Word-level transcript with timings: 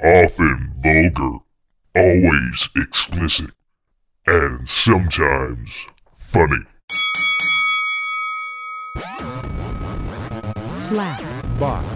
often 0.00 0.72
vulgar, 0.76 1.38
always 1.96 2.68
explicit, 2.76 3.50
and 4.26 4.68
sometimes 4.68 5.86
funny. 6.16 6.64
slap, 10.88 11.20
box, 11.58 11.86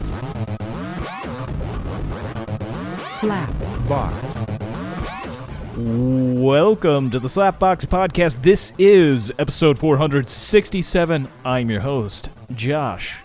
slap, 3.21 3.89
box, 3.89 4.37
Welcome 5.75 7.11
to 7.13 7.19
the 7.19 7.29
Slapbox 7.29 7.87
Podcast. 7.87 8.43
This 8.43 8.75
is 8.79 9.33
episode 9.39 9.79
467. 9.79 11.29
I'm 11.47 11.71
your 11.71 11.81
host, 11.81 12.29
Josh 12.55 13.21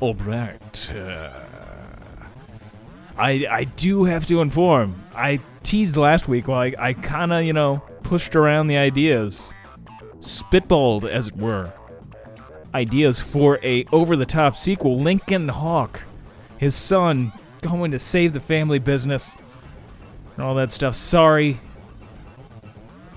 Albrecht. 0.00 0.90
Uh, 0.94 1.43
I 3.16 3.46
I 3.50 3.64
do 3.64 4.04
have 4.04 4.26
to 4.26 4.40
inform. 4.40 4.96
I 5.14 5.40
teased 5.62 5.96
last 5.96 6.28
week 6.28 6.48
while 6.48 6.60
I, 6.60 6.74
I 6.78 6.92
kind 6.92 7.32
of, 7.32 7.44
you 7.44 7.52
know, 7.52 7.82
pushed 8.02 8.36
around 8.36 8.66
the 8.66 8.76
ideas, 8.76 9.54
spitballed, 10.20 11.08
as 11.08 11.28
it 11.28 11.36
were, 11.36 11.72
ideas 12.74 13.20
for 13.20 13.58
a 13.62 13.84
over-the-top 13.92 14.56
sequel. 14.56 14.98
Lincoln 14.98 15.48
Hawk, 15.48 16.02
his 16.58 16.74
son, 16.74 17.32
going 17.62 17.92
to 17.92 17.98
save 17.98 18.32
the 18.32 18.40
family 18.40 18.78
business 18.78 19.36
and 20.36 20.44
all 20.44 20.54
that 20.56 20.70
stuff. 20.70 20.94
Sorry, 20.94 21.58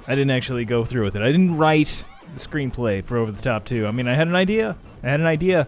I 0.08 0.16
didn't 0.16 0.32
actually 0.32 0.66
go 0.66 0.86
through 0.86 1.04
with 1.04 1.16
it. 1.16 1.22
I 1.22 1.32
didn't 1.32 1.58
write 1.58 2.06
the 2.34 2.40
screenplay 2.40 3.04
for 3.04 3.18
Over 3.18 3.32
the 3.32 3.42
Top 3.42 3.66
2. 3.66 3.86
I 3.86 3.92
mean, 3.92 4.08
I 4.08 4.16
had 4.16 4.28
an 4.28 4.36
idea. 4.36 4.78
I 5.04 5.10
had 5.10 5.20
an 5.20 5.26
idea. 5.26 5.68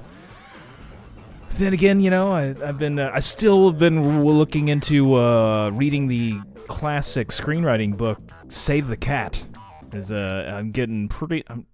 Then 1.51 1.73
again, 1.73 1.99
you 1.99 2.09
know, 2.09 2.31
I, 2.31 2.55
I've 2.65 2.77
been, 2.77 2.99
uh, 2.99 3.11
I 3.13 3.19
still 3.19 3.69
have 3.69 3.79
been 3.79 4.23
looking 4.23 4.69
into 4.69 5.15
uh, 5.15 5.69
reading 5.71 6.07
the 6.07 6.39
classic 6.67 7.29
screenwriting 7.29 7.97
book, 7.97 8.21
Save 8.47 8.87
the 8.87 8.95
Cat. 8.95 9.45
Is 9.91 10.11
uh, 10.11 10.53
I'm 10.55 10.71
getting 10.71 11.09
pretty, 11.09 11.43
I'm 11.47 11.65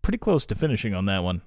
pretty 0.00 0.18
close 0.18 0.46
to 0.46 0.54
finishing 0.54 0.94
on 0.94 1.06
that 1.06 1.22
one, 1.22 1.42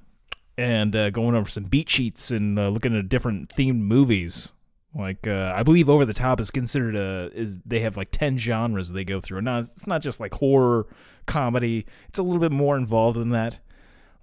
and 0.58 0.96
uh, 0.96 1.10
going 1.10 1.36
over 1.36 1.50
some 1.50 1.64
beat 1.64 1.90
sheets 1.90 2.30
and 2.30 2.60
uh, 2.60 2.68
looking 2.70 2.96
at 2.96 3.10
different 3.10 3.50
themed 3.50 3.80
movies. 3.80 4.54
Like 4.94 5.26
uh, 5.26 5.54
I 5.56 5.64
believe 5.64 5.90
Over 5.90 6.06
the 6.06 6.14
Top 6.14 6.40
is 6.40 6.52
considered 6.52 6.96
a 6.96 7.32
is 7.34 7.60
they 7.66 7.80
have 7.80 7.98
like 7.98 8.10
ten 8.12 8.38
genres 8.38 8.92
they 8.92 9.06
go 9.06 9.20
through. 9.20 9.42
Not 9.42 9.64
it's 9.64 9.88
not 9.88 10.02
just 10.02 10.20
like 10.20 10.34
horror, 10.36 10.88
comedy. 11.26 11.86
It's 12.10 12.20
a 12.20 12.24
little 12.24 12.42
bit 12.42 12.52
more 12.52 12.78
involved 12.78 13.18
than 13.18 13.30
that. 13.30 13.60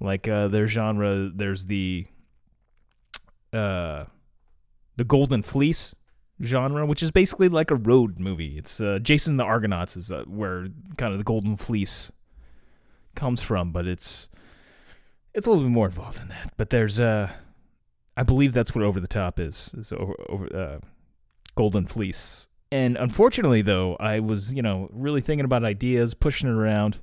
Like 0.01 0.29
uh, 0.29 0.49
their 0.49 0.67
genre, 0.67 1.31
there's 1.35 1.67
the 1.67 2.07
uh, 3.55 4.07
the 4.97 5.05
Golden 5.05 5.43
Fleece 5.43 5.95
genre, 6.43 6.85
which 6.87 7.03
is 7.03 7.11
basically 7.11 7.49
like 7.49 7.71
a 7.71 7.77
road 7.77 8.19
movie. 8.19 8.59
It's 8.59 8.81
uh, 8.81 8.99
Jason 9.01 9.37
the 9.37 9.45
Argonauts 9.45 9.97
is 9.97 10.11
uh, 10.11 10.25
where 10.27 10.69
kind 10.99 11.13
of 11.13 11.19
the 11.19 11.25
Golden 11.25 11.57
Fleece 11.57 12.13
comes 13.15 13.41
from, 13.41 13.73
but 13.73 13.87
it's 13.87 14.29
it's 15.33 15.47
a 15.47 15.51
little 15.51 15.65
bit 15.65 15.73
more 15.73 15.87
involved 15.87 16.21
than 16.21 16.29
that. 16.29 16.53
But 16.57 16.71
there's 16.71 16.99
uh 17.01 17.33
I 18.17 18.23
believe 18.23 18.53
that's 18.53 18.75
what 18.75 18.85
Over 18.85 19.01
the 19.01 19.09
Top 19.09 19.41
is. 19.41 19.73
Is 19.77 19.93
over, 19.93 20.15
over 20.29 20.57
uh, 20.57 20.79
Golden 21.55 21.85
Fleece. 21.85 22.47
And 22.71 22.97
unfortunately, 22.97 23.63
though, 23.63 23.97
I 23.97 24.21
was 24.21 24.53
you 24.53 24.63
know 24.63 24.89
really 24.93 25.21
thinking 25.21 25.45
about 25.45 25.65
ideas, 25.65 26.15
pushing 26.15 26.49
it 26.49 26.53
around, 26.53 27.01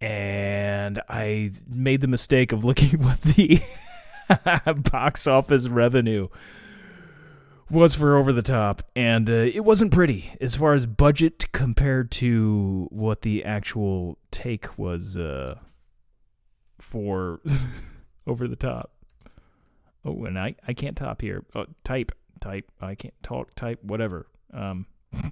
and 0.00 1.00
I 1.08 1.50
made 1.68 2.00
the 2.00 2.06
mistake 2.06 2.52
of 2.52 2.64
looking 2.64 2.90
what 3.02 3.20
the 3.22 3.60
box 4.90 5.26
office 5.26 5.68
revenue 5.68 6.28
was 7.70 7.94
for 7.94 8.16
Over 8.16 8.32
the 8.32 8.42
Top, 8.42 8.82
and 8.94 9.28
uh, 9.28 9.32
it 9.32 9.64
wasn't 9.64 9.92
pretty 9.92 10.32
as 10.40 10.56
far 10.56 10.74
as 10.74 10.86
budget 10.86 11.50
compared 11.52 12.10
to 12.12 12.88
what 12.90 13.22
the 13.22 13.44
actual 13.44 14.18
take 14.30 14.78
was 14.78 15.16
uh, 15.16 15.58
for 16.78 17.40
Over 18.26 18.48
the 18.48 18.56
Top. 18.56 18.92
Oh, 20.04 20.24
and 20.24 20.38
I, 20.38 20.54
I 20.66 20.74
can't 20.74 20.96
top 20.96 21.22
here. 21.22 21.44
Oh, 21.54 21.64
type, 21.82 22.12
type. 22.40 22.70
I 22.80 22.94
can't 22.94 23.14
talk, 23.22 23.54
type, 23.54 23.82
whatever. 23.82 24.26
Um, 24.52 24.86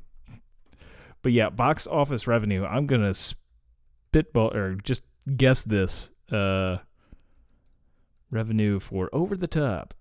but 1.22 1.32
yeah, 1.32 1.50
box 1.50 1.86
office 1.86 2.26
revenue. 2.26 2.64
I'm 2.64 2.86
gonna 2.86 3.12
spitball 3.12 4.54
or 4.54 4.74
just 4.76 5.02
guess 5.36 5.64
this. 5.64 6.10
Uh, 6.30 6.78
revenue 8.32 8.78
for 8.78 9.08
Over 9.12 9.36
the 9.36 9.46
Top, 9.46 9.94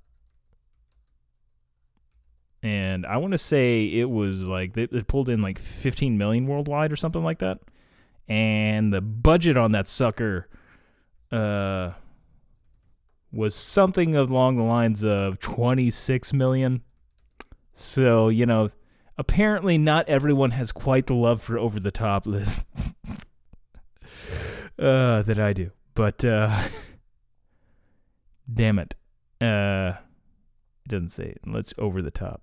and 2.64 3.06
I 3.06 3.18
want 3.18 3.32
to 3.32 3.38
say 3.38 3.86
it 3.86 4.10
was 4.10 4.48
like 4.48 4.78
it, 4.78 5.08
pulled 5.08 5.30
in 5.30 5.42
like 5.42 5.60
15 5.60 6.18
million 6.18 6.48
worldwide 6.48 6.92
or 6.92 6.96
something 6.96 7.24
like 7.24 7.40
that, 7.40 7.60
and 8.28 8.94
the 8.94 9.02
budget 9.02 9.58
on 9.58 9.72
that 9.72 9.88
sucker, 9.88 10.48
uh 11.32 11.92
was 13.32 13.56
something 13.56 14.16
along 14.16 14.58
the 14.58 14.64
lines 14.64 15.06
of 15.06 15.40
26 15.40 16.34
million. 16.34 16.82
So, 17.72 18.28
you 18.28 18.46
know, 18.46 18.70
apparently 19.18 19.78
not 19.78 20.10
everyone 20.10 20.52
has 20.52 20.74
quite 20.74 21.08
the 21.08 21.14
love 21.14 21.42
for 21.42 21.58
over 21.58 21.80
the 21.80 21.92
top 21.92 22.28
uh, 22.28 22.34
that 25.22 25.40
I 25.40 25.54
do. 25.54 25.72
But 25.96 26.26
uh 26.26 26.68
damn 28.52 28.80
it. 28.80 28.96
Uh 29.40 29.94
it 30.86 30.90
doesn't 30.90 31.10
say 31.10 31.26
it. 31.26 31.42
Let's 31.46 31.74
over 31.78 32.02
the 32.02 32.12
top. 32.12 32.42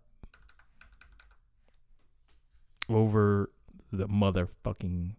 Over 2.89 3.51
the 3.93 4.09
motherfucking 4.09 5.17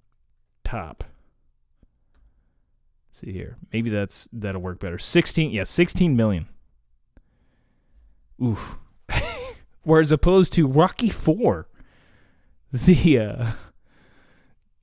top 0.64 1.04
see 3.20 3.32
here. 3.32 3.58
Maybe 3.72 3.90
that's 3.90 4.30
that'll 4.32 4.62
work 4.62 4.80
better. 4.80 4.98
16, 4.98 5.52
yeah, 5.52 5.64
16 5.64 6.16
million. 6.16 6.48
Oof. 8.42 8.78
Whereas 9.84 10.12
opposed 10.12 10.54
to 10.54 10.68
Rocky 10.68 11.10
4, 11.10 11.68
the 12.72 13.20
uh 13.20 13.52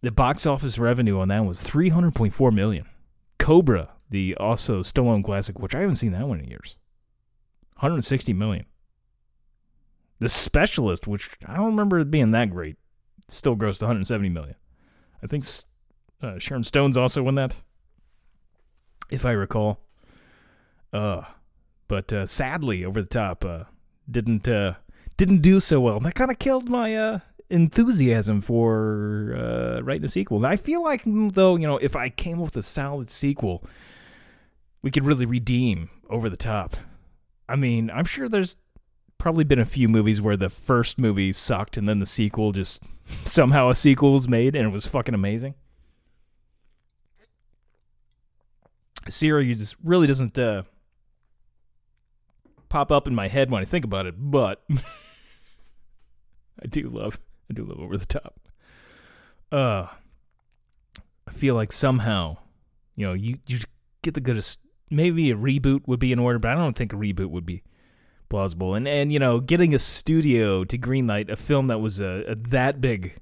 the 0.03 0.11
box 0.11 0.47
office 0.47 0.79
revenue 0.79 1.19
on 1.19 1.29
that 1.29 1.45
was 1.45 1.63
300.4 1.63 2.53
million. 2.53 2.87
Cobra, 3.39 3.91
the 4.11 4.35
also 4.37 4.83
Stallone 4.83 5.25
classic, 5.25 5.59
which 5.59 5.75
I 5.75 5.81
haven't 5.81 5.97
seen 5.97 6.13
that 6.13 6.29
one 6.29 6.41
in 6.41 6.49
years. 6.49 6.79
160 7.75 8.33
million. 8.33 8.67
The 10.19 10.29
Specialist, 10.29 11.07
which 11.07 11.31
I 11.45 11.57
don't 11.57 11.67
remember 11.67 11.99
it 11.99 12.11
being 12.11 12.31
that 12.31 12.51
great, 12.51 12.77
still 13.29 13.57
grossed 13.57 13.83
170 13.83 14.29
million. 14.31 14.55
I 15.23 15.27
think 15.27 15.45
uh, 16.23 16.39
Sharon 16.39 16.63
Stone's 16.63 16.97
also 16.97 17.23
won 17.23 17.35
that 17.35 17.55
if 19.11 19.25
I 19.25 19.33
recall. 19.33 19.81
Uh, 20.93 21.23
but 21.89 22.13
uh, 22.13 22.27
sadly, 22.27 22.85
over 22.85 23.03
the 23.03 23.09
top, 23.09 23.45
uh, 23.45 23.65
didn't 24.11 24.49
uh, 24.49 24.75
didn't 25.17 25.43
do 25.43 25.61
so 25.61 25.81
well. 25.81 25.97
And 25.97 26.07
that 26.07 26.15
kind 26.15 26.31
of 26.31 26.39
killed 26.39 26.69
my 26.69 26.97
uh, 26.97 27.19
enthusiasm 27.51 28.41
for 28.41 29.37
uh, 29.37 29.83
writing 29.83 30.05
a 30.05 30.09
sequel. 30.09 30.45
I 30.45 30.57
feel 30.57 30.83
like, 30.83 31.03
though, 31.05 31.57
you 31.57 31.67
know, 31.67 31.79
if 31.79 31.97
I 31.97 32.09
came 32.09 32.39
up 32.39 32.47
with 32.47 32.57
a 32.57 32.63
solid 32.63 33.11
sequel, 33.11 33.65
we 34.87 34.91
could 34.93 35.05
really 35.05 35.27
redeem 35.27 35.91
over 36.09 36.31
the 36.31 36.37
top. 36.37 36.77
I 37.49 37.57
mean, 37.57 37.91
I'm 37.91 38.05
sure 38.05 38.29
there's 38.29 38.57
probably 39.19 39.43
been 39.43 39.59
a 39.59 39.65
few 39.65 39.89
movies 39.89 40.21
where 40.23 40.37
the 40.37 40.49
first 40.49 40.97
movie 40.97 41.33
sucked 41.33 41.77
and 41.77 41.89
then 41.89 41.99
the 41.99 42.07
sequel 42.07 42.53
just 42.53 42.85
somehow 43.25 43.69
a 43.69 43.75
sequel 43.75 44.13
was 44.13 44.29
made 44.29 44.55
and 44.55 44.65
it 44.65 44.71
was 44.71 44.87
fucking 44.87 45.13
amazing. 45.13 45.57
Sierra 49.09 49.43
you 49.43 49.57
just 49.57 49.75
really 49.83 50.07
doesn't 50.07 50.39
uh, 50.39 50.63
pop 52.69 52.93
up 52.93 53.09
in 53.09 53.15
my 53.17 53.27
head 53.27 53.51
when 53.51 53.63
I 53.63 53.65
think 53.65 53.85
about 53.85 54.07
it, 54.07 54.15
but 54.17 54.63
I 56.63 56.69
do 56.69 56.83
love 56.83 57.19
I 57.51 57.55
do 57.55 57.65
love 57.65 57.81
over 57.81 57.97
the 57.97 58.07
top. 58.07 58.39
Uh 59.51 59.89
I 61.27 61.33
feel 61.33 61.57
like 61.57 61.73
somehow, 61.73 62.37
you 62.95 63.05
know, 63.05 63.15
you 63.15 63.39
you 63.49 63.59
get 64.03 64.15
the 64.15 64.21
goodest 64.21 64.61
maybe 64.91 65.31
a 65.31 65.37
reboot 65.37 65.83
would 65.87 66.01
be 66.01 66.13
in 66.13 66.19
order, 66.19 66.39
but 66.39 66.51
I 66.51 66.55
don't 66.55 66.77
think 66.77 66.93
a 66.93 66.97
reboot 66.97 67.31
would 67.31 67.47
be 67.47 67.63
plausible. 68.29 68.75
And 68.75 68.87
and 68.87 69.13
you 69.13 69.19
know, 69.19 69.41
getting 69.41 69.75
a 69.75 69.79
studio 69.79 70.65
to 70.65 70.79
greenlight 70.79 71.31
a 71.31 71.37
film 71.37 71.69
that 71.69 71.79
was 71.79 72.01
a, 72.01 72.25
a 72.29 72.35
that 72.35 72.81
big 72.81 73.21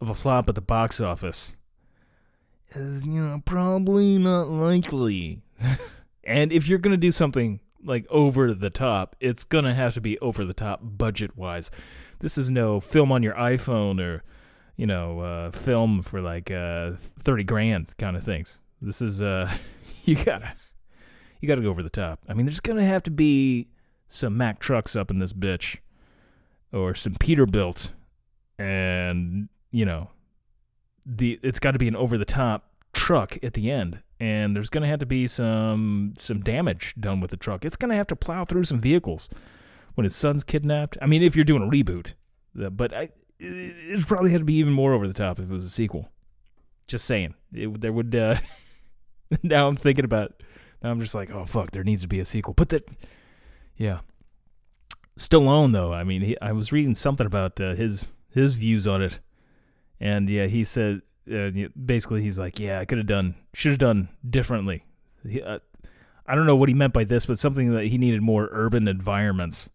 of 0.00 0.08
a 0.08 0.14
flop 0.14 0.48
at 0.48 0.54
the 0.54 0.60
box 0.60 1.00
office 1.00 1.56
is 2.76 3.04
you 3.04 3.22
know 3.22 3.42
probably 3.44 4.18
not 4.18 4.48
likely. 4.48 5.42
and 6.24 6.52
if 6.52 6.68
you're 6.68 6.78
gonna 6.78 6.96
do 6.96 7.12
something 7.12 7.60
like 7.84 8.06
over 8.10 8.54
the 8.54 8.70
top, 8.70 9.16
it's 9.20 9.44
gonna 9.44 9.74
have 9.74 9.94
to 9.94 10.00
be 10.00 10.18
over 10.20 10.44
the 10.44 10.54
top 10.54 10.80
budget 10.82 11.36
wise. 11.36 11.70
This 12.20 12.38
is 12.38 12.50
no 12.50 12.80
film 12.80 13.10
on 13.10 13.22
your 13.22 13.34
iPhone 13.34 14.00
or 14.00 14.22
you 14.76 14.86
know 14.86 15.20
uh, 15.20 15.50
film 15.50 16.02
for 16.02 16.20
like 16.20 16.50
uh, 16.50 16.92
thirty 17.20 17.44
grand 17.44 17.94
kind 17.98 18.16
of 18.16 18.22
things. 18.22 18.58
This 18.80 19.02
is 19.02 19.22
uh, 19.22 19.52
you 20.04 20.16
gotta 20.16 20.54
you 21.42 21.48
gotta 21.48 21.60
go 21.60 21.68
over 21.68 21.82
the 21.82 21.90
top. 21.90 22.20
I 22.28 22.34
mean, 22.34 22.46
there's 22.46 22.60
gonna 22.60 22.86
have 22.86 23.02
to 23.02 23.10
be 23.10 23.68
some 24.08 24.36
Mack 24.36 24.60
trucks 24.60 24.96
up 24.96 25.10
in 25.10 25.18
this 25.18 25.32
bitch. 25.32 25.78
or 26.72 26.94
some 26.94 27.14
Peterbilt, 27.14 27.90
and 28.58 29.50
you 29.70 29.84
know, 29.84 30.08
the 31.04 31.38
it's 31.42 31.58
got 31.58 31.72
to 31.72 31.78
be 31.78 31.88
an 31.88 31.96
over 31.96 32.16
the 32.16 32.24
top 32.24 32.70
truck 32.94 33.36
at 33.42 33.54
the 33.54 33.70
end, 33.70 34.00
and 34.20 34.54
there's 34.56 34.70
gonna 34.70 34.86
have 34.86 35.00
to 35.00 35.06
be 35.06 35.26
some 35.26 36.14
some 36.16 36.40
damage 36.40 36.94
done 36.98 37.20
with 37.20 37.30
the 37.30 37.36
truck. 37.36 37.64
It's 37.64 37.76
gonna 37.76 37.96
have 37.96 38.06
to 38.06 38.16
plow 38.16 38.44
through 38.44 38.64
some 38.64 38.80
vehicles 38.80 39.28
when 39.94 40.04
his 40.04 40.14
son's 40.14 40.44
kidnapped. 40.44 40.96
I 41.02 41.06
mean, 41.06 41.22
if 41.22 41.36
you're 41.36 41.44
doing 41.44 41.62
a 41.62 41.66
reboot, 41.66 42.14
but 42.54 42.94
I, 42.94 43.08
it 43.38 44.06
probably 44.06 44.30
had 44.30 44.40
to 44.40 44.44
be 44.44 44.54
even 44.54 44.72
more 44.72 44.94
over 44.94 45.06
the 45.06 45.12
top 45.12 45.38
if 45.38 45.46
it 45.46 45.52
was 45.52 45.64
a 45.64 45.70
sequel. 45.70 46.08
Just 46.86 47.04
saying, 47.04 47.34
it, 47.52 47.80
there 47.80 47.92
would. 47.92 48.14
Uh, 48.14 48.36
now 49.42 49.68
I'm 49.68 49.76
thinking 49.76 50.04
about. 50.04 50.42
Now 50.82 50.90
I'm 50.90 51.00
just 51.00 51.14
like, 51.14 51.30
oh 51.30 51.44
fuck, 51.44 51.70
there 51.70 51.84
needs 51.84 52.02
to 52.02 52.08
be 52.08 52.20
a 52.20 52.24
sequel. 52.24 52.54
But 52.54 52.70
that, 52.70 52.88
yeah. 53.76 54.00
Stallone 55.18 55.72
though, 55.72 55.92
I 55.92 56.04
mean, 56.04 56.22
he, 56.22 56.40
I 56.40 56.52
was 56.52 56.72
reading 56.72 56.94
something 56.94 57.26
about 57.26 57.60
uh, 57.60 57.74
his 57.74 58.10
his 58.30 58.54
views 58.54 58.86
on 58.86 59.02
it, 59.02 59.20
and 60.00 60.28
yeah, 60.28 60.46
he 60.46 60.64
said 60.64 61.02
uh, 61.32 61.50
basically 61.84 62.22
he's 62.22 62.38
like, 62.38 62.58
yeah, 62.58 62.80
I 62.80 62.84
could 62.84 62.98
have 62.98 63.06
done, 63.06 63.34
should 63.54 63.72
have 63.72 63.78
done 63.78 64.08
differently. 64.28 64.84
He, 65.28 65.42
uh, 65.42 65.58
I 66.26 66.34
don't 66.34 66.46
know 66.46 66.56
what 66.56 66.68
he 66.68 66.74
meant 66.74 66.94
by 66.94 67.04
this, 67.04 67.26
but 67.26 67.38
something 67.38 67.72
that 67.72 67.86
he 67.86 67.98
needed 67.98 68.22
more 68.22 68.48
urban 68.52 68.88
environments. 68.88 69.68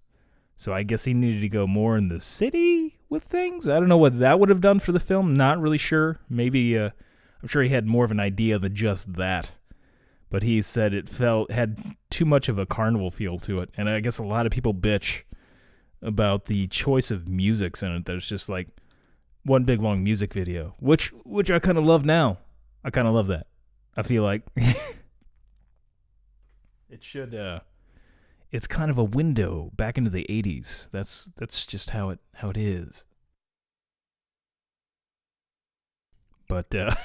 So 0.56 0.74
I 0.74 0.83
guess 0.83 1.03
he 1.03 1.13
needed 1.13 1.42
to 1.42 1.50
go 1.50 1.68
more 1.68 1.98
in 1.98 2.07
the 2.07 2.19
city 2.19 2.98
with 3.10 3.24
things. 3.24 3.68
I 3.68 3.80
don't 3.80 3.89
know 3.89 3.98
what 3.98 4.19
that 4.19 4.39
would 4.39 4.50
have 4.50 4.62
done 4.62 4.80
for 4.80 4.92
the 4.92 5.00
film. 5.00 5.36
Not 5.36 5.62
really 5.62 5.77
sure. 5.77 6.19
Maybe 6.30 6.77
uh, 6.77 6.89
I'm 7.42 7.48
sure 7.48 7.62
he 7.62 7.69
had 7.69 7.86
more 7.86 8.06
of 8.06 8.12
an 8.12 8.19
idea 8.19 8.57
than 8.57 8.74
just 8.74 9.13
that. 9.13 9.51
But 10.29 10.44
he 10.44 10.62
said 10.62 10.94
it 10.94 11.07
felt 11.07 11.51
had 11.51 11.95
too 12.09 12.25
much 12.25 12.50
of 12.50 12.57
a 12.59 12.65
carnival 12.65 13.09
feel 13.12 13.38
to 13.39 13.62
it, 13.62 13.69
and 13.77 13.89
I 13.89 14.00
guess 14.01 14.18
a 14.18 14.24
lot 14.24 14.45
of 14.45 14.51
people 14.51 14.74
bitch 14.74 15.21
about 16.01 16.45
the 16.45 16.68
choice 16.68 17.12
of 17.12 17.27
musics 17.27 17.81
in 17.81 17.91
it. 17.91 18.06
There's 18.06 18.27
just 18.27 18.50
like 18.50 18.68
one 19.44 19.63
big 19.63 19.81
long 19.81 20.03
music 20.03 20.33
video, 20.33 20.75
which 20.79 21.13
which 21.24 21.50
I 21.50 21.59
kind 21.59 21.77
of 21.77 21.85
love 21.85 22.06
now. 22.06 22.39
I 22.83 22.89
kind 22.89 23.07
of 23.07 23.13
love 23.13 23.27
that. 23.27 23.47
I 23.95 24.01
feel 24.01 24.24
like 24.24 24.44
it 26.89 27.03
should. 27.03 27.33
uh 27.33 27.62
It's 28.51 28.68
kind 28.68 28.91
of 28.91 28.97
a 28.97 29.03
window 29.03 29.71
back 29.75 29.97
into 29.97 30.09
the 30.09 30.25
'80s. 30.29 30.89
That's 30.91 31.31
that's 31.38 31.65
just 31.65 31.91
how 31.91 32.09
it 32.09 32.19
how 32.35 32.50
it 32.50 32.57
is. 32.57 33.06
But 36.47 36.74
uh, 36.75 36.95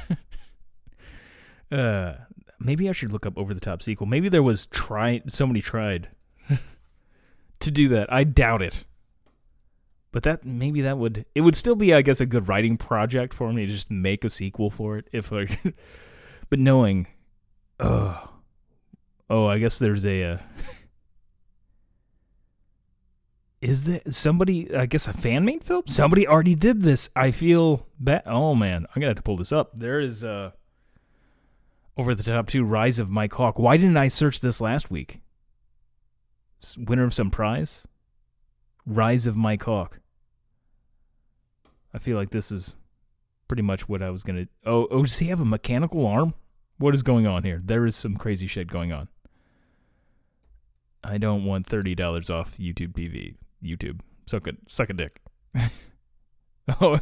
uh, 1.75 2.15
maybe 2.65 2.89
I 2.89 2.93
should 2.93 3.13
look 3.13 3.27
up 3.27 3.37
over 3.37 3.55
the 3.55 3.61
top 3.61 3.83
sequel. 3.83 4.07
Maybe 4.07 4.29
there 4.29 4.43
was 4.43 4.67
try 4.67 5.23
somebody 5.29 5.61
tried 5.61 6.09
to 7.61 7.71
do 7.71 7.89
that. 7.89 8.13
I 8.13 8.25
doubt 8.25 8.63
it. 8.63 8.85
But 10.13 10.25
that 10.25 10.45
maybe 10.45 10.83
that 10.83 10.99
would 10.99 11.25
it 11.35 11.41
would 11.41 11.57
still 11.57 11.75
be 11.75 11.95
I 11.95 12.03
guess 12.03 12.21
a 12.21 12.27
good 12.27 12.47
writing 12.47 12.77
project 12.77 13.33
for 13.33 13.51
me 13.53 13.67
to 13.67 13.73
just 13.73 13.91
make 13.91 14.25
a 14.25 14.31
sequel 14.31 14.69
for 14.69 14.99
it 14.99 15.09
if 15.11 15.33
I 15.33 15.47
but 16.51 16.59
knowing 16.59 17.07
oh 17.81 18.31
oh 19.31 19.47
I 19.47 19.59
guess 19.59 19.79
there's 19.79 20.05
a 20.05 20.23
uh, 20.23 20.39
is 23.63 23.85
there 23.85 24.03
somebody 24.07 24.77
I 24.77 24.85
guess 24.85 25.09
a 25.09 25.15
fan 25.15 25.47
made 25.47 25.65
film? 25.65 25.85
Somebody 25.87 26.29
already 26.29 26.57
did 26.57 26.83
this. 26.83 27.09
I 27.17 27.31
feel 27.31 27.87
bad. 27.99 28.25
Oh 28.27 28.55
man, 28.55 28.85
I'm 28.95 29.01
gonna 29.01 29.07
have 29.07 29.17
to 29.17 29.23
pull 29.23 29.39
this 29.39 29.51
up. 29.51 29.77
There 29.77 29.99
is 29.99 30.23
uh 30.23 30.51
over 31.97 32.15
the 32.15 32.23
top 32.23 32.49
two 32.49 32.65
Rise 32.65 32.99
of 32.99 33.11
Mike 33.11 33.35
Hawk. 33.35 33.59
Why 33.59 33.77
didn't 33.77 33.97
I 33.97 34.09
search 34.09 34.41
this 34.41 34.61
last 34.61 34.91
week? 34.91 35.21
Winner 36.77 37.05
of 37.05 37.15
some 37.15 37.31
prize? 37.31 37.87
Rise 38.87 39.27
of 39.27 39.37
Mike 39.37 39.63
Hawk. 39.65 40.01
I 41.95 41.99
feel 41.99 42.17
like 42.17 42.31
this 42.31 42.51
is 42.51 42.77
pretty 43.49 43.63
much 43.63 43.89
what 43.89 44.03
I 44.03 44.11
was 44.11 44.23
gonna. 44.23 44.47
Oh, 44.65 44.89
oh, 44.91 45.03
does 45.03 45.19
he 45.19 45.29
have 45.29 45.41
a 45.41 45.45
mechanical 45.45 46.07
arm? 46.07 46.35
What 46.79 46.95
is 46.95 47.03
going 47.03 47.27
on 47.27 47.45
here? 47.45 47.61
There 47.63 47.85
is 47.85 47.95
some 47.95 48.17
crazy 48.17 48.47
shit 48.47 48.69
going 48.69 48.93
on. 48.93 49.09
I 51.05 51.19
don't 51.19 51.45
want 51.45 51.67
thirty 51.67 51.95
dollars 51.95 52.31
off 52.31 52.57
YouTube 52.57 52.95
TV. 52.95 53.35
YouTube, 53.63 54.01
suck 54.27 54.47
a 54.47 54.53
suck 54.69 54.91
a 54.91 54.95
dick. 54.95 55.21
oh, 56.81 56.99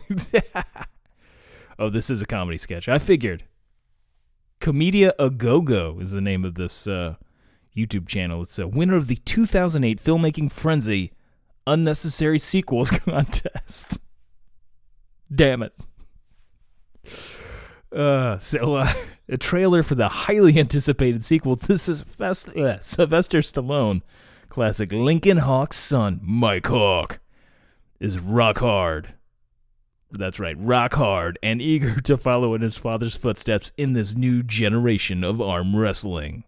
oh, 1.78 1.88
this 1.88 2.10
is 2.10 2.20
a 2.20 2.26
comedy 2.26 2.58
sketch. 2.58 2.88
I 2.88 2.98
figured. 2.98 3.44
Comedia 4.60 5.14
a 5.18 5.30
Go 5.30 5.60
Go 5.60 5.98
is 6.00 6.12
the 6.12 6.20
name 6.20 6.44
of 6.44 6.54
this 6.54 6.86
uh, 6.86 7.14
YouTube 7.76 8.06
channel. 8.06 8.42
It's 8.42 8.58
a 8.58 8.68
winner 8.68 8.96
of 8.96 9.06
the 9.06 9.16
2008 9.16 9.98
Filmmaking 9.98 10.52
Frenzy 10.52 11.12
Unnecessary 11.66 12.38
Sequels 12.38 12.90
Contest. 13.04 14.00
Damn 15.34 15.62
it. 15.62 15.72
Uh, 17.90 18.38
so, 18.38 18.74
uh, 18.74 18.92
a 19.28 19.38
trailer 19.38 19.82
for 19.82 19.94
the 19.94 20.08
highly 20.08 20.58
anticipated 20.58 21.24
sequel 21.24 21.56
to 21.56 21.72
uh, 21.72 22.78
Sylvester 22.80 23.38
Stallone 23.38 24.02
classic 24.50 24.92
Lincoln 24.92 25.38
Hawk's 25.38 25.78
son, 25.78 26.20
Mike 26.22 26.66
Hawk, 26.66 27.20
is 27.98 28.18
rock 28.18 28.58
hard. 28.58 29.14
That's 30.12 30.40
right, 30.40 30.56
rock 30.58 30.94
hard 30.94 31.38
and 31.42 31.62
eager 31.62 32.00
to 32.00 32.16
follow 32.16 32.54
in 32.54 32.62
his 32.62 32.76
father's 32.76 33.16
footsteps 33.16 33.72
in 33.76 33.92
this 33.92 34.16
new 34.16 34.42
generation 34.42 35.22
of 35.22 35.40
arm 35.40 35.76
wrestling. 35.76 36.42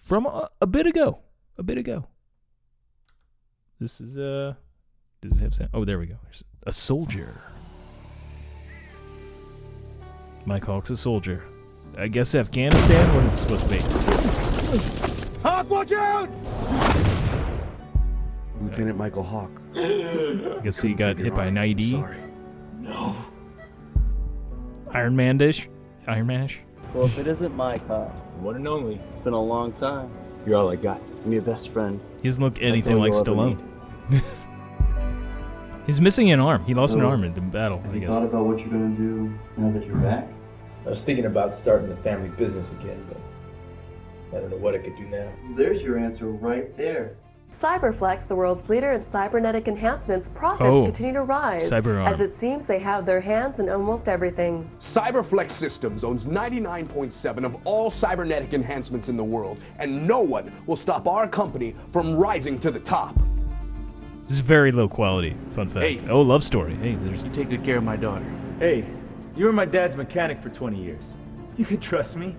from 0.01 0.25
a, 0.25 0.50
a, 0.59 0.65
bit 0.65 0.88
ago. 0.88 1.19
A 1.57 1.63
bit 1.63 1.77
ago. 1.77 2.07
This 3.79 4.01
is, 4.01 4.17
uh, 4.17 4.56
does 5.21 5.33
it 5.33 5.38
have 5.38 5.53
sound? 5.53 5.69
Oh, 5.73 5.85
there 5.85 6.00
we 6.00 6.07
go. 6.07 6.17
There's 6.23 6.44
a 6.65 6.73
soldier. 6.73 7.44
Mike 10.50 10.66
Hawk's 10.66 10.90
a 10.90 10.98
soldier. 10.98 11.44
I 11.96 12.07
guess 12.07 12.34
Afghanistan? 12.34 13.16
What 13.16 13.24
is 13.25 13.34
it 13.34 13.38
supposed 13.38 13.69
to 13.69 13.75
be? 13.75 15.42
Hawk, 15.44 15.69
watch 15.69 15.92
out! 15.92 16.28
Lieutenant 18.60 18.98
Michael 18.98 19.22
Hawk. 19.22 19.51
I 19.75 20.60
guess 20.63 20.81
he 20.81 20.96
got 20.96 21.19
hit 21.19 21.36
by 21.36 21.46
an 21.46 21.56
IED. 21.56 21.92
Sorry. 21.92 22.18
No. 22.80 23.16
Iron 24.90 25.16
Man 25.16 25.38
dish? 25.38 25.69
Iron 26.07 26.26
Manish? 26.26 26.57
Well, 26.95 27.06
if 27.06 27.19
it 27.19 27.28
isn't 27.28 27.56
Mike, 27.56 27.85
huh? 27.88 28.06
One 28.40 28.56
and 28.56 28.68
only. 28.68 28.95
It's 28.95 29.19
been 29.19 29.33
a 29.33 29.42
long 29.42 29.71
time. 29.73 30.09
You're 30.47 30.57
all 30.57 30.71
I 30.71 30.78
got. 30.78 31.00
I'm 31.23 31.31
your 31.31 31.44
best 31.44 31.69
friend. 31.69 32.00
He 32.23 32.28
doesn't 32.28 32.44
look 32.44 32.59
anything 32.59 32.97
like 32.97 33.14
you'll 33.14 33.23
Stallone. 33.23 33.62
He's 35.85 36.02
missing 36.02 36.31
an 36.31 36.40
arm. 36.40 36.66
He 36.66 36.73
lost 36.73 36.95
an 36.95 37.02
arm 37.02 37.23
in 37.23 37.35
the 37.35 37.42
battle, 37.42 37.78
Have 37.81 37.92
I 37.92 37.94
you 37.94 38.00
guess. 38.00 38.09
thought 38.09 38.23
about 38.23 38.45
what 38.45 38.59
you're 38.62 38.69
gonna 38.69 38.95
do 38.95 39.31
now 39.57 39.69
that 39.71 39.85
you're 39.85 39.95
back? 39.97 40.28
I 40.90 40.92
was 40.92 41.04
thinking 41.04 41.26
about 41.26 41.54
starting 41.54 41.92
a 41.92 41.96
family 41.98 42.30
business 42.30 42.72
again, 42.72 43.06
but 43.08 44.36
I 44.36 44.42
don't 44.42 44.50
know 44.50 44.58
what 44.58 44.74
I 44.74 44.80
could 44.80 44.96
do 44.96 45.06
now. 45.06 45.31
There's 45.56 45.84
your 45.84 46.00
answer 46.00 46.31
right 46.31 46.76
there. 46.78 47.16
Cyberflex, 47.52 48.28
the 48.28 48.36
world's 48.36 48.68
leader 48.69 48.94
in 48.94 49.04
cybernetic 49.04 49.68
enhancements, 49.68 50.28
profits 50.30 50.68
Oh, 50.68 50.81
continue 50.86 51.14
to 51.14 51.22
rise 51.22 51.69
CyberArm. 51.69 52.08
as 52.08 52.22
it 52.22 52.34
seems 52.34 52.66
they 52.66 52.80
have 52.80 53.06
their 53.06 53.22
hands 53.22 53.60
in 53.60 53.69
almost 53.69 54.10
everything. 54.10 54.68
Cyberflex 54.80 55.52
Systems 55.52 56.04
owns 56.04 56.26
99.7 56.26 57.46
of 57.46 57.56
all 57.68 57.92
cybernetic 57.92 58.56
enhancements 58.56 59.10
in 59.10 59.16
the 59.16 59.24
world, 59.24 59.60
and 59.78 60.08
no 60.08 60.22
one 60.22 60.52
will 60.66 60.76
stop 60.76 61.08
our 61.08 61.28
company 61.28 61.76
from 61.90 62.16
rising 62.16 62.58
to 62.58 62.72
the 62.72 62.80
top. 62.80 63.16
This 64.28 64.40
is 64.40 64.40
very 64.40 64.72
low 64.72 64.88
quality. 64.90 65.38
Fun 65.52 65.69
fact. 65.69 65.86
Hey. 65.86 66.02
Oh, 66.10 66.22
love 66.22 66.44
story. 66.44 66.74
Hey, 66.78 66.96
there's. 66.96 67.26
You 67.26 67.31
take 67.31 67.50
good 67.52 67.64
care 67.64 67.78
of 67.78 67.84
my 67.84 67.96
daughter. 67.96 68.26
Hey, 68.58 68.86
you 69.40 69.46
were 69.46 69.54
my 69.54 69.64
dad's 69.66 69.96
mechanic 69.96 70.42
for 70.42 70.50
20 70.50 70.84
years. 70.84 71.14
You 71.56 71.64
can 71.64 71.80
trust 71.80 72.18
me. 72.18 72.36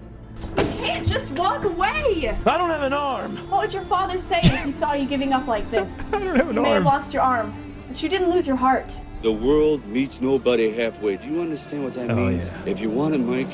You 0.58 0.64
can't 0.64 1.06
just 1.06 1.32
walk 1.32 1.64
away. 1.64 2.36
I 2.46 2.58
don't 2.58 2.68
have 2.68 2.82
an 2.82 2.92
arm. 2.92 3.36
What 3.48 3.62
would 3.62 3.72
your 3.72 3.84
father 3.84 4.20
say 4.20 4.40
if 4.44 4.64
he 4.64 4.70
saw 4.70 4.92
you 4.92 5.06
giving 5.06 5.32
up 5.32 5.46
like 5.46 5.70
this? 5.70 6.12
I 6.12 6.18
don't 6.18 6.36
have 6.36 6.50
an 6.50 6.56
you 6.56 6.62
may 6.62 6.70
have 6.72 6.84
lost 6.84 7.14
your 7.14 7.22
arm, 7.22 7.54
but 7.88 8.02
you 8.02 8.10
didn't 8.10 8.28
lose 8.30 8.46
your 8.46 8.56
heart. 8.56 9.00
The 9.22 9.32
world 9.32 9.84
meets 9.86 10.20
nobody 10.20 10.70
halfway. 10.70 11.16
Do 11.16 11.28
you 11.28 11.40
understand 11.40 11.84
what 11.84 11.94
that 11.94 12.10
Oh, 12.10 12.16
means? 12.16 12.46
yeah. 12.46 12.62
If 12.66 12.80
you 12.80 12.90
want 12.90 13.14
it, 13.14 13.18
Mike, 13.18 13.48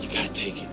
you 0.00 0.08
gotta 0.08 0.32
take 0.32 0.62
it. 0.62 0.68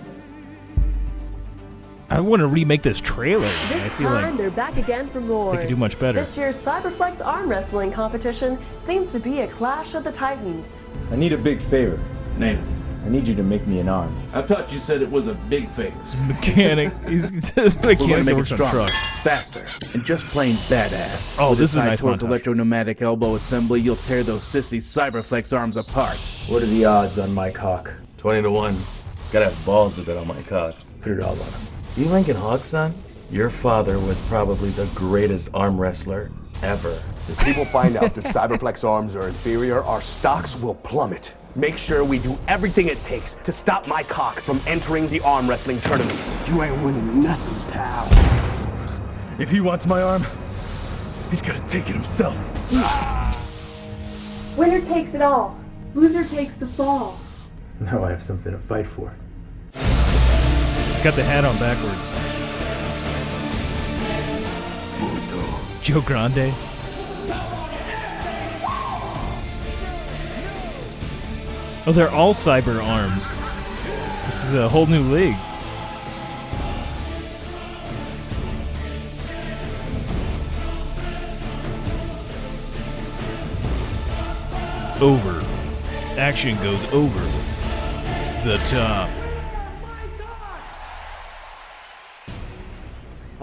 I 2.10 2.20
want 2.20 2.40
to 2.40 2.46
remake 2.46 2.82
this 2.82 3.00
trailer. 3.00 3.46
I 3.48 3.74
This 3.74 3.92
feel 3.94 4.08
time, 4.08 4.22
like 4.30 4.36
they're 4.36 4.50
back 4.50 4.76
again 4.76 5.08
for 5.08 5.20
more. 5.20 5.52
they 5.52 5.58
could 5.58 5.68
do 5.68 5.74
much 5.76 5.98
better. 5.98 6.18
This 6.18 6.36
year's 6.38 6.56
Cyberflex 6.56 7.24
arm 7.24 7.48
wrestling 7.48 7.90
competition 7.90 8.56
seems 8.78 9.10
to 9.12 9.18
be 9.18 9.40
a 9.40 9.48
clash 9.48 9.94
of 9.94 10.04
the 10.04 10.12
titans. 10.12 10.82
I 11.14 11.16
need 11.16 11.32
a 11.32 11.38
big 11.38 11.60
favor. 11.62 11.96
Name. 12.38 12.58
it. 12.58 13.06
I 13.06 13.08
need 13.08 13.28
you 13.28 13.36
to 13.36 13.42
make 13.44 13.64
me 13.68 13.78
an 13.78 13.88
arm. 13.88 14.20
I 14.32 14.42
thought 14.42 14.72
you 14.72 14.80
said 14.80 15.00
it 15.00 15.08
was 15.08 15.28
a 15.28 15.34
big 15.34 15.70
face. 15.70 16.16
Mechanic. 16.26 16.92
He's 17.06 17.52
this 17.52 17.76
We're 17.76 17.94
going 17.94 17.98
mechanic 18.00 18.24
make 18.24 18.32
it 18.32 18.36
works 18.36 18.50
on 18.50 18.56
stronger, 18.58 18.76
trucks. 18.88 19.20
faster, 19.22 19.64
and 19.96 20.04
just 20.04 20.26
plain 20.32 20.56
badass. 20.56 21.36
Oh, 21.38 21.50
With 21.50 21.60
this 21.60 21.70
is 21.70 21.76
a 21.76 21.82
high 21.82 21.86
nice 21.90 22.00
torque 22.00 22.18
montage. 22.18 22.22
electro-pneumatic 22.26 23.00
elbow 23.00 23.36
assembly, 23.36 23.80
you'll 23.80 23.94
tear 23.94 24.24
those 24.24 24.42
sissy 24.42 24.78
Cyberflex 24.78 25.56
arms 25.56 25.76
apart. 25.76 26.16
What 26.48 26.64
are 26.64 26.66
the 26.66 26.84
odds 26.84 27.16
on 27.20 27.32
my 27.32 27.48
cock? 27.48 27.92
20 28.16 28.42
to 28.42 28.50
1. 28.50 28.82
Gotta 29.30 29.50
have 29.50 29.64
balls 29.64 29.94
to 29.94 30.02
bet 30.02 30.16
on 30.16 30.26
my 30.26 30.42
cock. 30.42 30.74
Put 31.00 31.12
it 31.12 31.20
all 31.20 31.40
on 31.40 31.46
him. 31.52 31.60
You 31.96 32.06
Lincoln 32.06 32.34
Hawk, 32.36 32.64
son? 32.64 32.92
Your 33.30 33.50
father 33.50 34.00
was 34.00 34.20
probably 34.22 34.70
the 34.70 34.86
greatest 34.96 35.48
arm 35.54 35.80
wrestler 35.80 36.32
ever. 36.64 37.02
If 37.28 37.38
people 37.44 37.64
find 37.64 37.96
out 37.96 38.14
that 38.14 38.24
Cyberflex 38.24 38.88
arms 38.88 39.14
are 39.14 39.28
inferior, 39.28 39.82
our 39.84 40.00
stocks 40.00 40.56
will 40.58 40.74
plummet. 40.74 41.34
Make 41.54 41.76
sure 41.76 42.04
we 42.04 42.18
do 42.18 42.38
everything 42.48 42.88
it 42.88 43.02
takes 43.04 43.34
to 43.34 43.52
stop 43.52 43.86
my 43.86 44.02
cock 44.02 44.40
from 44.40 44.60
entering 44.66 45.08
the 45.08 45.20
arm 45.20 45.48
wrestling 45.48 45.80
tournament. 45.80 46.18
You 46.48 46.62
ain't 46.62 46.82
winning 46.82 47.22
nothing, 47.22 47.70
pal. 47.70 48.08
If 49.38 49.50
he 49.50 49.60
wants 49.60 49.86
my 49.86 50.02
arm, 50.02 50.26
he's 51.30 51.42
gonna 51.42 51.66
take 51.68 51.88
it 51.88 51.94
himself. 51.94 52.36
Winner 54.56 54.80
takes 54.80 55.14
it 55.14 55.22
all. 55.22 55.58
Loser 55.94 56.24
takes 56.24 56.56
the 56.56 56.66
fall. 56.66 57.18
Now 57.78 58.04
I 58.04 58.10
have 58.10 58.22
something 58.22 58.52
to 58.52 58.58
fight 58.58 58.86
for. 58.86 59.14
He's 59.74 61.00
got 61.00 61.14
the 61.14 61.24
hat 61.24 61.44
on 61.44 61.56
backwards. 61.58 62.43
Joe 65.84 66.00
Grande. 66.00 66.54
Oh, 71.86 71.92
they're 71.92 72.08
all 72.08 72.32
cyber 72.32 72.82
arms. 72.82 73.30
This 74.24 74.42
is 74.44 74.54
a 74.54 74.66
whole 74.66 74.86
new 74.86 75.02
league. 75.12 75.36
Over. 85.02 85.44
Action 86.18 86.56
goes 86.62 86.82
over 86.94 87.20
the 88.48 88.56
top. 88.64 89.10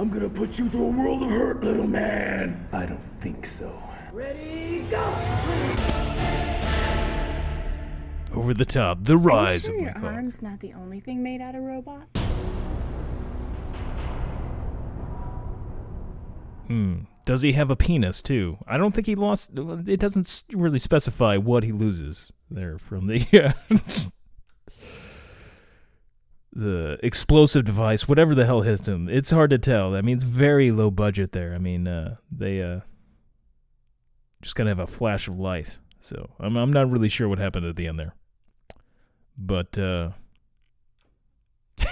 I'm 0.02 0.10
gonna 0.10 0.30
put 0.30 0.58
you 0.58 0.68
through 0.68 0.86
a 0.86 0.90
world 0.90 1.22
of 1.22 1.30
hurt, 1.30 1.64
little 1.64 1.86
man. 1.86 2.68
I 2.72 2.88
don't 2.88 3.00
think 3.20 3.46
so. 3.46 3.72
Ready, 4.12 4.84
go! 4.90 4.98
Over 8.34 8.56
the 8.56 8.66
top, 8.66 9.04
the 9.04 9.16
rise 9.16 9.70
Are 9.70 9.74
of 9.74 9.78
you 9.78 9.84
sure 9.84 9.94
my 9.94 10.02
your 10.02 10.12
arm's 10.12 10.42
not 10.42 10.60
the 10.60 10.74
only 10.74 11.02
thing 11.02 11.22
made 11.22 11.40
out 11.40 11.54
of 11.54 11.62
robot? 11.62 12.08
Hmm. 16.66 17.02
Does 17.26 17.44
he 17.44 17.52
have 17.52 17.70
a 17.70 17.76
penis 17.76 18.24
too? 18.24 18.58
I 18.68 18.78
don't 18.78 18.96
think 18.96 19.06
he 19.06 19.14
lost. 19.14 19.52
It 19.56 20.00
doesn't 20.00 20.46
really 20.52 20.80
specify 20.80 21.38
what 21.38 21.62
he 21.62 21.72
loses 21.72 22.34
there 22.50 22.80
from 22.80 23.06
the 23.06 23.24
uh, 23.70 24.10
the 26.54 26.98
explosive 27.02 27.66
device, 27.66 28.08
whatever 28.08 28.36
the 28.36 28.46
hell 28.46 28.62
hits 28.62 28.88
him. 28.88 29.08
It's 29.10 29.32
hard 29.32 29.50
to 29.52 29.58
tell. 29.58 29.96
I 29.96 30.02
mean, 30.02 30.16
it's 30.16 30.24
very 30.24 30.72
low 30.72 30.92
budget 30.92 31.32
there. 31.32 31.54
I 31.54 31.58
mean, 31.58 31.88
uh, 31.88 32.16
they 32.32 32.62
uh, 32.62 32.82
just 34.42 34.56
kind 34.56 34.70
of 34.70 34.78
have 34.78 34.90
a 34.90 34.92
flash 34.92 35.28
of 35.28 35.40
light. 35.40 35.80
So 36.00 36.32
I'm 36.40 36.58
I'm 36.58 36.74
not 36.74 36.92
really 36.92 37.10
sure 37.10 37.30
what 37.30 37.40
happened 37.40 37.66
at 37.66 37.76
the 37.76 37.88
end 37.88 38.00
there. 38.00 38.16
But 39.38 39.78
uh, 39.78 40.12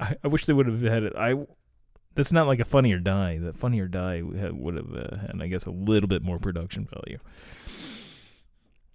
I, 0.00 0.16
I 0.24 0.28
wish 0.28 0.46
they 0.46 0.52
would 0.52 0.66
have 0.66 0.82
had 0.82 1.02
it. 1.04 1.12
I 1.16 1.34
that's 2.14 2.32
not 2.32 2.46
like 2.46 2.60
a 2.60 2.64
Funny 2.64 2.92
or 2.92 2.98
Die. 2.98 3.38
That 3.38 3.56
Funny 3.56 3.80
or 3.80 3.88
Die 3.88 4.22
would 4.22 4.74
have 4.74 4.94
uh, 4.94 5.16
had, 5.18 5.40
I 5.40 5.46
guess, 5.46 5.64
a 5.64 5.70
little 5.70 6.08
bit 6.08 6.22
more 6.22 6.38
production 6.38 6.88
value. 6.92 7.18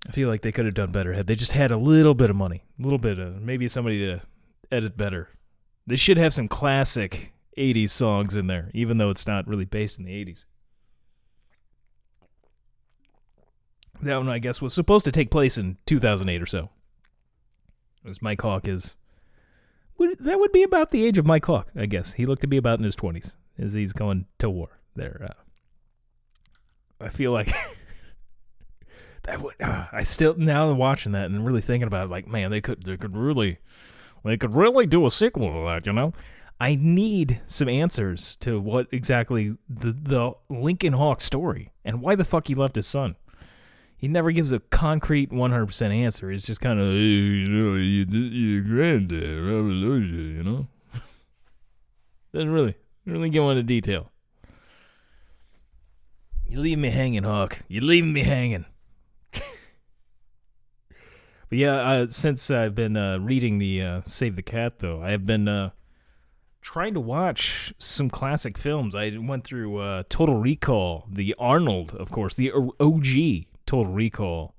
I 0.06 0.12
feel 0.12 0.30
like 0.30 0.42
they 0.42 0.51
could 0.51 0.66
have 0.66 0.74
done 0.74 0.92
better 0.92 1.13
had 1.13 1.27
they 1.27 1.36
just 1.36 1.54
had 1.54 1.72
a 1.72 1.77
little 1.77 2.13
bit 2.13 2.30
of 2.30 2.36
money, 2.36 2.63
a 2.80 2.84
little 2.84 3.00
bit 3.00 3.20
of 3.20 3.42
maybe 3.42 3.68
somebody 3.68 4.00
to 4.06 4.22
edit 4.72 4.96
better. 4.96 5.30
They 5.86 5.96
should 5.96 6.18
have 6.18 6.34
some 6.34 6.48
classic 6.48 7.34
'80s 7.58 7.89
songs 7.89 8.36
in 8.36 8.48
there, 8.48 8.70
even 8.74 8.98
though 8.98 9.10
it's 9.10 9.27
not 9.27 9.48
really 9.48 9.66
based 9.66 10.00
in 10.00 10.06
the 10.06 10.12
'80s. 10.12 10.46
That 14.01 14.18
one, 14.18 14.30
I 14.30 14.39
guess, 14.39 14.62
was 14.62 14.74
supposed 14.74 15.06
to 15.06 15.12
take 15.12 15.32
place 15.32 15.58
in 15.58 15.77
2008 15.88 16.42
or 16.42 16.46
so. 16.46 16.70
As 18.08 18.22
Mike 18.22 18.42
Hawk 18.42 18.68
is 18.68 18.96
would, 19.98 20.20
that 20.20 20.39
would 20.39 20.51
be 20.51 20.63
about 20.63 20.92
the 20.92 21.04
age 21.04 21.18
of 21.18 21.25
Mike 21.25 21.46
Hawk, 21.46 21.70
I 21.75 21.88
guess. 21.88 22.13
He 22.13 22.25
looked 22.25 22.42
to 22.42 22.48
be 22.48 22.58
about 22.58 22.80
in 22.80 22.86
his 22.86 22.96
twenties 22.96 23.36
as 23.58 23.74
he's 23.74 23.94
going 23.94 24.27
to 24.39 24.50
war. 24.50 24.80
There, 24.96 25.27
uh, 25.30 27.04
I 27.04 27.10
feel 27.10 27.32
like 27.32 27.51
that 29.27 29.41
would. 29.41 29.55
Uh, 29.62 29.86
I 29.91 30.03
still 30.03 30.36
now 30.38 30.72
watching 30.74 31.12
that 31.12 31.25
and 31.25 31.46
really 31.46 31.62
thinking 31.62 31.88
about 31.88 32.05
it, 32.05 32.10
like, 32.10 32.27
man, 32.27 32.50
they 32.50 32.62
could, 32.62 32.84
they 32.84 32.98
could 32.98 33.15
really, 33.15 33.60
they 34.24 34.38
could 34.38 34.55
really 34.55 34.88
do 34.88 35.05
a 35.05 35.10
sequel 35.12 35.51
to 35.51 35.67
that. 35.67 35.86
You 35.86 35.93
know, 35.93 36.13
I 36.60 36.75
need 36.75 37.41
some 37.46 37.69
answers 37.69 38.38
to 38.38 38.60
what 38.60 38.88
exactly 38.91 39.57
the 39.69 39.91
the 39.91 40.31
Lincoln 40.50 40.93
Hawk 40.93 41.22
story 41.22 41.72
and 41.86 42.01
why 42.01 42.15
the 42.15 42.24
fuck 42.24 42.48
he 42.48 42.55
left 42.55 42.75
his 42.75 42.88
son. 42.88 43.17
He 43.98 44.07
never 44.07 44.31
gives 44.31 44.51
a 44.51 44.60
concrete 44.60 45.31
100% 45.31 45.91
answer. 45.91 46.31
It's 46.31 46.46
just 46.46 46.62
kind 46.62 46.79
of, 46.79 46.86
hey, 46.86 47.00
you 47.00 47.48
know, 47.48 47.75
you, 47.77 48.05
your 48.05 48.62
granddad, 48.62 49.43
Robert 49.43 49.74
Loggia, 49.74 50.38
you 50.38 50.43
know? 50.43 50.67
Doesn't 52.31 52.51
really, 52.51 52.75
really 53.07 53.31
go 53.31 53.50
into 53.50 53.63
detail. 53.63 54.12
You 56.48 56.60
leave 56.60 56.77
me 56.77 56.91
hanging, 56.91 57.24
Hawk. 57.24 57.63
You 57.67 57.81
leave 57.81 58.05
me 58.05 58.22
hanging. 58.22 58.65
But 61.50 61.58
yeah, 61.58 61.75
uh, 61.75 62.08
since 62.08 62.51
I've 62.51 62.75
been 62.75 62.98
uh, 62.98 63.20
reading 63.20 63.58
the 63.58 63.82
uh, 63.82 64.01
Save 64.06 64.36
the 64.36 64.42
Cat, 64.42 64.80
though, 64.80 65.01
I 65.01 65.12
have 65.12 65.25
been 65.25 65.48
uh, 65.48 65.72
trying 66.62 66.94
to 66.94 67.00
watch 67.00 67.74
some 67.77 68.10
classic 68.10 68.58
films. 68.58 68.96
I 68.96 69.16
went 69.18 69.46
through 69.46 69.77
uh, 69.77 70.04
Total 70.10 70.36
Recall, 70.36 71.08
the 71.10 71.34
Arnold, 71.39 71.94
of 71.94 72.12
course, 72.12 72.36
the 72.36 72.51
OG 72.51 73.48
Total 73.66 73.92
Recall. 73.92 74.56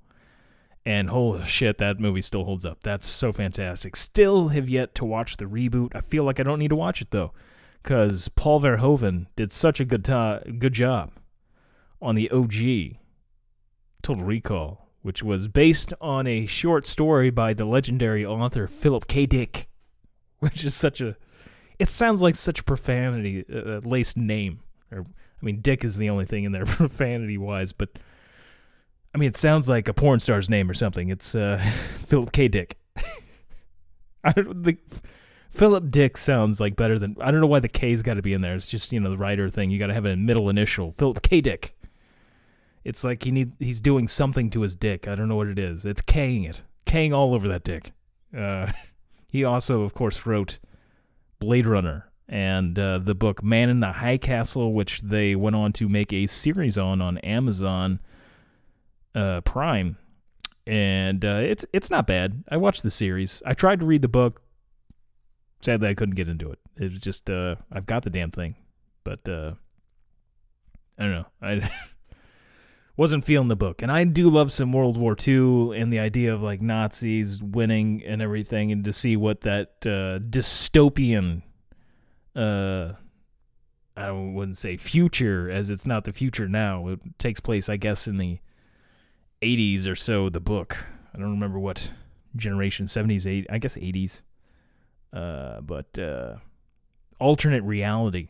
And 0.85 1.09
holy 1.09 1.45
shit, 1.45 1.77
that 1.77 1.99
movie 1.99 2.23
still 2.23 2.45
holds 2.45 2.65
up. 2.65 2.79
That's 2.81 3.07
so 3.07 3.31
fantastic. 3.31 3.95
Still 3.95 4.47
have 4.47 4.67
yet 4.67 4.95
to 4.95 5.05
watch 5.05 5.37
the 5.37 5.45
reboot. 5.45 5.95
I 5.95 6.01
feel 6.01 6.23
like 6.23 6.39
I 6.39 6.43
don't 6.43 6.57
need 6.57 6.69
to 6.69 6.75
watch 6.75 7.01
it 7.01 7.11
though, 7.11 7.31
because 7.83 8.29
Paul 8.29 8.61
Verhoeven 8.61 9.27
did 9.35 9.51
such 9.51 9.79
a 9.79 9.85
good 9.85 10.03
good 10.03 10.73
job 10.73 11.11
on 12.01 12.15
the 12.15 12.31
OG 12.31 12.97
Total 14.01 14.23
Recall, 14.23 14.88
which 15.09 15.23
was 15.23 15.47
based 15.47 15.91
on 15.99 16.27
a 16.27 16.45
short 16.45 16.85
story 16.85 17.31
by 17.31 17.51
the 17.51 17.65
legendary 17.65 18.23
author 18.23 18.67
Philip 18.67 19.07
K. 19.07 19.25
Dick, 19.25 19.67
which 20.37 20.63
is 20.63 20.75
such 20.75 21.01
a. 21.01 21.17
It 21.79 21.89
sounds 21.89 22.21
like 22.21 22.35
such 22.35 22.59
a 22.59 22.63
profanity 22.63 23.43
uh, 23.51 23.79
laced 23.83 24.17
name. 24.17 24.59
Or 24.91 24.99
I 24.99 25.43
mean, 25.45 25.61
Dick 25.61 25.83
is 25.83 25.97
the 25.97 26.11
only 26.11 26.27
thing 26.27 26.43
in 26.43 26.51
there 26.51 26.65
profanity 26.67 27.39
wise, 27.39 27.71
but 27.73 27.97
I 29.15 29.17
mean, 29.17 29.29
it 29.29 29.35
sounds 29.35 29.67
like 29.67 29.87
a 29.87 29.95
porn 29.95 30.19
star's 30.19 30.47
name 30.47 30.69
or 30.69 30.75
something. 30.75 31.09
It's 31.09 31.33
uh, 31.33 31.57
Philip 32.05 32.31
K. 32.31 32.47
Dick. 32.47 32.77
I 34.23 34.31
don't 34.31 34.61
the 34.61 34.77
Philip 35.49 35.89
Dick 35.89 36.17
sounds 36.17 36.59
like 36.59 36.75
better 36.75 36.99
than 36.99 37.17
I 37.19 37.31
don't 37.31 37.41
know 37.41 37.47
why 37.47 37.61
the 37.61 37.67
K's 37.67 38.03
got 38.03 38.13
to 38.13 38.21
be 38.21 38.33
in 38.33 38.41
there. 38.41 38.53
It's 38.53 38.69
just 38.69 38.93
you 38.93 38.99
know 38.99 39.09
the 39.09 39.17
writer 39.17 39.49
thing. 39.49 39.71
You 39.71 39.79
got 39.79 39.87
to 39.87 39.95
have 39.95 40.05
a 40.05 40.15
middle 40.15 40.49
initial. 40.49 40.91
Philip 40.91 41.23
K. 41.23 41.41
Dick. 41.41 41.75
It's 42.83 43.03
like 43.03 43.23
he 43.23 43.31
need 43.31 43.53
he's 43.59 43.81
doing 43.81 44.07
something 44.07 44.49
to 44.51 44.61
his 44.61 44.75
dick. 44.75 45.07
I 45.07 45.15
don't 45.15 45.27
know 45.27 45.35
what 45.35 45.47
it 45.47 45.59
is. 45.59 45.85
It's 45.85 46.01
K'ing 46.01 46.49
it, 46.49 46.63
K'ing 46.85 47.13
all 47.13 47.33
over 47.33 47.47
that 47.47 47.63
dick. 47.63 47.91
Uh, 48.35 48.71
he 49.27 49.43
also, 49.43 49.81
of 49.81 49.93
course, 49.93 50.25
wrote 50.25 50.59
Blade 51.39 51.65
Runner 51.65 52.09
and 52.27 52.77
uh, 52.77 52.99
the 52.99 53.15
book 53.15 53.43
Man 53.43 53.69
in 53.69 53.79
the 53.79 53.93
High 53.93 54.17
Castle, 54.17 54.73
which 54.73 55.01
they 55.01 55.35
went 55.35 55.55
on 55.55 55.73
to 55.73 55.89
make 55.89 56.13
a 56.13 56.27
series 56.27 56.77
on 56.77 57.01
on 57.01 57.17
Amazon 57.19 57.99
uh, 59.15 59.41
Prime, 59.41 59.97
and 60.67 61.25
uh, 61.25 61.39
it's 61.41 61.65
it's 61.73 61.89
not 61.89 62.07
bad. 62.07 62.43
I 62.49 62.57
watched 62.57 62.83
the 62.83 62.91
series. 62.91 63.41
I 63.45 63.53
tried 63.53 63.79
to 63.79 63.85
read 63.85 64.01
the 64.01 64.07
book. 64.07 64.41
Sadly, 65.61 65.89
I 65.89 65.93
couldn't 65.93 66.15
get 66.15 66.29
into 66.29 66.51
it. 66.51 66.59
It 66.77 66.91
was 66.91 67.01
just 67.01 67.29
uh, 67.29 67.55
I've 67.71 67.85
got 67.85 68.03
the 68.03 68.09
damn 68.09 68.31
thing, 68.31 68.55
but 69.03 69.27
uh, 69.27 69.53
I 70.97 71.03
don't 71.03 71.11
know. 71.11 71.25
I 71.41 71.69
wasn't 72.99 73.23
feeling 73.23 73.47
the 73.47 73.55
book, 73.55 73.81
and 73.81 73.89
I 73.89 74.03
do 74.03 74.29
love 74.29 74.51
some 74.51 74.73
World 74.73 74.97
War 74.97 75.15
II 75.17 75.79
and 75.79 75.91
the 75.91 75.99
idea 75.99 76.33
of 76.33 76.41
like 76.41 76.59
Nazis 76.61 77.41
winning 77.41 78.03
and 78.05 78.21
everything, 78.21 78.73
and 78.73 78.83
to 78.83 78.91
see 78.91 79.15
what 79.15 79.39
that 79.41 79.69
uh, 79.85 80.19
dystopian. 80.19 81.43
Uh, 82.35 82.95
I 83.95 84.11
wouldn't 84.11 84.57
say 84.57 84.75
future, 84.75 85.49
as 85.49 85.69
it's 85.69 85.85
not 85.85 86.03
the 86.03 86.11
future 86.11 86.49
now. 86.49 86.89
It 86.89 86.99
takes 87.17 87.39
place, 87.39 87.69
I 87.69 87.77
guess, 87.77 88.05
in 88.05 88.17
the 88.17 88.39
80s 89.41 89.87
or 89.87 89.95
so. 89.95 90.27
The 90.27 90.41
book. 90.41 90.85
I 91.13 91.19
don't 91.19 91.31
remember 91.31 91.57
what 91.57 91.93
generation 92.35 92.85
70s, 92.85 93.23
80s, 93.23 93.45
I 93.49 93.59
guess 93.59 93.77
80s. 93.77 94.23
Uh, 95.13 95.61
but 95.61 95.97
uh, 95.97 96.35
alternate 97.17 97.63
reality. 97.63 98.27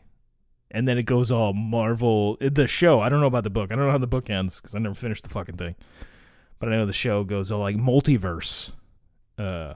And 0.70 0.86
then 0.86 0.98
it 0.98 1.04
goes 1.04 1.30
all 1.30 1.52
Marvel. 1.52 2.36
The 2.40 2.66
show, 2.66 3.00
I 3.00 3.08
don't 3.08 3.20
know 3.20 3.26
about 3.26 3.44
the 3.44 3.50
book. 3.50 3.72
I 3.72 3.76
don't 3.76 3.86
know 3.86 3.90
how 3.90 3.98
the 3.98 4.06
book 4.06 4.30
ends 4.30 4.60
because 4.60 4.74
I 4.74 4.78
never 4.78 4.94
finished 4.94 5.24
the 5.24 5.28
fucking 5.28 5.56
thing. 5.56 5.74
But 6.58 6.68
I 6.68 6.72
know 6.72 6.86
the 6.86 6.92
show 6.92 7.24
goes 7.24 7.50
all 7.50 7.60
like 7.60 7.76
multiverse. 7.76 8.72
Uh, 9.36 9.74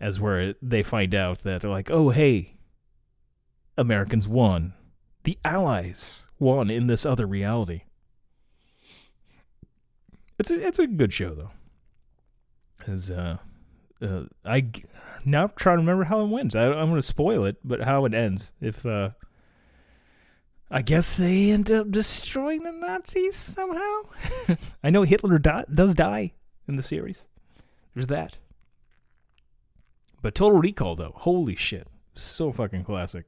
as 0.00 0.20
where 0.20 0.54
they 0.62 0.82
find 0.82 1.14
out 1.14 1.40
that 1.40 1.62
they're 1.62 1.70
like, 1.70 1.90
oh, 1.90 2.10
hey, 2.10 2.56
Americans 3.76 4.28
won. 4.28 4.74
The 5.24 5.38
Allies 5.44 6.26
won 6.38 6.70
in 6.70 6.86
this 6.86 7.04
other 7.04 7.26
reality. 7.26 7.82
It's 10.38 10.50
a, 10.50 10.66
it's 10.66 10.78
a 10.78 10.86
good 10.86 11.12
show, 11.12 11.34
though. 11.34 11.50
As, 12.86 13.10
uh, 13.10 13.38
uh, 14.00 14.22
I 14.44 14.70
now 15.24 15.48
trying 15.48 15.76
to 15.76 15.80
remember 15.80 16.04
how 16.04 16.20
it 16.20 16.28
wins. 16.28 16.54
I, 16.54 16.66
I'm 16.66 16.88
going 16.88 16.94
to 16.94 17.02
spoil 17.02 17.44
it, 17.44 17.56
but 17.64 17.82
how 17.82 18.04
it 18.04 18.14
ends. 18.14 18.52
If, 18.60 18.86
uh, 18.86 19.10
I 20.70 20.82
guess 20.82 21.16
they 21.16 21.50
end 21.50 21.70
up 21.70 21.90
destroying 21.90 22.62
the 22.62 22.72
Nazis 22.72 23.36
somehow. 23.36 24.02
I 24.84 24.90
know 24.90 25.02
Hitler 25.02 25.38
di- 25.38 25.64
does 25.72 25.94
die 25.94 26.32
in 26.66 26.76
the 26.76 26.82
series. 26.82 27.24
There's 27.94 28.08
that. 28.08 28.38
But 30.20 30.34
Total 30.34 30.58
Recall, 30.58 30.96
though, 30.96 31.12
holy 31.14 31.56
shit, 31.56 31.86
so 32.14 32.52
fucking 32.52 32.84
classic. 32.84 33.24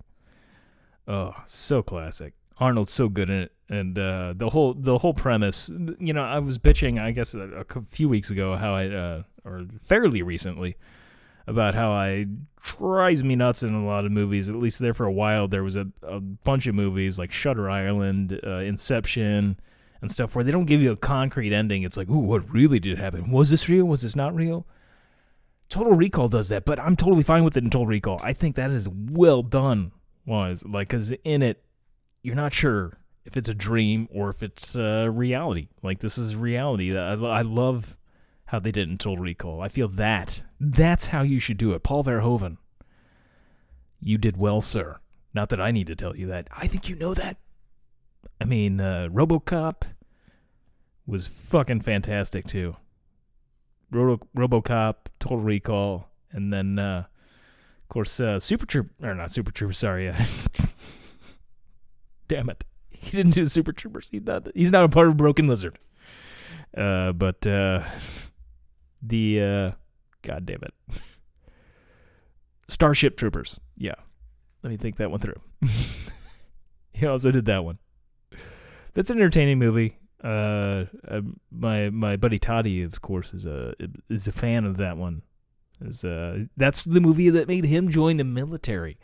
Oh, 1.08 1.34
so 1.46 1.82
classic. 1.82 2.34
Arnold's 2.58 2.92
so 2.92 3.08
good 3.08 3.30
in 3.30 3.40
it, 3.42 3.52
and 3.70 3.98
uh, 3.98 4.34
the 4.36 4.50
whole 4.50 4.74
the 4.74 4.98
whole 4.98 5.14
premise. 5.14 5.70
You 5.98 6.12
know, 6.12 6.22
I 6.22 6.40
was 6.40 6.58
bitching, 6.58 7.00
I 7.00 7.12
guess, 7.12 7.32
a, 7.32 7.40
a 7.40 7.82
few 7.82 8.08
weeks 8.08 8.30
ago 8.30 8.54
how 8.56 8.74
I, 8.74 8.88
uh, 8.88 9.22
or 9.46 9.64
fairly 9.86 10.20
recently, 10.22 10.76
about 11.46 11.74
how 11.74 11.92
I 11.92 12.26
drives 12.62 13.24
me 13.24 13.36
nuts 13.36 13.62
in 13.62 13.74
a 13.74 13.84
lot 13.84 14.04
of 14.04 14.12
movies. 14.12 14.48
At 14.48 14.56
least 14.56 14.78
there 14.80 14.94
for 14.94 15.06
a 15.06 15.12
while, 15.12 15.48
there 15.48 15.62
was 15.62 15.76
a, 15.76 15.86
a 16.02 16.20
bunch 16.20 16.66
of 16.66 16.74
movies 16.74 17.18
like 17.18 17.32
Shutter 17.32 17.70
Island, 17.70 18.38
uh, 18.46 18.58
Inception, 18.58 19.58
and 20.00 20.10
stuff 20.10 20.34
where 20.34 20.44
they 20.44 20.50
don't 20.50 20.66
give 20.66 20.80
you 20.82 20.92
a 20.92 20.96
concrete 20.96 21.52
ending. 21.52 21.82
It's 21.82 21.96
like, 21.96 22.08
ooh, 22.08 22.18
what 22.18 22.50
really 22.52 22.78
did 22.78 22.98
happen? 22.98 23.30
Was 23.30 23.50
this 23.50 23.68
real? 23.68 23.86
Was 23.86 24.02
this 24.02 24.16
not 24.16 24.34
real? 24.34 24.66
Total 25.68 25.94
Recall 25.94 26.28
does 26.28 26.48
that, 26.48 26.64
but 26.64 26.80
I'm 26.80 26.96
totally 26.96 27.22
fine 27.22 27.44
with 27.44 27.56
it 27.56 27.62
in 27.62 27.70
Total 27.70 27.86
Recall. 27.86 28.20
I 28.22 28.32
think 28.32 28.56
that 28.56 28.70
is 28.70 28.88
well 28.88 29.42
done. 29.42 29.92
Was 30.26 30.64
like 30.64 30.88
because 30.88 31.12
in 31.24 31.42
it, 31.42 31.62
you're 32.22 32.36
not 32.36 32.52
sure 32.52 32.98
if 33.24 33.36
it's 33.36 33.48
a 33.48 33.54
dream 33.54 34.08
or 34.12 34.30
if 34.30 34.42
it's 34.42 34.76
uh, 34.76 35.08
reality. 35.10 35.68
Like 35.82 36.00
this 36.00 36.18
is 36.18 36.36
reality. 36.36 36.96
I, 36.96 37.12
I 37.12 37.42
love 37.42 37.96
how 38.50 38.58
they 38.58 38.72
did 38.72 38.88
in 38.88 38.98
Total 38.98 39.22
Recall. 39.22 39.60
I 39.60 39.68
feel 39.68 39.86
that 39.86 40.42
that's 40.58 41.08
how 41.08 41.22
you 41.22 41.38
should 41.38 41.56
do 41.56 41.72
it. 41.72 41.84
Paul 41.84 42.02
Verhoeven, 42.02 42.56
you 44.00 44.18
did 44.18 44.36
well, 44.36 44.60
sir. 44.60 44.98
Not 45.32 45.50
that 45.50 45.60
I 45.60 45.70
need 45.70 45.86
to 45.86 45.94
tell 45.94 46.16
you 46.16 46.26
that. 46.26 46.48
I 46.50 46.66
think 46.66 46.88
you 46.88 46.96
know 46.96 47.14
that. 47.14 47.36
I 48.40 48.44
mean, 48.44 48.80
uh, 48.80 49.08
RoboCop 49.12 49.82
was 51.06 51.28
fucking 51.28 51.82
fantastic 51.82 52.44
too. 52.46 52.74
Robo- 53.92 54.26
RoboCop, 54.36 54.94
Total 55.20 55.38
Recall, 55.38 56.08
and 56.32 56.52
then 56.52 56.76
uh, 56.80 57.04
of 57.82 57.88
course 57.88 58.18
uh, 58.18 58.40
Super 58.40 58.66
Troop 58.66 58.90
or 59.00 59.14
not 59.14 59.30
Super 59.30 59.52
Troopers. 59.52 59.78
Sorry, 59.78 60.08
uh, 60.08 60.24
damn 62.28 62.50
it, 62.50 62.64
he 62.88 63.16
didn't 63.16 63.34
do 63.34 63.44
Super 63.44 63.72
Troopers. 63.72 64.08
He's 64.10 64.22
not. 64.22 64.48
He's 64.56 64.72
not 64.72 64.84
a 64.84 64.88
part 64.88 65.06
of 65.06 65.16
Broken 65.16 65.46
Lizard. 65.46 65.78
Uh, 66.76 67.12
but 67.12 67.44
uh, 67.46 67.84
the 69.02 69.40
uh, 69.40 69.70
God 70.22 70.46
damn 70.46 70.60
it, 70.62 70.74
Starship 72.68 73.16
Troopers. 73.16 73.58
Yeah, 73.76 73.94
let 74.62 74.70
me 74.70 74.76
think 74.76 74.96
that 74.96 75.10
one 75.10 75.20
through. 75.20 75.40
he 76.92 77.06
also 77.06 77.30
did 77.30 77.46
that 77.46 77.64
one. 77.64 77.78
That's 78.94 79.10
an 79.10 79.18
entertaining 79.18 79.58
movie. 79.58 79.98
Uh, 80.22 80.84
uh, 81.08 81.22
my 81.50 81.90
my 81.90 82.16
buddy 82.16 82.38
Toddy, 82.38 82.82
of 82.82 83.00
course, 83.00 83.32
is 83.32 83.46
a 83.46 83.74
is 84.08 84.26
a 84.26 84.32
fan 84.32 84.64
of 84.64 84.76
that 84.76 84.96
one. 84.96 85.22
Is 85.80 86.04
uh, 86.04 86.44
that's 86.56 86.82
the 86.82 87.00
movie 87.00 87.30
that 87.30 87.48
made 87.48 87.64
him 87.64 87.88
join 87.88 88.18
the 88.18 88.24
military, 88.24 88.98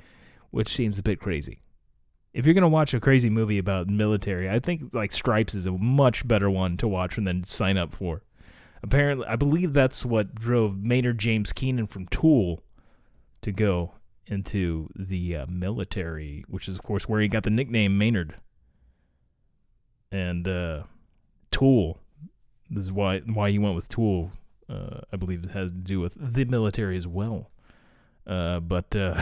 which 0.51 0.69
seems 0.69 0.99
a 0.99 1.03
bit 1.03 1.21
crazy. 1.21 1.63
If 2.35 2.45
you're 2.45 2.55
gonna 2.55 2.69
watch 2.69 2.93
a 2.93 3.01
crazy 3.01 3.31
movie 3.31 3.57
about 3.57 3.89
military, 3.89 4.51
I 4.51 4.59
think 4.59 4.95
like 4.95 5.13
Stripes 5.13 5.55
is 5.55 5.65
a 5.65 5.73
much 5.73 6.29
better 6.29 6.51
one 6.51 6.77
to 6.79 6.89
watch 6.89 7.17
and 7.17 7.27
then 7.27 7.45
sign 7.45 7.79
up 7.79 7.95
for. 7.95 8.23
Apparently, 8.87 9.27
I 9.27 9.35
believe 9.35 9.73
that's 9.73 10.05
what 10.05 10.37
drove 10.37 10.77
Maynard 10.79 11.19
James 11.19 11.53
Keenan 11.53 11.89
from 11.89 12.07
Tool 12.07 12.63
to 13.41 13.51
go 13.51 13.95
into 14.29 14.89
the 14.95 15.39
uh, 15.39 15.47
military, 15.49 16.45
which 16.47 16.69
is 16.69 16.77
of 16.77 16.85
course 16.85 17.09
where 17.09 17.21
he 17.21 17.27
got 17.27 17.43
the 17.43 17.51
nickname 17.51 17.99
Maynard. 17.99 18.37
And 20.13 20.47
uh, 20.47 20.85
Tool, 21.51 21.99
this 22.71 22.85
is 22.85 22.93
why 22.93 23.19
why 23.21 23.51
he 23.51 23.59
went 23.59 23.75
with 23.75 23.89
Tool. 23.89 24.31
Uh, 24.69 25.01
I 25.13 25.17
believe 25.17 25.43
it 25.43 25.51
has 25.51 25.73
to 25.73 25.77
do 25.77 25.99
with 25.99 26.15
the 26.17 26.45
military 26.45 26.97
as 26.97 27.09
well. 27.09 27.51
Uh, 28.25 28.61
but 28.61 28.95
uh, 28.95 29.21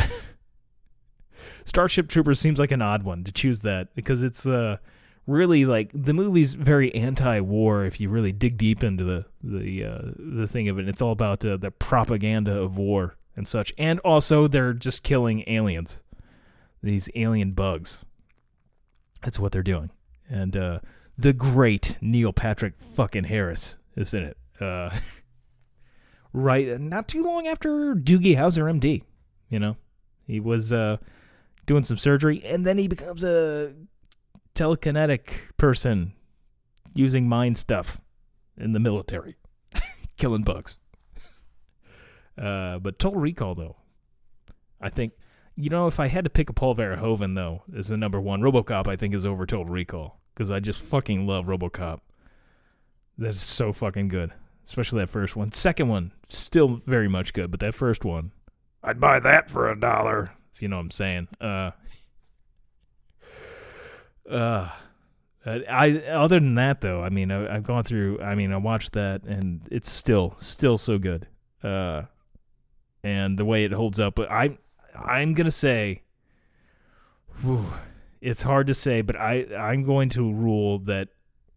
Starship 1.65 2.09
Troopers 2.09 2.39
seems 2.39 2.59
like 2.59 2.71
an 2.71 2.83
odd 2.83 3.03
one 3.03 3.25
to 3.25 3.33
choose 3.33 3.61
that 3.61 3.95
because 3.95 4.23
it's 4.23 4.47
uh, 4.47 4.77
really 5.27 5.65
like 5.65 5.91
the 5.95 6.13
movie's 6.13 6.55
very 6.55 6.95
anti-war 6.95 7.85
if 7.85 8.01
you 8.01 8.09
really 8.09 8.33
dig 8.33 8.57
deep 8.57 8.85
into 8.85 9.05
the 9.05 9.25
the 9.43 9.85
uh, 9.85 9.99
the 10.19 10.47
thing 10.47 10.69
of 10.69 10.79
it. 10.79 10.89
It's 10.89 11.03
all 11.03 11.13
about 11.13 11.45
uh, 11.45 11.57
the 11.57 11.71
propaganda 11.71 12.57
of 12.57 12.77
war 12.77 13.17
and 13.37 13.49
such, 13.49 13.73
and 13.79 13.99
also 14.01 14.47
they're 14.47 14.73
just 14.73 15.03
killing 15.03 15.45
aliens, 15.47 16.03
these 16.83 17.09
alien 17.15 17.53
bugs. 17.53 18.05
That's 19.23 19.39
what 19.39 19.53
they're 19.53 19.63
doing, 19.63 19.91
and 20.29 20.57
uh, 20.57 20.79
the 21.17 21.33
great 21.33 21.97
Neil 22.01 22.33
Patrick 22.33 22.75
fucking 22.95 23.25
Harris 23.25 23.77
is 23.97 24.13
in 24.13 24.25
it. 24.25 24.37
Uh, 24.61 24.91
right, 26.33 26.79
not 26.81 27.09
too 27.09 27.23
long 27.23 27.47
after 27.47 27.95
Doogie 27.95 28.37
Howser, 28.37 28.71
MD. 28.79 29.03
You 29.49 29.59
know, 29.59 29.77
he 30.27 30.41
was 30.41 30.73
uh, 30.73 30.99
doing 31.67 31.85
some 31.85 31.97
surgery, 31.97 32.43
and 32.45 32.67
then 32.67 32.77
he 32.77 32.89
becomes 32.89 33.25
a 33.25 33.73
telekinetic 34.55 35.35
person 35.57 36.13
using 36.95 37.29
mind 37.29 37.57
stuff 37.57 38.01
in 38.57 38.73
the 38.73 38.81
military, 38.81 39.37
killing 40.17 40.43
bugs. 40.43 40.79
Uh, 42.37 42.81
but 42.81 42.99
Total 42.99 43.21
Recall, 43.21 43.55
though, 43.55 43.77
I 44.81 44.89
think 44.89 45.13
you 45.55 45.71
know 45.71 45.87
if 45.87 46.01
I 46.01 46.09
had 46.09 46.25
to 46.25 46.31
pick 46.31 46.51
a 46.51 46.53
Paul 46.53 46.75
Verhoeven 46.75 47.37
though 47.37 47.63
as 47.77 47.87
the 47.87 47.97
number 47.97 48.21
one, 48.21 48.41
RoboCop 48.41 48.89
I 48.89 48.97
think 48.97 49.15
is 49.15 49.25
over 49.25 49.47
Total 49.47 49.73
Recall 49.73 50.19
because 50.35 50.51
I 50.51 50.59
just 50.59 50.81
fucking 50.81 51.29
love 51.29 51.47
RoboCop. 51.47 52.01
That's 53.17 53.41
so 53.41 53.73
fucking 53.73 54.09
good, 54.09 54.33
especially 54.67 54.99
that 54.99 55.11
first 55.11 55.37
one. 55.37 55.53
Second 55.53 55.89
one 55.89 56.11
still 56.29 56.81
very 56.85 57.07
much 57.09 57.33
good, 57.33 57.53
but 57.53 57.61
that 57.61 57.73
first 57.73 58.05
one, 58.05 58.33
I'd 58.83 58.99
buy 58.99 59.21
that 59.21 59.49
for 59.49 59.71
a 59.71 59.79
dollar 59.79 60.33
if 60.53 60.61
you 60.61 60.67
know 60.69 60.77
what 60.77 60.83
I'm 60.83 60.91
saying. 60.91 61.29
Uh, 61.41 61.71
uh, 64.31 64.69
I 65.47 66.03
other 66.11 66.41
than 66.41 66.55
that 66.55 66.81
though, 66.81 67.03
I 67.03 67.11
mean, 67.11 67.31
I, 67.31 67.57
I've 67.57 67.65
gone 67.65 67.85
through. 67.85 68.21
I 68.21 68.35
mean, 68.35 68.53
I 68.53 68.57
watched 68.57 68.93
that 68.95 69.25
and 69.25 69.61
it's 69.71 69.91
still 69.91 70.35
still 70.39 70.79
so 70.79 70.99
good. 70.99 71.27
Uh, 71.63 72.03
and 73.03 73.39
the 73.39 73.45
way 73.45 73.65
it 73.65 73.73
holds 73.73 74.01
up, 74.01 74.15
but 74.15 74.31
I 74.31 74.59
I'm 74.95 75.35
gonna 75.35 75.51
say, 75.51 76.03
whew, 77.43 77.67
it's 78.21 78.43
hard 78.43 78.67
to 78.69 78.75
say, 78.75 79.03
but 79.03 79.17
I 79.17 79.47
I'm 79.57 79.85
going 79.85 80.09
to 80.11 80.33
rule 80.33 80.79
that 80.81 81.09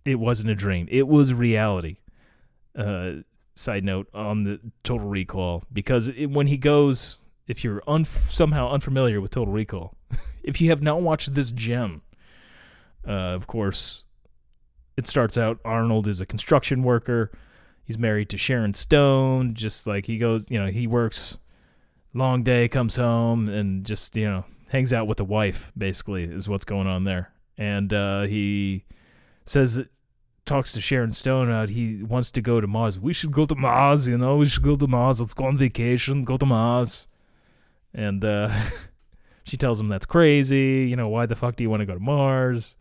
it 0.03 0.15
wasn't 0.15 0.49
a 0.49 0.55
dream. 0.55 0.87
It 0.91 1.07
was 1.07 1.33
reality. 1.33 1.97
Uh, 2.77 3.21
side 3.55 3.83
note 3.83 4.07
on 4.13 4.43
the 4.43 4.59
Total 4.83 5.07
Recall 5.07 5.63
because 5.73 6.09
it, 6.09 6.27
when 6.27 6.47
he 6.47 6.57
goes, 6.57 7.25
if 7.47 7.63
you're 7.63 7.81
un- 7.87 8.05
somehow 8.05 8.69
unfamiliar 8.69 9.19
with 9.19 9.31
Total 9.31 9.53
Recall, 9.53 9.95
if 10.43 10.61
you 10.61 10.69
have 10.69 10.81
not 10.81 11.01
watched 11.01 11.33
this 11.33 11.51
gem, 11.51 12.03
uh, 13.07 13.35
of 13.35 13.47
course, 13.47 14.03
it 14.95 15.07
starts 15.07 15.37
out 15.37 15.59
Arnold 15.63 16.07
is 16.07 16.19
a 16.19 16.25
construction 16.25 16.83
worker. 16.83 17.31
He's 17.83 17.97
married 17.97 18.29
to 18.29 18.37
Sharon 18.37 18.73
Stone. 18.73 19.53
Just 19.53 19.87
like 19.87 20.07
he 20.07 20.17
goes, 20.17 20.49
you 20.49 20.59
know, 20.59 20.67
he 20.67 20.87
works 20.87 21.37
long 22.13 22.43
day, 22.43 22.67
comes 22.67 22.95
home, 22.95 23.47
and 23.47 23.85
just 23.85 24.15
you 24.17 24.25
know 24.25 24.45
hangs 24.69 24.91
out 24.91 25.07
with 25.07 25.17
the 25.17 25.25
wife. 25.25 25.71
Basically, 25.77 26.23
is 26.23 26.49
what's 26.49 26.65
going 26.65 26.87
on 26.87 27.05
there. 27.05 27.31
And 27.57 27.93
uh, 27.93 28.23
he 28.23 28.85
says 29.45 29.75
that 29.75 29.87
talks 30.47 30.71
to 30.73 30.81
Sharon 30.81 31.11
Stone 31.11 31.51
out. 31.51 31.69
He 31.69 32.03
wants 32.03 32.31
to 32.31 32.41
go 32.41 32.59
to 32.59 32.67
Mars. 32.67 32.99
We 32.99 33.13
should 33.13 33.31
go 33.31 33.45
to 33.45 33.55
Mars. 33.55 34.07
You 34.07 34.17
know, 34.17 34.37
we 34.37 34.47
should 34.47 34.63
go 34.63 34.75
to 34.75 34.87
Mars. 34.87 35.19
Let's 35.19 35.33
go 35.33 35.45
on 35.45 35.57
vacation. 35.57 36.23
Go 36.23 36.37
to 36.37 36.45
Mars. 36.45 37.05
And 37.93 38.23
uh, 38.25 38.49
she 39.43 39.57
tells 39.57 39.79
him 39.79 39.89
that's 39.89 40.05
crazy. 40.05 40.87
You 40.89 40.95
know, 40.95 41.09
why 41.09 41.27
the 41.27 41.35
fuck 41.35 41.55
do 41.55 41.63
you 41.63 41.69
want 41.69 41.81
to 41.81 41.85
go 41.85 41.93
to 41.93 41.99
Mars? 41.99 42.75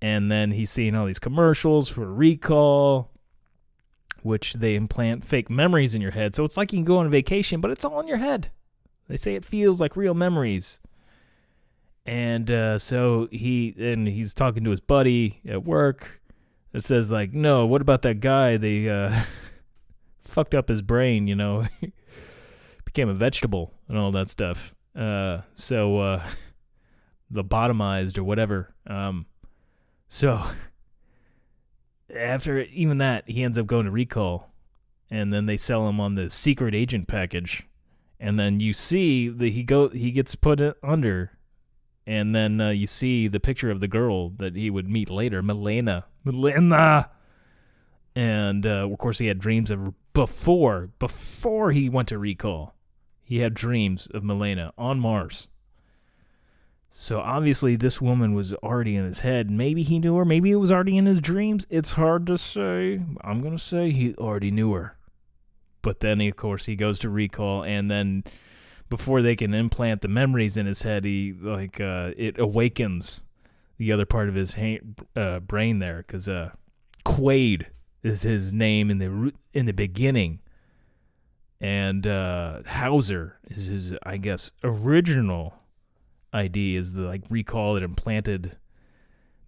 And 0.00 0.30
then 0.30 0.50
he's 0.52 0.70
seeing 0.70 0.94
all 0.94 1.06
these 1.06 1.18
commercials 1.18 1.88
for 1.88 2.06
recall. 2.12 3.10
which 4.22 4.54
they 4.54 4.74
implant 4.74 5.22
fake 5.24 5.50
memories 5.50 5.94
in 5.94 6.00
your 6.00 6.12
head. 6.12 6.34
So 6.34 6.44
it's 6.44 6.56
like 6.56 6.72
you 6.72 6.78
can 6.78 6.84
go 6.84 6.96
on 6.98 7.10
vacation, 7.10 7.60
but 7.60 7.70
it's 7.70 7.84
all 7.84 8.00
in 8.00 8.08
your 8.08 8.16
head. 8.16 8.50
They 9.06 9.16
say 9.18 9.34
it 9.34 9.44
feels 9.44 9.80
like 9.82 9.96
real 9.96 10.14
memories. 10.14 10.80
And 12.06 12.50
uh, 12.50 12.78
so 12.78 13.28
he 13.30 13.74
and 13.78 14.08
he's 14.08 14.32
talking 14.34 14.64
to 14.64 14.70
his 14.70 14.80
buddy 14.80 15.40
at 15.46 15.64
work. 15.64 16.20
It 16.72 16.84
says 16.84 17.10
like, 17.12 17.32
no, 17.34 17.66
what 17.66 17.82
about 17.82 18.02
that 18.02 18.20
guy? 18.20 18.56
They 18.56 18.88
uh, 18.88 19.14
fucked 20.22 20.54
up 20.54 20.68
his 20.68 20.80
brain, 20.82 21.26
you 21.26 21.34
know, 21.34 21.66
became 22.86 23.08
a 23.10 23.14
vegetable 23.14 23.72
and 23.88 23.98
all 23.98 24.10
that 24.12 24.30
stuff. 24.30 24.74
Uh, 24.96 25.40
so 25.54 25.98
uh, 25.98 26.26
lobotomized 27.32 28.16
or 28.18 28.24
whatever. 28.24 28.74
Um, 28.86 29.26
so 30.14 30.40
after 32.14 32.60
even 32.60 32.98
that, 32.98 33.28
he 33.28 33.42
ends 33.42 33.58
up 33.58 33.66
going 33.66 33.84
to 33.84 33.90
recall, 33.90 34.52
and 35.10 35.32
then 35.32 35.46
they 35.46 35.56
sell 35.56 35.88
him 35.88 35.98
on 35.98 36.14
the 36.14 36.30
secret 36.30 36.72
agent 36.72 37.08
package, 37.08 37.66
and 38.20 38.38
then 38.38 38.60
you 38.60 38.72
see 38.72 39.28
that 39.28 39.48
he 39.48 39.64
go 39.64 39.88
he 39.88 40.12
gets 40.12 40.36
put 40.36 40.60
under, 40.84 41.32
and 42.06 42.32
then 42.32 42.60
uh, 42.60 42.70
you 42.70 42.86
see 42.86 43.26
the 43.26 43.40
picture 43.40 43.72
of 43.72 43.80
the 43.80 43.88
girl 43.88 44.28
that 44.28 44.54
he 44.54 44.70
would 44.70 44.88
meet 44.88 45.10
later, 45.10 45.42
Milena, 45.42 46.04
Milena, 46.22 47.10
and 48.14 48.64
uh, 48.64 48.88
of 48.88 48.96
course 48.98 49.18
he 49.18 49.26
had 49.26 49.40
dreams 49.40 49.72
of 49.72 49.94
before 50.12 50.90
before 51.00 51.72
he 51.72 51.88
went 51.88 52.06
to 52.06 52.18
recall. 52.20 52.76
He 53.24 53.38
had 53.38 53.52
dreams 53.52 54.06
of 54.14 54.22
Milena 54.22 54.72
on 54.78 55.00
Mars. 55.00 55.48
So 56.96 57.18
obviously, 57.18 57.74
this 57.74 58.00
woman 58.00 58.34
was 58.34 58.54
already 58.54 58.94
in 58.94 59.04
his 59.04 59.22
head. 59.22 59.50
Maybe 59.50 59.82
he 59.82 59.98
knew 59.98 60.14
her. 60.14 60.24
Maybe 60.24 60.52
it 60.52 60.56
was 60.56 60.70
already 60.70 60.96
in 60.96 61.06
his 61.06 61.20
dreams. 61.20 61.66
It's 61.68 61.94
hard 61.94 62.24
to 62.28 62.38
say. 62.38 63.02
I'm 63.20 63.42
gonna 63.42 63.58
say 63.58 63.90
he 63.90 64.14
already 64.14 64.52
knew 64.52 64.72
her. 64.74 64.96
But 65.82 65.98
then, 65.98 66.20
of 66.20 66.36
course, 66.36 66.66
he 66.66 66.76
goes 66.76 67.00
to 67.00 67.10
recall, 67.10 67.64
and 67.64 67.90
then 67.90 68.22
before 68.88 69.22
they 69.22 69.34
can 69.34 69.54
implant 69.54 70.02
the 70.02 70.08
memories 70.08 70.56
in 70.56 70.66
his 70.66 70.82
head, 70.82 71.04
he 71.04 71.32
like 71.36 71.80
uh, 71.80 72.12
it 72.16 72.38
awakens 72.38 73.24
the 73.76 73.90
other 73.90 74.06
part 74.06 74.28
of 74.28 74.36
his 74.36 74.54
ha- 74.54 74.78
uh, 75.16 75.40
brain 75.40 75.80
there, 75.80 75.96
because 75.96 76.28
uh, 76.28 76.50
Quaid 77.04 77.66
is 78.04 78.22
his 78.22 78.52
name 78.52 78.88
in 78.88 78.98
the 78.98 79.32
in 79.52 79.66
the 79.66 79.72
beginning, 79.72 80.38
and 81.60 82.06
uh, 82.06 82.62
Hauser 82.66 83.40
is 83.50 83.66
his, 83.66 83.94
I 84.04 84.16
guess, 84.16 84.52
original 84.62 85.54
ID 86.34 86.76
is 86.76 86.94
the 86.94 87.02
like 87.02 87.22
recall 87.30 87.74
that 87.74 87.82
implanted 87.82 88.56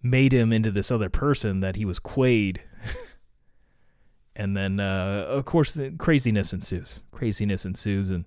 made 0.01 0.33
him 0.33 0.53
into 0.53 0.71
this 0.71 0.89
other 0.89 1.09
person 1.09 1.59
that 1.59 1.75
he 1.75 1.85
was 1.85 1.99
Quaid. 1.99 2.59
and 4.35 4.55
then 4.55 4.79
uh, 4.79 5.25
of 5.27 5.45
course 5.45 5.73
the 5.73 5.91
craziness 5.91 6.53
ensues. 6.53 7.01
Craziness 7.11 7.65
ensues 7.65 8.09
and 8.09 8.25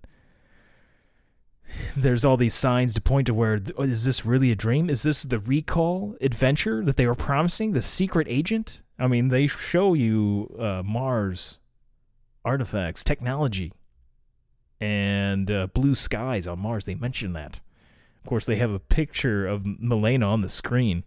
there's 1.97 2.25
all 2.25 2.37
these 2.37 2.55
signs 2.55 2.95
to 2.95 3.01
point 3.01 3.27
to 3.29 3.35
where 3.35 3.61
oh, 3.77 3.83
is 3.83 4.05
this 4.05 4.27
really 4.27 4.51
a 4.51 4.57
dream? 4.57 4.91
Is 4.91 5.03
this 5.03 5.23
the 5.23 5.39
recall 5.39 6.17
adventure 6.21 6.85
that 6.85 6.97
they 6.97 7.07
were 7.07 7.15
promising? 7.15 7.73
The 7.73 7.83
secret 7.83 8.27
agent? 8.29 8.83
I 8.99 9.07
mean, 9.07 9.29
they 9.29 9.47
show 9.47 9.95
you 9.95 10.55
uh, 10.59 10.83
Mars 10.85 11.59
artifacts, 12.45 13.05
technology, 13.05 13.73
and 14.81 15.51
uh, 15.51 15.67
blue 15.69 15.95
skies 15.95 16.47
on 16.47 16.59
Mars. 16.59 16.85
They 16.85 16.95
mention 16.95 17.33
that. 17.35 17.61
Of 18.23 18.29
course, 18.29 18.47
they 18.47 18.57
have 18.57 18.71
a 18.71 18.79
picture 18.79 19.47
of 19.47 19.65
Milena 19.65 20.27
on 20.27 20.43
the 20.43 20.49
screen 20.49 21.05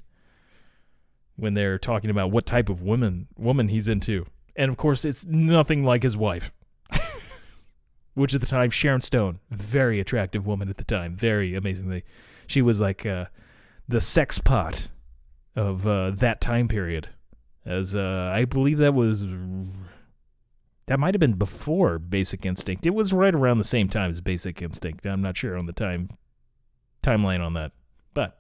when 1.36 1.54
they're 1.54 1.78
talking 1.78 2.10
about 2.10 2.32
what 2.32 2.45
type 2.45 2.69
of 2.69 2.82
woman 2.82 3.28
woman 3.38 3.67
he's 3.67 3.88
into. 3.88 4.26
And 4.56 4.69
of 4.69 4.78
course, 4.78 5.06
it's 5.06 5.26
nothing 5.26 5.84
like 5.84 6.04
his 6.04 6.17
wife. 6.17 6.54
Which 8.13 8.34
at 8.34 8.41
the 8.41 8.47
time, 8.47 8.69
Sharon 8.69 9.02
Stone, 9.02 9.39
very 9.49 9.99
attractive 9.99 10.45
woman 10.45 10.69
at 10.69 10.78
the 10.78 10.84
time, 10.84 11.15
very 11.15 11.56
amazingly. 11.56 12.04
She 12.45 12.62
was 12.62 12.80
like 12.80 13.06
uh, 13.06 13.26
the 13.88 14.02
sex 14.02 14.38
pot 14.38 14.89
of 15.56 15.88
uh, 15.88 16.12
that 16.12 16.41
time 16.41 16.67
period. 16.67 17.10
As 17.65 17.95
uh, 17.95 18.32
I 18.34 18.45
believe 18.45 18.78
that 18.80 18.93
was 18.93 19.26
that 20.88 20.99
might 20.99 21.13
have 21.13 21.19
been 21.19 21.34
before 21.34 21.97
Basic 21.97 22.45
Instinct. 22.45 22.86
It 22.86 22.93
was 22.93 23.13
right 23.13 23.34
around 23.34 23.58
the 23.58 23.63
same 23.63 23.88
time 23.88 24.12
as 24.12 24.19
Basic 24.19 24.62
Instinct. 24.62 25.06
I'm 25.06 25.21
not 25.21 25.38
sure 25.38 25.58
on 25.58 25.65
the 25.65 25.73
time 25.73 26.10
timeline 27.03 27.41
on 27.45 27.53
that. 27.53 27.71
But 28.13 28.39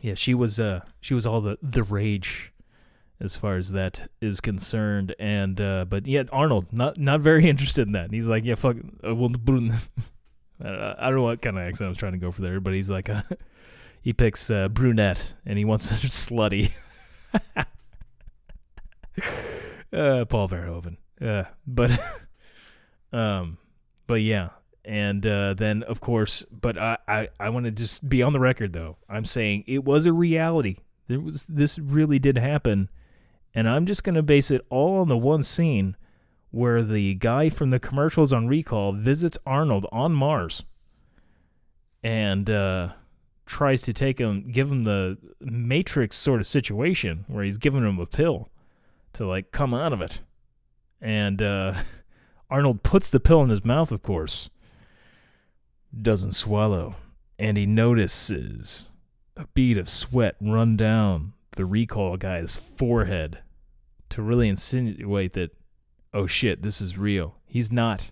yeah, 0.00 0.14
she 0.14 0.34
was 0.34 0.58
uh 0.60 0.80
she 1.00 1.14
was 1.14 1.26
all 1.26 1.40
the 1.40 1.58
the 1.62 1.82
rage 1.82 2.52
as 3.18 3.36
far 3.36 3.56
as 3.56 3.72
that 3.72 4.10
is 4.20 4.40
concerned 4.40 5.14
and 5.18 5.58
uh 5.60 5.86
but 5.86 6.06
yet 6.06 6.28
Arnold 6.32 6.72
not 6.72 6.98
not 6.98 7.20
very 7.20 7.46
interested 7.48 7.86
in 7.86 7.92
that. 7.92 8.10
He's 8.12 8.28
like, 8.28 8.44
"Yeah, 8.44 8.54
fuck 8.54 8.76
well 9.02 9.30
I 10.58 10.94
don't 11.04 11.16
know 11.16 11.22
what 11.22 11.42
kind 11.42 11.58
of 11.58 11.64
accent 11.64 11.86
I 11.86 11.88
was 11.90 11.98
trying 11.98 12.12
to 12.12 12.18
go 12.18 12.30
for 12.30 12.40
there, 12.40 12.60
but 12.60 12.72
he's 12.72 12.88
like 12.90 13.10
uh, 13.10 13.22
he 14.00 14.12
picks 14.12 14.50
uh, 14.50 14.68
brunette 14.68 15.34
and 15.44 15.58
he 15.58 15.64
wants 15.64 15.90
her 15.90 16.08
slutty. 16.08 16.70
uh, 19.92 20.24
Paul 20.24 20.48
Verhoeven. 20.48 20.96
Uh, 21.20 21.44
but 21.66 21.90
um 23.12 23.58
but 24.06 24.20
yeah, 24.22 24.50
and 24.86 25.26
uh, 25.26 25.52
then 25.52 25.82
of 25.82 26.00
course 26.00 26.44
but 26.50 26.78
i 26.78 26.96
i, 27.08 27.28
I 27.40 27.48
want 27.50 27.66
to 27.66 27.72
just 27.72 28.08
be 28.08 28.22
on 28.22 28.32
the 28.32 28.40
record 28.40 28.72
though. 28.72 28.96
I'm 29.08 29.24
saying 29.24 29.64
it 29.66 29.84
was 29.84 30.06
a 30.06 30.12
reality. 30.12 30.78
There 31.08 31.20
was 31.20 31.44
this 31.44 31.78
really 31.78 32.18
did 32.18 32.38
happen. 32.38 32.88
And 33.54 33.68
i'm 33.68 33.86
just 33.86 34.04
going 34.04 34.14
to 34.14 34.22
base 34.22 34.50
it 34.50 34.64
all 34.70 35.00
on 35.00 35.08
the 35.08 35.16
one 35.16 35.42
scene 35.42 35.96
where 36.50 36.82
the 36.82 37.14
guy 37.14 37.48
from 37.48 37.70
the 37.70 37.80
commercials 37.80 38.32
on 38.32 38.46
recall 38.46 38.92
visits 38.92 39.38
arnold 39.44 39.86
on 39.90 40.12
mars 40.12 40.62
and 42.02 42.48
uh, 42.48 42.90
tries 43.46 43.82
to 43.82 43.92
take 43.92 44.18
him 44.18 44.50
give 44.52 44.70
him 44.70 44.84
the 44.84 45.18
matrix 45.40 46.16
sort 46.16 46.40
of 46.40 46.46
situation 46.46 47.24
where 47.28 47.44
he's 47.44 47.58
giving 47.58 47.82
him 47.82 47.98
a 47.98 48.06
pill 48.06 48.48
to 49.14 49.26
like 49.26 49.50
come 49.50 49.72
out 49.72 49.92
of 49.92 50.00
it. 50.02 50.20
And 51.00 51.40
uh, 51.40 51.74
arnold 52.50 52.82
puts 52.82 53.10
the 53.10 53.20
pill 53.20 53.42
in 53.42 53.48
his 53.48 53.64
mouth 53.64 53.90
of 53.90 54.02
course 54.02 54.50
doesn't 56.00 56.32
swallow, 56.32 56.96
and 57.38 57.56
he 57.56 57.66
notices 57.66 58.90
a 59.36 59.46
bead 59.48 59.78
of 59.78 59.88
sweat 59.88 60.36
run 60.40 60.76
down 60.76 61.32
the 61.52 61.66
recall 61.66 62.16
guy's 62.16 62.56
forehead 62.56 63.38
to 64.10 64.22
really 64.22 64.48
insinuate 64.48 65.32
that, 65.34 65.50
oh 66.14 66.26
shit, 66.26 66.62
this 66.62 66.80
is 66.80 66.96
real. 66.96 67.36
He's 67.46 67.72
not. 67.72 68.10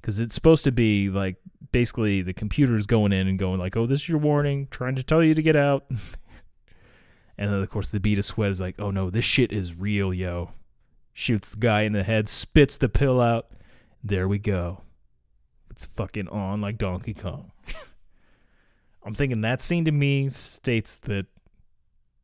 Because 0.00 0.20
it's 0.20 0.34
supposed 0.34 0.64
to 0.64 0.72
be 0.72 1.08
like 1.08 1.36
basically 1.72 2.22
the 2.22 2.34
computer's 2.34 2.86
going 2.86 3.12
in 3.12 3.26
and 3.26 3.38
going 3.38 3.58
like, 3.58 3.76
oh, 3.76 3.86
this 3.86 4.02
is 4.02 4.08
your 4.08 4.18
warning, 4.18 4.68
trying 4.70 4.94
to 4.96 5.02
tell 5.02 5.22
you 5.22 5.34
to 5.34 5.42
get 5.42 5.56
out. 5.56 5.86
and 7.38 7.50
then, 7.50 7.62
of 7.62 7.70
course, 7.70 7.88
the 7.88 8.00
bead 8.00 8.18
of 8.18 8.24
sweat 8.24 8.50
is 8.50 8.60
like, 8.60 8.76
oh 8.78 8.90
no, 8.90 9.10
this 9.10 9.24
shit 9.24 9.50
is 9.50 9.74
real, 9.74 10.12
yo. 10.12 10.50
Shoots 11.12 11.50
the 11.50 11.56
guy 11.56 11.82
in 11.82 11.92
the 11.92 12.02
head, 12.02 12.28
spits 12.28 12.76
the 12.76 12.88
pill 12.88 13.20
out. 13.20 13.46
There 14.02 14.28
we 14.28 14.38
go 14.38 14.82
it's 15.74 15.86
fucking 15.86 16.28
on 16.28 16.60
like 16.60 16.78
Donkey 16.78 17.14
Kong. 17.14 17.50
I'm 19.04 19.14
thinking 19.14 19.40
that 19.40 19.60
scene 19.60 19.84
to 19.86 19.92
me 19.92 20.28
states 20.28 20.96
that 20.98 21.26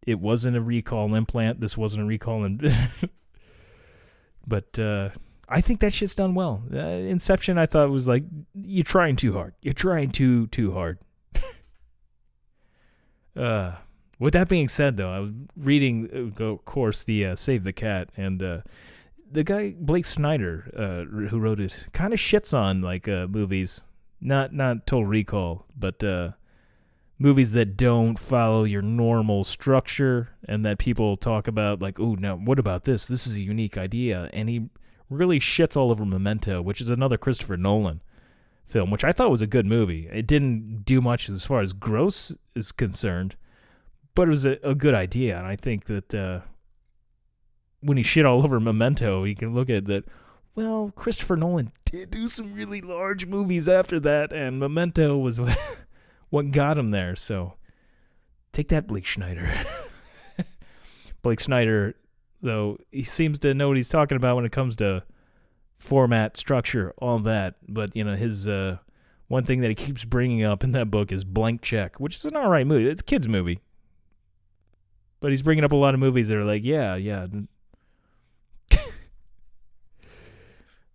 it 0.07 0.21
wasn't 0.21 0.57
a 0.57 0.61
recall 0.61 1.15
implant. 1.15 1.61
This 1.61 1.77
wasn't 1.77 2.05
a 2.05 2.07
recall, 2.07 2.45
and 2.45 2.73
but 4.47 4.79
uh, 4.79 5.11
I 5.49 5.61
think 5.61 5.81
that 5.81 5.93
shit's 5.93 6.15
done 6.15 6.35
well. 6.35 6.63
Uh, 6.73 6.79
Inception, 6.79 7.59
I 7.59 7.67
thought 7.67 7.91
was 7.91 8.07
like 8.07 8.23
you're 8.55 8.85
trying 8.85 9.17
too 9.17 9.33
hard. 9.33 9.55
You're 9.63 9.75
trying 9.75 10.11
too 10.11 10.47
too 10.47 10.73
hard. 10.73 10.99
uh, 13.37 13.73
with 14.21 14.35
that 14.35 14.49
being 14.49 14.69
said, 14.69 14.97
though, 14.97 15.13
I 15.13 15.19
was 15.19 15.33
reading, 15.57 16.33
uh, 16.39 16.45
of 16.45 16.65
course, 16.65 17.03
the 17.03 17.27
uh, 17.27 17.37
Save 17.37 17.65
the 17.65 17.73
Cat, 17.73 18.11
and 18.17 18.43
uh, 18.43 18.61
the 19.31 19.45
guy 19.45 19.75
Blake 19.79 20.07
Snyder, 20.07 20.71
uh, 20.77 21.29
who 21.29 21.38
wrote 21.38 21.61
it, 21.61 21.88
kind 21.93 22.12
of 22.12 22.19
shits 22.19 22.57
on 22.57 22.83
like 22.83 23.09
uh, 23.09 23.27
movies, 23.29 23.85
not 24.21 24.53
not 24.53 24.87
Total 24.87 25.07
Recall, 25.07 25.66
but 25.77 26.03
uh, 26.03 26.33
movies 27.19 27.53
that 27.53 27.77
don't 27.77 28.19
follow 28.19 28.64
your 28.64 28.83
normal 28.83 29.45
structure, 29.45 30.31
and 30.47 30.64
that 30.64 30.79
people 30.79 31.16
talk 31.16 31.47
about 31.47 31.81
like, 31.81 32.01
oh, 32.01 32.14
now 32.14 32.37
what 32.37 32.59
about 32.59 32.85
this? 32.85 33.07
This 33.07 33.27
is 33.27 33.35
a 33.35 33.43
unique 33.43 33.79
idea, 33.79 34.29
and 34.33 34.49
he 34.49 34.69
really 35.09 35.40
shits 35.40 35.77
all 35.77 35.90
over 35.90 36.05
Memento, 36.05 36.62
which 36.62 36.81
is 36.81 36.90
another 36.90 37.16
Christopher 37.16 37.57
Nolan 37.57 38.01
film, 38.66 38.90
which 38.90 39.05
I 39.05 39.12
thought 39.12 39.31
was 39.31 39.43
a 39.43 39.47
good 39.47 39.66
movie. 39.66 40.09
It 40.12 40.27
didn't 40.27 40.85
do 40.85 41.01
much 41.01 41.29
as 41.29 41.45
far 41.45 41.61
as 41.61 41.73
gross 41.73 42.35
is 42.55 42.73
concerned, 42.73 43.37
but 44.14 44.29
it 44.29 44.31
was 44.31 44.47
a, 44.47 44.59
a 44.62 44.75
good 44.75 44.95
idea, 44.95 45.37
and 45.37 45.47
I 45.47 45.57
think 45.57 45.87
that 45.87 46.14
uh, 46.14 46.40
when 47.81 47.97
he 47.97 48.03
shit 48.03 48.27
all 48.27 48.43
over 48.43 48.61
Memento, 48.61 49.25
you 49.25 49.35
can 49.35 49.55
look 49.55 49.71
at 49.71 49.87
that. 49.87 50.05
Well, 50.55 50.93
Christopher 50.95 51.37
Nolan 51.37 51.73
did 51.85 52.11
do 52.11 52.29
some 52.29 52.55
really 52.55 52.81
large 52.81 53.27
movies 53.27 53.69
after 53.69 54.01
that, 54.01 54.33
and 54.33 54.59
Memento 54.59 55.16
was 55.16 55.40
what 56.31 56.51
got 56.51 56.77
him 56.77 56.90
there. 56.90 57.16
So 57.16 57.55
take 58.53 58.69
that, 58.69 58.87
Blake 58.87 59.07
Snyder. 59.07 59.51
Blake 61.23 61.40
Snyder 61.40 61.95
though 62.43 62.79
he 62.90 63.03
seems 63.03 63.38
to 63.40 63.55
know 63.55 63.69
what 63.69 63.77
he's 63.77 63.88
talking 63.88 64.16
about 64.16 64.37
when 64.37 64.45
it 64.45 64.53
comes 64.53 64.77
to 64.77 65.03
format, 65.79 66.37
structure, 66.37 66.93
all 66.99 67.19
that. 67.21 67.57
But 67.69 67.97
you 67.97 68.05
know, 68.05 68.16
his 68.16 68.49
uh, 68.49 68.79
one 69.29 69.45
thing 69.45 69.61
that 69.61 69.69
he 69.69 69.75
keeps 69.75 70.05
bringing 70.05 70.43
up 70.45 70.64
in 70.64 70.73
that 70.73 70.90
book 70.90 71.12
is 71.12 71.25
Blank 71.25 71.62
Check, 71.62 71.99
which 72.01 72.16
is 72.16 72.25
an 72.25 72.37
all 72.37 72.51
right 72.51 72.66
movie. 72.66 72.88
It's 72.88 73.03
a 73.03 73.05
kids 73.05 73.29
movie, 73.29 73.61
but 75.21 75.31
he's 75.31 75.43
bringing 75.43 75.64
up 75.64 75.73
a 75.73 75.77
lot 75.77 75.95
of 75.95 76.01
movies 76.01 76.29
that 76.29 76.37
are 76.37 76.45
like, 76.45 76.64
yeah, 76.64 76.97
yeah. 76.97 77.27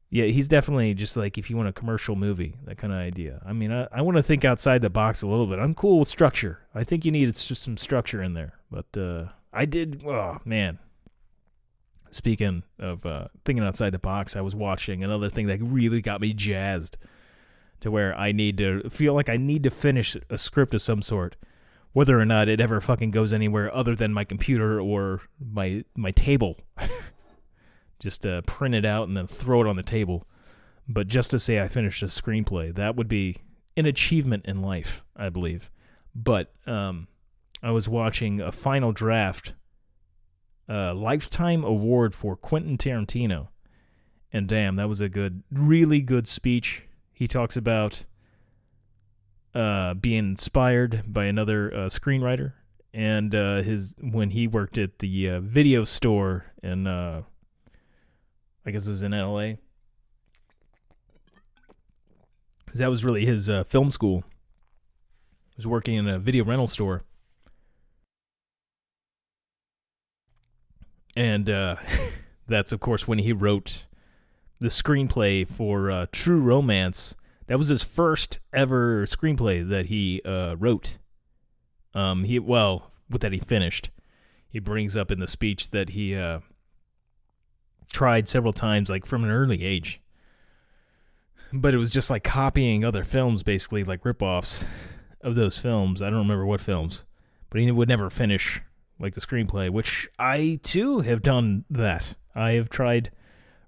Yeah, 0.10 0.26
he's 0.26 0.48
definitely 0.48 0.94
just 0.94 1.18
like 1.18 1.38
if 1.38 1.50
you 1.50 1.58
want 1.58 1.70
a 1.70 1.74
commercial 1.74 2.15
movie, 2.15 2.56
that 2.65 2.78
kind 2.78 2.94
of 2.94 3.00
idea. 3.00 3.41
I 3.46 3.54
mean, 3.54 3.72
I, 3.72 3.88
I 3.91 4.02
want 4.02 4.18
to 4.18 4.24
think 4.24 4.46
outside 4.46 4.82
the 4.82 4.89
box 4.89 5.22
a 5.22 5.28
little 5.28 5.48
bit. 5.48 5.60
I'm 5.60 5.74
cool 5.74 6.00
with 6.00 6.08
structure. 6.08 6.60
I 6.74 6.84
think 6.84 7.06
you 7.06 7.12
need 7.12 7.34
just 7.34 7.62
some 7.62 7.78
structure 7.78 8.22
in 8.22 8.34
there. 8.34 8.54
But 8.70 8.98
uh, 8.98 9.26
I 9.52 9.65
did, 9.65 10.04
oh 10.06 10.38
man. 10.46 10.80
Speaking 12.12 12.63
of 12.80 13.06
uh, 13.06 13.28
thinking 13.44 13.65
outside 13.65 13.89
the 13.89 14.00
box, 14.00 14.38
I 14.38 14.41
was 14.41 14.56
watching 14.56 15.04
another 15.04 15.30
thing 15.30 15.48
that 15.48 15.60
really 15.62 16.02
got 16.02 16.22
me 16.22 16.34
jazzed 16.34 16.96
to 17.82 17.91
where 17.91 18.18
I 18.18 18.32
need 18.32 18.58
to 18.60 18.89
feel 18.89 19.13
like 19.13 19.28
I 19.28 19.36
need 19.36 19.63
to 19.63 19.70
finish 19.70 20.15
a 20.30 20.38
script 20.38 20.74
of 20.74 20.82
some 20.82 21.02
sort, 21.02 21.36
whether 21.91 22.18
or 22.18 22.26
not 22.26 22.48
it 22.48 22.62
ever 22.62 22.80
fucking 22.80 23.12
goes 23.12 23.34
anywhere 23.34 23.74
other 23.76 23.96
than 23.96 24.13
my 24.13 24.24
computer 24.24 24.80
or 24.80 25.22
my 25.39 25.84
my 25.96 26.12
table. 26.12 26.56
just 27.99 28.25
uh, 28.25 28.41
print 28.41 28.75
it 28.75 28.86
out 28.86 29.08
and 29.08 29.15
then 29.15 29.27
throw 29.27 29.62
it 29.62 29.67
on 29.67 29.75
the 29.75 29.84
table. 29.84 30.27
But 30.88 31.08
just 31.08 31.31
to 31.31 31.39
say 31.39 31.62
I 31.62 31.67
finished 31.67 32.03
a 32.03 32.08
screenplay, 32.08 32.73
that 32.75 32.95
would 32.95 33.08
be 33.08 33.38
an 33.75 33.86
achievement 33.86 34.45
in 34.45 34.62
life, 34.62 35.03
I 35.15 35.29
believe. 35.29 35.71
But 36.13 36.53
um, 36.65 37.08
I 37.62 37.71
was 37.71 37.89
watching 37.89 38.39
a 38.39 38.51
final 38.51 38.91
draft, 38.91 39.53
uh, 40.69 40.93
lifetime 40.93 41.63
award 41.63 42.13
for 42.15 42.36
Quentin 42.36 42.77
Tarantino, 42.77 43.49
and 44.31 44.47
damn, 44.47 44.75
that 44.75 44.89
was 44.89 45.01
a 45.01 45.10
good, 45.10 45.43
really 45.51 46.01
good 46.01 46.27
speech. 46.27 46.84
He 47.13 47.27
talks 47.27 47.55
about 47.55 48.05
uh, 49.53 49.93
being 49.93 50.19
inspired 50.19 51.03
by 51.08 51.25
another 51.25 51.73
uh, 51.73 51.77
screenwriter, 51.88 52.53
and 52.93 53.34
uh, 53.34 53.62
his 53.62 53.95
when 53.99 54.31
he 54.31 54.47
worked 54.47 54.77
at 54.77 54.99
the 54.99 55.29
uh, 55.29 55.39
video 55.39 55.86
store 55.86 56.45
in 56.62 56.86
uh, 56.86 57.23
I 58.65 58.71
guess 58.71 58.88
it 58.88 58.89
was 58.89 59.04
in 59.04 59.13
L.A. 59.13 59.58
That 62.73 62.89
was 62.89 63.06
really 63.06 63.25
his 63.25 63.49
uh, 63.49 63.63
film 63.63 63.91
school. 63.91 64.23
He 65.51 65.58
was 65.58 65.67
working 65.67 65.95
in 65.95 66.08
a 66.08 66.19
video 66.19 66.43
rental 66.43 66.67
store, 66.67 67.04
and 71.15 71.49
uh, 71.49 71.78
that's 72.47 72.71
of 72.71 72.80
course 72.80 73.08
when 73.08 73.19
he 73.19 73.32
wrote 73.32 73.86
the 74.60 74.67
screenplay 74.67 75.47
for 75.47 75.91
uh, 75.91 76.06
True 76.12 76.41
Romance. 76.41 77.15
That 77.47 77.60
was 77.60 77.67
his 77.67 77.84
first 77.84 78.39
ever 78.51 79.06
screenplay 79.06 79.67
that 79.69 79.86
he 79.86 80.21
uh, 80.25 80.56
wrote. 80.56 80.97
Um, 81.93 82.23
he 82.23 82.39
well, 82.39 82.91
with 83.10 83.21
that 83.21 83.32
he 83.32 83.39
finished. 83.39 83.91
He 84.49 84.60
brings 84.60 84.97
up 84.97 85.12
in 85.12 85.19
the 85.19 85.28
speech 85.28 85.69
that 85.69 85.89
he 85.89 86.15
uh, 86.15 86.39
tried 87.91 88.28
several 88.28 88.54
times, 88.54 88.89
like 88.89 89.06
from 89.06 89.24
an 89.24 89.30
early 89.30 89.63
age. 89.63 90.02
But 91.54 91.74
it 91.74 91.78
was 91.78 91.91
just 91.91 92.10
like 92.10 92.24
copying 92.24 92.84
other 92.84 93.04
films, 93.04 93.43
basically 93.43 93.84
like 93.84 94.04
ripoffs 94.04 94.65
of 95.21 95.36
those 95.36 95.58
films. 95.58 96.02
I 96.02 96.10
don't 96.10 96.19
remember 96.19 96.45
what 96.45 96.62
films, 96.62 97.04
but 97.50 97.62
he 97.62 97.71
would 97.71 97.88
never 97.89 98.10
finish 98.10 98.62
like 99.00 99.13
the 99.13 99.21
screenplay, 99.21 99.69
which 99.69 100.08
I 100.19 100.60
too 100.63 101.02
have 101.02 101.21
done 101.21 101.65
that. 101.69 102.15
I 102.34 102.52
have 102.52 102.69
tried 102.69 103.12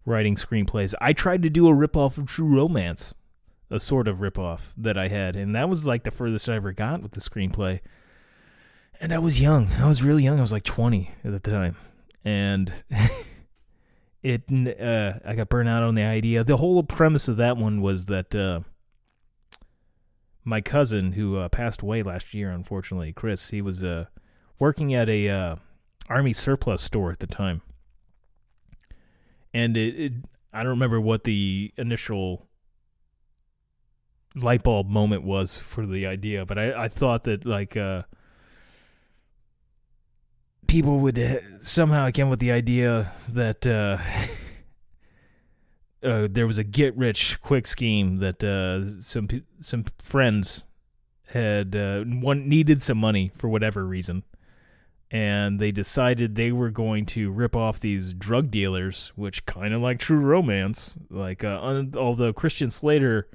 writing 0.05 0.35
screenplays. 0.35 0.93
I 1.01 1.13
tried 1.13 1.43
to 1.43 1.49
do 1.49 1.67
a 1.67 1.73
ripoff 1.73 2.17
of 2.17 2.25
True 2.25 2.47
Romance, 2.47 3.13
a 3.69 3.79
sort 3.79 4.07
of 4.07 4.17
ripoff 4.17 4.71
that 4.77 4.97
I 4.97 5.09
had, 5.09 5.35
and 5.35 5.55
that 5.55 5.69
was 5.69 5.85
like 5.85 6.03
the 6.03 6.11
furthest 6.11 6.49
I 6.49 6.55
ever 6.55 6.71
got 6.71 7.01
with 7.01 7.11
the 7.11 7.19
screenplay. 7.19 7.81
And 8.99 9.13
I 9.13 9.19
was 9.19 9.39
young. 9.39 9.67
I 9.79 9.87
was 9.87 10.01
really 10.01 10.23
young. 10.23 10.39
I 10.39 10.41
was 10.41 10.51
like 10.51 10.63
20 10.63 11.11
at 11.23 11.31
the 11.31 11.39
time. 11.39 11.75
And 12.25 12.71
it 14.27 14.81
uh, 14.81 15.19
I 15.25 15.35
got 15.35 15.49
burnt 15.49 15.69
out 15.69 15.83
on 15.83 15.95
the 15.95 16.03
idea. 16.03 16.43
The 16.43 16.57
whole 16.57 16.83
premise 16.83 17.27
of 17.27 17.37
that 17.37 17.55
one 17.55 17.81
was 17.81 18.07
that 18.07 18.35
uh, 18.35 18.61
my 20.43 20.59
cousin, 20.59 21.13
who 21.13 21.37
uh, 21.37 21.47
passed 21.47 21.81
away 21.81 22.03
last 22.03 22.33
year, 22.33 22.51
unfortunately, 22.51 23.13
Chris, 23.13 23.51
he 23.51 23.61
was 23.61 23.83
uh, 23.83 24.05
working 24.59 24.93
at 24.93 25.07
a 25.07 25.29
uh, 25.29 25.55
army 26.09 26.33
surplus 26.33 26.81
store 26.81 27.09
at 27.09 27.19
the 27.19 27.27
time, 27.27 27.61
and 29.53 29.77
it, 29.77 29.95
it 29.99 30.13
I 30.51 30.59
don't 30.59 30.71
remember 30.71 30.99
what 30.99 31.23
the 31.23 31.71
initial 31.77 32.47
light 34.35 34.63
bulb 34.63 34.89
moment 34.89 35.23
was 35.23 35.57
for 35.57 35.85
the 35.85 36.05
idea, 36.05 36.45
but 36.45 36.59
I, 36.59 36.83
I 36.83 36.87
thought 36.89 37.23
that 37.23 37.45
like 37.45 37.77
uh, 37.77 38.03
people 40.67 40.99
would 40.99 41.17
uh, 41.17 41.39
somehow 41.61 42.11
come 42.11 42.29
with 42.29 42.39
the 42.39 42.51
idea 42.51 43.13
that 43.29 43.65
uh, 43.65 43.97
uh, 46.07 46.27
there 46.29 46.47
was 46.47 46.57
a 46.57 46.63
get 46.63 46.95
rich 46.95 47.41
quick 47.41 47.67
scheme 47.67 48.17
that 48.17 48.43
uh, 48.43 48.85
some 49.01 49.27
some 49.61 49.85
friends 49.99 50.63
had 51.27 51.75
uh, 51.75 52.03
one 52.03 52.47
needed 52.47 52.81
some 52.81 52.97
money 52.97 53.31
for 53.35 53.49
whatever 53.49 53.85
reason, 53.85 54.23
and 55.11 55.59
they 55.59 55.71
decided 55.71 56.35
they 56.35 56.51
were 56.51 56.69
going 56.69 57.05
to 57.05 57.31
rip 57.31 57.55
off 57.55 57.79
these 57.79 58.13
drug 58.13 58.51
dealers, 58.51 59.11
which 59.15 59.45
kind 59.45 59.73
of 59.73 59.81
like 59.81 59.99
True 59.99 60.19
Romance, 60.19 60.97
like 61.09 61.43
uh, 61.43 61.59
un- 61.61 61.93
although 61.97 62.33
Christian 62.33 62.71
Slater 62.71 63.27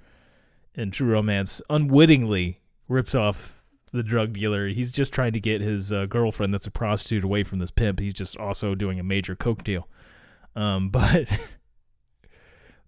in 0.75 0.91
True 0.91 1.13
Romance 1.13 1.61
unwittingly 1.69 2.61
rips 2.89 3.15
off 3.15 3.62
the 3.93 4.03
drug 4.03 4.33
dealer. 4.33 4.69
He's 4.69 4.91
just 4.91 5.13
trying 5.13 5.33
to 5.35 5.41
get 5.41 5.61
his 5.61 5.93
uh, 5.93 6.07
girlfriend 6.07 6.53
that's 6.53 6.67
a 6.67 6.71
prostitute 6.71 7.25
away 7.25 7.43
from 7.43 7.59
this 7.59 7.71
pimp. 7.71 8.01
He's 8.01 8.15
just 8.15 8.37
also 8.37 8.75
doing 8.75 8.99
a 8.99 9.05
major 9.05 9.37
coke 9.37 9.63
deal. 9.63 9.87
Um, 10.57 10.89
but 10.91 11.29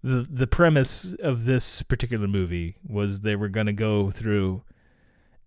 the 0.03 0.27
the 0.29 0.47
premise 0.47 1.13
of 1.19 1.45
this 1.45 1.81
particular 1.83 2.27
movie 2.27 2.77
was 2.87 3.21
they 3.21 3.35
were 3.35 3.49
going 3.49 3.67
to 3.67 3.73
go 3.73 4.11
through 4.11 4.63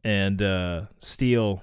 and 0.04 0.42
uh, 0.42 0.82
steal. 1.00 1.62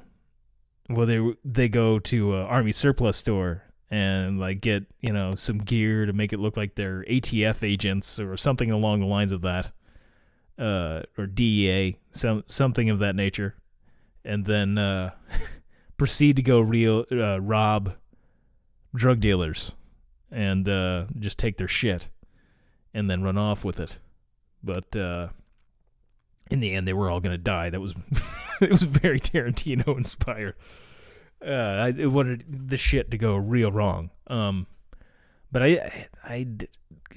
Well, 0.90 1.08
they 1.08 1.22
they 1.44 1.70
go 1.70 2.00
to 2.00 2.36
an 2.36 2.46
army 2.46 2.72
surplus 2.72 3.18
store 3.18 3.64
and 3.90 4.40
like 4.40 4.62
get 4.62 4.86
you 5.00 5.14
know 5.14 5.36
some 5.36 5.58
gear 5.58 6.06
to 6.06 6.14
make 6.14 6.34
it 6.34 6.40
look 6.40 6.58
like 6.58 6.76
they're 6.76 7.04
ATF 7.10 7.68
agents 7.68 8.20
or 8.20 8.36
something 8.38 8.72
along 8.72 9.00
the 9.00 9.06
lines 9.08 9.32
of 9.32 9.42
that, 9.42 9.72
uh, 10.60 11.04
or 11.18 11.28
DEA, 11.28 11.98
some 12.12 12.44
something 12.48 12.90
of 12.90 13.00
that 13.00 13.16
nature 13.16 13.56
and 14.26 14.46
then 14.46 14.78
uh, 14.78 15.12
proceed 15.98 16.36
to 16.36 16.42
go 16.42 16.60
real 16.60 17.06
uh, 17.12 17.40
rob 17.40 17.94
drug 18.94 19.20
dealers 19.20 19.76
and 20.32 20.68
uh, 20.68 21.06
just 21.20 21.38
take 21.38 21.58
their 21.58 21.68
shit 21.68 22.10
and 22.94 23.10
then 23.10 23.24
run 23.24 23.38
off 23.38 23.64
with 23.64 23.80
it. 23.80 24.00
But 24.64 24.96
uh, 24.96 25.30
in 26.50 26.60
the 26.60 26.74
end, 26.74 26.88
they 26.88 26.94
were 26.94 27.10
all 27.10 27.20
gonna 27.20 27.38
die. 27.38 27.70
That 27.70 27.80
was 27.82 27.94
it 28.62 28.70
was 28.70 28.84
very 28.84 29.20
Tarantino 29.20 29.96
inspired. 29.96 30.56
Uh, 31.46 31.92
I 32.00 32.06
wanted 32.06 32.70
the 32.70 32.78
shit 32.78 33.12
to 33.12 33.18
go 33.18 33.36
real 33.36 33.72
wrong. 33.72 34.10
Um, 34.28 34.68
but 35.52 35.62
I 35.62 36.08
I 36.24 36.48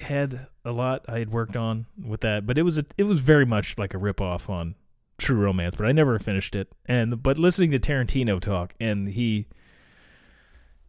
had 0.01 0.47
a 0.65 0.73
lot 0.73 1.05
I 1.09 1.19
had 1.19 1.33
worked 1.33 1.57
on 1.57 1.87
with 2.01 2.21
that, 2.21 2.47
but 2.47 2.59
it 2.59 2.63
was 2.63 2.79
a, 2.79 2.85
it 2.97 3.05
was 3.05 3.21
very 3.21 3.47
much 3.47 3.79
like 3.79 3.95
a 3.95 3.99
rip 3.99 4.21
off 4.21 4.51
on 4.51 4.75
True 5.19 5.37
Romance, 5.37 5.75
but 5.75 5.87
I 5.87 5.93
never 5.93 6.19
finished 6.19 6.55
it. 6.55 6.69
And 6.87 7.23
but 7.23 7.39
listening 7.39 7.71
to 7.73 7.79
Tarantino 7.79 8.41
talk, 8.41 8.75
and 8.81 9.09
he 9.09 9.47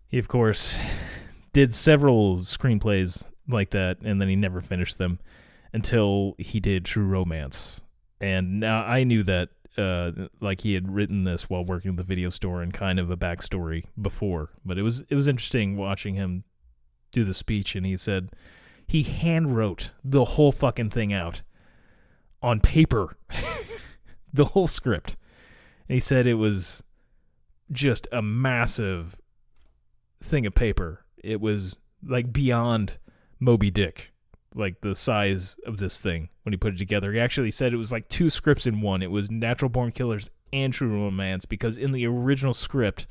he 0.07 0.17
of 0.17 0.27
course 0.27 0.79
did 1.53 1.73
several 1.73 2.37
screenplays 2.37 3.29
like 3.47 3.71
that, 3.71 3.97
and 4.03 4.21
then 4.21 4.29
he 4.29 4.35
never 4.35 4.61
finished 4.61 4.97
them 4.97 5.19
until 5.73 6.35
he 6.37 6.59
did 6.59 6.85
True 6.85 7.05
Romance. 7.05 7.81
And 8.21 8.59
now 8.59 8.83
I 8.83 9.03
knew 9.03 9.23
that 9.23 9.49
uh, 9.77 10.11
like 10.41 10.61
he 10.61 10.73
had 10.73 10.93
written 10.93 11.23
this 11.23 11.49
while 11.49 11.63
working 11.63 11.91
at 11.91 11.97
the 11.97 12.03
video 12.03 12.29
store 12.29 12.61
and 12.61 12.73
kind 12.73 12.99
of 12.99 13.09
a 13.09 13.17
backstory 13.17 13.85
before. 13.99 14.49
But 14.65 14.77
it 14.77 14.83
was 14.83 15.01
it 15.09 15.15
was 15.15 15.27
interesting 15.27 15.77
watching 15.77 16.15
him 16.15 16.43
do 17.11 17.23
the 17.23 17.33
speech, 17.33 17.75
and 17.75 17.85
he 17.85 17.97
said 17.97 18.29
he 18.85 19.03
hand 19.03 19.55
wrote 19.55 19.91
the 20.03 20.25
whole 20.25 20.51
fucking 20.51 20.89
thing 20.89 21.13
out 21.13 21.41
on 22.41 22.59
paper. 22.59 23.17
the 24.33 24.45
whole 24.45 24.67
script. 24.67 25.15
And 25.87 25.95
he 25.95 25.99
said 25.99 26.27
it 26.27 26.35
was 26.35 26.83
just 27.71 28.07
a 28.11 28.21
massive 28.21 29.19
thing 30.21 30.45
of 30.45 30.55
paper. 30.55 31.05
It 31.23 31.41
was 31.41 31.77
like 32.05 32.31
beyond 32.31 32.97
Moby 33.39 33.71
Dick, 33.71 34.11
like 34.55 34.81
the 34.81 34.95
size 34.95 35.55
of 35.65 35.77
this 35.77 35.99
thing 35.99 36.29
when 36.43 36.53
he 36.53 36.57
put 36.57 36.73
it 36.73 36.77
together. 36.77 37.11
He 37.11 37.19
actually 37.19 37.51
said 37.51 37.73
it 37.73 37.77
was 37.77 37.91
like 37.91 38.07
two 38.09 38.29
scripts 38.29 38.67
in 38.67 38.81
one. 38.81 39.01
It 39.01 39.11
was 39.11 39.29
Natural 39.29 39.69
Born 39.69 39.91
Killers 39.91 40.29
and 40.51 40.73
True 40.73 40.89
Romance 40.89 41.45
because 41.45 41.77
in 41.77 41.91
the 41.91 42.05
original 42.05 42.53
script, 42.53 43.07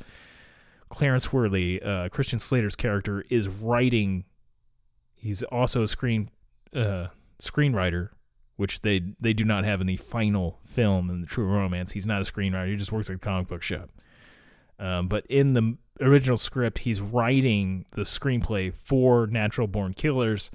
Clarence 0.88 1.32
Worley, 1.32 1.82
uh, 1.82 2.08
Christian 2.08 2.38
Slater's 2.38 2.76
character, 2.76 3.24
is 3.28 3.48
writing. 3.48 4.24
He's 5.16 5.42
also 5.44 5.82
a 5.82 5.88
screen 5.88 6.30
uh, 6.74 7.08
screenwriter, 7.42 8.10
which 8.58 8.80
they 8.80 9.00
they 9.20 9.32
do 9.32 9.44
not 9.44 9.64
have 9.64 9.80
in 9.80 9.86
the 9.86 9.96
final 9.96 10.58
film 10.62 11.08
in 11.08 11.20
the 11.20 11.26
True 11.26 11.46
Romance. 11.46 11.92
He's 11.92 12.06
not 12.06 12.20
a 12.20 12.24
screenwriter; 12.30 12.68
he 12.68 12.76
just 12.76 12.90
works 12.90 13.08
at 13.08 13.16
a 13.16 13.18
comic 13.18 13.46
book 13.46 13.62
shop. 13.62 13.88
Um, 14.80 15.06
but 15.06 15.24
in 15.26 15.54
the 15.54 15.78
original 16.00 16.36
script, 16.36 16.78
he's 16.78 17.00
writing 17.00 17.86
the 17.92 18.02
screenplay 18.02 18.74
for 18.74 19.28
Natural 19.28 19.68
Born 19.68 19.94
Killers, 19.94 20.50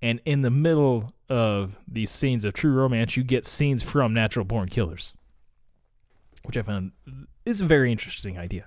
and 0.00 0.20
in 0.24 0.42
the 0.42 0.50
middle 0.50 1.12
of 1.28 1.76
these 1.86 2.12
scenes 2.12 2.44
of 2.44 2.54
True 2.54 2.72
Romance, 2.72 3.16
you 3.16 3.24
get 3.24 3.44
scenes 3.44 3.82
from 3.82 4.14
Natural 4.14 4.44
Born 4.44 4.68
Killers, 4.68 5.12
which 6.44 6.56
I 6.56 6.62
found 6.62 6.92
is 7.44 7.60
a 7.60 7.66
very 7.66 7.90
interesting 7.90 8.38
idea. 8.38 8.66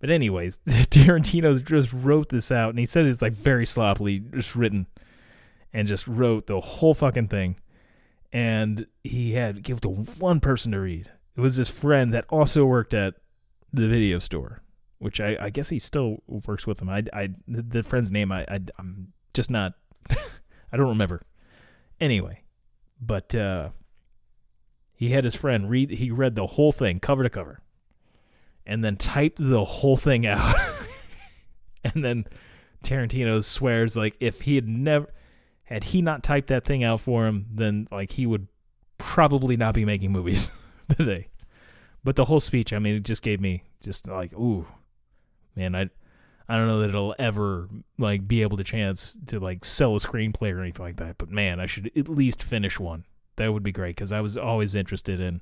But 0.00 0.10
anyways, 0.10 0.58
Tarantino 0.66 1.64
just 1.64 1.92
wrote 1.92 2.30
this 2.30 2.50
out, 2.50 2.70
and 2.70 2.80
he 2.80 2.84
said 2.84 3.06
it's 3.06 3.22
like 3.22 3.32
very 3.32 3.64
sloppily 3.64 4.18
just 4.18 4.56
written, 4.56 4.88
and 5.72 5.86
just 5.86 6.08
wrote 6.08 6.48
the 6.48 6.60
whole 6.60 6.94
fucking 6.94 7.28
thing. 7.28 7.58
And 8.34 8.86
he 9.04 9.34
had 9.34 9.62
give 9.62 9.76
it 9.76 9.82
to 9.82 9.90
one 9.90 10.40
person 10.40 10.72
to 10.72 10.80
read. 10.80 11.08
It 11.36 11.40
was 11.40 11.54
his 11.54 11.70
friend 11.70 12.12
that 12.12 12.24
also 12.28 12.64
worked 12.64 12.92
at 12.92 13.14
the 13.72 13.86
video 13.86 14.18
store, 14.18 14.60
which 14.98 15.20
I, 15.20 15.36
I 15.40 15.50
guess 15.50 15.68
he 15.68 15.78
still 15.78 16.22
works 16.26 16.66
with 16.66 16.82
him. 16.82 16.88
I, 16.88 17.04
I 17.12 17.28
the 17.46 17.84
friend's 17.84 18.10
name 18.10 18.32
I, 18.32 18.44
I 18.48 18.58
I'm 18.76 19.12
just 19.34 19.52
not 19.52 19.74
I 20.10 20.76
don't 20.76 20.88
remember. 20.88 21.22
Anyway, 22.00 22.42
but 23.00 23.32
uh, 23.36 23.68
he 24.96 25.10
had 25.10 25.22
his 25.22 25.36
friend 25.36 25.70
read. 25.70 25.90
He 25.90 26.10
read 26.10 26.34
the 26.34 26.48
whole 26.48 26.72
thing 26.72 26.98
cover 26.98 27.22
to 27.22 27.30
cover, 27.30 27.62
and 28.66 28.82
then 28.82 28.96
typed 28.96 29.38
the 29.38 29.64
whole 29.64 29.96
thing 29.96 30.26
out. 30.26 30.56
and 31.84 32.04
then 32.04 32.24
Tarantino 32.82 33.44
swears 33.44 33.96
like 33.96 34.16
if 34.18 34.40
he 34.40 34.56
had 34.56 34.66
never 34.66 35.08
had 35.64 35.84
he 35.84 36.02
not 36.02 36.22
typed 36.22 36.48
that 36.48 36.64
thing 36.64 36.84
out 36.84 37.00
for 37.00 37.26
him, 37.26 37.46
then 37.50 37.88
like 37.90 38.12
he 38.12 38.26
would 38.26 38.48
probably 38.98 39.56
not 39.56 39.74
be 39.74 39.84
making 39.84 40.12
movies 40.12 40.50
today. 40.88 41.28
But 42.02 42.16
the 42.16 42.26
whole 42.26 42.40
speech, 42.40 42.72
I 42.72 42.78
mean, 42.78 42.96
it 42.96 43.02
just 43.02 43.22
gave 43.22 43.40
me 43.40 43.64
just 43.80 44.06
like, 44.06 44.32
ooh, 44.34 44.66
man, 45.56 45.74
I 45.74 45.88
I 46.48 46.58
don't 46.58 46.66
know 46.66 46.80
that 46.80 46.90
it'll 46.90 47.14
ever 47.18 47.68
like 47.98 48.28
be 48.28 48.42
able 48.42 48.58
to 48.58 48.64
chance 48.64 49.16
to 49.26 49.40
like 49.40 49.64
sell 49.64 49.94
a 49.96 49.98
screenplay 49.98 50.52
or 50.52 50.60
anything 50.60 50.84
like 50.84 50.96
that. 50.96 51.16
But 51.16 51.30
man, 51.30 51.58
I 51.60 51.66
should 51.66 51.90
at 51.96 52.08
least 52.08 52.42
finish 52.42 52.78
one. 52.78 53.04
That 53.36 53.52
would 53.52 53.62
be 53.62 53.72
great 53.72 53.96
because 53.96 54.12
I 54.12 54.20
was 54.20 54.36
always 54.36 54.74
interested 54.74 55.20
in 55.20 55.40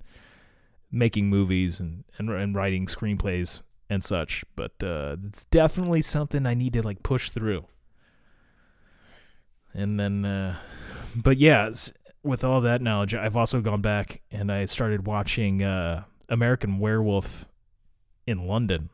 making 0.91 1.29
movies 1.29 1.81
and, 1.81 2.05
and 2.19 2.31
and 2.31 2.55
writing 2.55 2.87
screenplays 2.87 3.63
and 3.91 4.05
such. 4.05 4.45
But 4.55 4.73
uh, 4.83 5.17
it's 5.27 5.45
definitely 5.45 6.03
something 6.03 6.47
I 6.47 6.55
need 6.55 6.75
to 6.75 6.83
like 6.83 7.03
push 7.03 7.31
through. 7.31 7.67
And 9.75 9.99
then, 9.99 10.25
uh, 10.25 10.57
but 11.15 11.39
yeah, 11.39 11.71
with 12.23 12.45
all 12.45 12.61
that 12.61 12.83
knowledge, 12.83 13.15
I've 13.15 13.37
also 13.37 13.61
gone 13.61 13.83
back 13.83 14.23
and 14.31 14.53
I 14.53 14.65
started 14.67 15.07
watching 15.07 15.63
uh, 15.63 16.05
American 16.29 16.79
Werewolf 16.79 17.49
in 18.27 18.47
London 18.47 18.91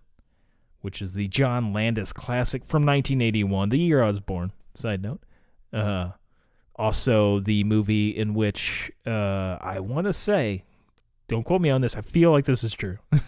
which 0.81 1.03
is 1.03 1.15
the 1.15 1.27
John 1.29 1.73
Landis 1.73 2.13
classic 2.13 2.65
from 2.65 2.85
1981, 2.85 3.69
the 3.71 3.79
year 3.79 4.03
I 4.03 4.07
was 4.07 4.21
born. 4.21 4.53
Side 4.75 5.03
note. 5.03 5.21
Uh, 5.73 6.11
also, 6.77 7.41
the 7.41 7.65
movie 7.65 8.11
in 8.11 8.35
which 8.35 8.93
uh, 9.07 9.59
I 9.61 9.81
want 9.81 10.07
to 10.07 10.13
say, 10.13 10.65
don't 11.27 11.43
quote 11.43 11.61
me 11.61 11.71
on 11.71 11.81
this, 11.81 11.97
I 11.97 12.01
feel 12.01 12.31
like 12.31 12.45
this 12.45 12.63
is 12.63 12.75
true. 12.75 12.99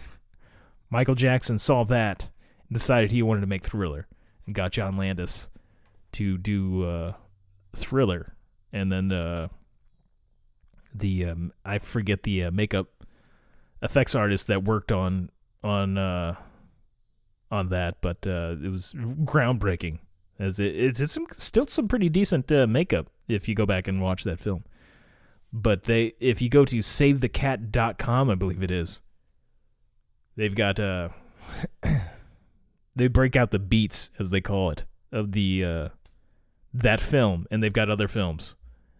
Michael 0.89 1.15
Jackson 1.15 1.59
saw 1.59 1.83
that 1.85 2.29
and 2.69 2.77
decided 2.77 3.11
he 3.11 3.21
wanted 3.21 3.41
to 3.41 3.47
make 3.47 3.63
Thriller 3.63 4.07
and 4.45 4.55
got 4.55 4.71
John 4.71 4.97
Landis 4.97 5.49
to 6.13 6.37
do 6.37 6.83
uh, 6.83 7.13
Thriller. 7.75 8.35
And 8.73 8.91
then 8.91 9.11
uh, 9.11 9.47
the, 10.93 11.25
um, 11.25 11.53
I 11.65 11.79
forget 11.79 12.23
the 12.23 12.45
uh, 12.45 12.51
makeup 12.51 12.87
effects 13.81 14.15
artist 14.15 14.47
that 14.47 14.63
worked 14.63 14.91
on, 14.91 15.29
on, 15.63 15.97
uh, 15.97 16.35
on 17.49 17.69
that, 17.69 18.01
but 18.01 18.25
uh, 18.25 18.55
it 18.63 18.69
was 18.69 18.93
groundbreaking. 18.93 19.99
As 20.39 20.59
it, 20.59 20.75
it's, 20.75 20.99
it's 20.99 21.13
some, 21.13 21.27
still 21.31 21.67
some 21.67 21.87
pretty 21.87 22.09
decent 22.09 22.51
uh, 22.51 22.65
makeup 22.65 23.07
if 23.27 23.47
you 23.47 23.55
go 23.55 23.65
back 23.65 23.87
and 23.87 24.01
watch 24.01 24.23
that 24.23 24.39
film. 24.39 24.63
But 25.53 25.83
they, 25.83 26.13
if 26.19 26.41
you 26.41 26.49
go 26.49 26.63
to 26.65 26.77
savethecat.com, 26.77 28.29
I 28.29 28.35
believe 28.35 28.63
it 28.63 28.71
is, 28.71 29.01
they've 30.35 30.55
got 30.55 30.79
uh, 30.79 31.09
they 32.95 33.07
break 33.07 33.35
out 33.35 33.51
the 33.51 33.59
beats 33.59 34.09
as 34.17 34.29
they 34.29 34.41
call 34.41 34.71
it 34.71 34.85
of 35.11 35.33
the 35.33 35.65
uh, 35.65 35.89
that 36.73 36.99
film, 36.99 37.47
and 37.51 37.61
they've 37.61 37.73
got 37.73 37.89
other 37.89 38.07
films. 38.07 38.55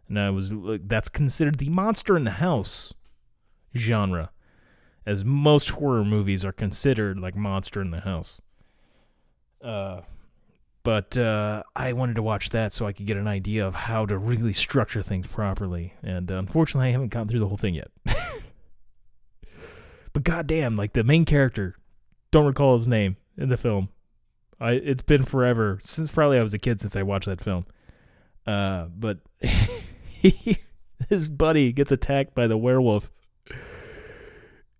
And 0.07 0.19
I 0.19 0.29
was 0.29 0.53
like, 0.53 0.87
that's 0.87 1.09
considered 1.09 1.57
the 1.57 1.69
monster 1.69 2.17
in 2.17 2.25
the 2.25 2.31
house 2.31 2.93
genre 3.75 4.31
as 5.05 5.23
most 5.23 5.69
horror 5.69 6.03
movies 6.03 6.43
are 6.43 6.51
considered 6.51 7.17
like 7.17 7.35
monster 7.35 7.81
in 7.81 7.91
the 7.91 8.01
house. 8.01 8.39
Uh, 9.63 10.01
but 10.83 11.17
uh, 11.17 11.63
I 11.75 11.93
wanted 11.93 12.15
to 12.15 12.23
watch 12.23 12.49
that 12.49 12.73
so 12.73 12.87
I 12.87 12.93
could 12.93 13.05
get 13.05 13.17
an 13.17 13.27
idea 13.27 13.65
of 13.65 13.75
how 13.75 14.05
to 14.05 14.17
really 14.17 14.53
structure 14.53 15.01
things 15.01 15.27
properly. 15.27 15.93
And 16.01 16.31
uh, 16.31 16.35
unfortunately, 16.35 16.89
I 16.89 16.91
haven't 16.91 17.09
gotten 17.09 17.27
through 17.27 17.39
the 17.39 17.47
whole 17.47 17.57
thing 17.57 17.75
yet. 17.75 17.91
but 20.13 20.23
goddamn, 20.23 20.75
like 20.75 20.93
the 20.93 21.03
main 21.03 21.25
character, 21.25 21.75
don't 22.31 22.47
recall 22.47 22.77
his 22.77 22.87
name 22.87 23.17
in 23.37 23.49
the 23.49 23.57
film. 23.57 23.89
I 24.61 24.73
it's 24.73 25.01
been 25.01 25.23
forever 25.23 25.79
since 25.83 26.11
probably 26.11 26.37
I 26.37 26.43
was 26.43 26.53
a 26.53 26.59
kid 26.59 26.79
since 26.79 26.95
I 26.95 27.01
watched 27.03 27.25
that 27.25 27.41
film. 27.41 27.65
Uh, 28.45 28.85
but 28.85 29.19
he, 29.41 30.57
his 31.09 31.27
buddy 31.27 31.71
gets 31.71 31.91
attacked 31.91 32.35
by 32.35 32.47
the 32.47 32.57
werewolf. 32.57 33.11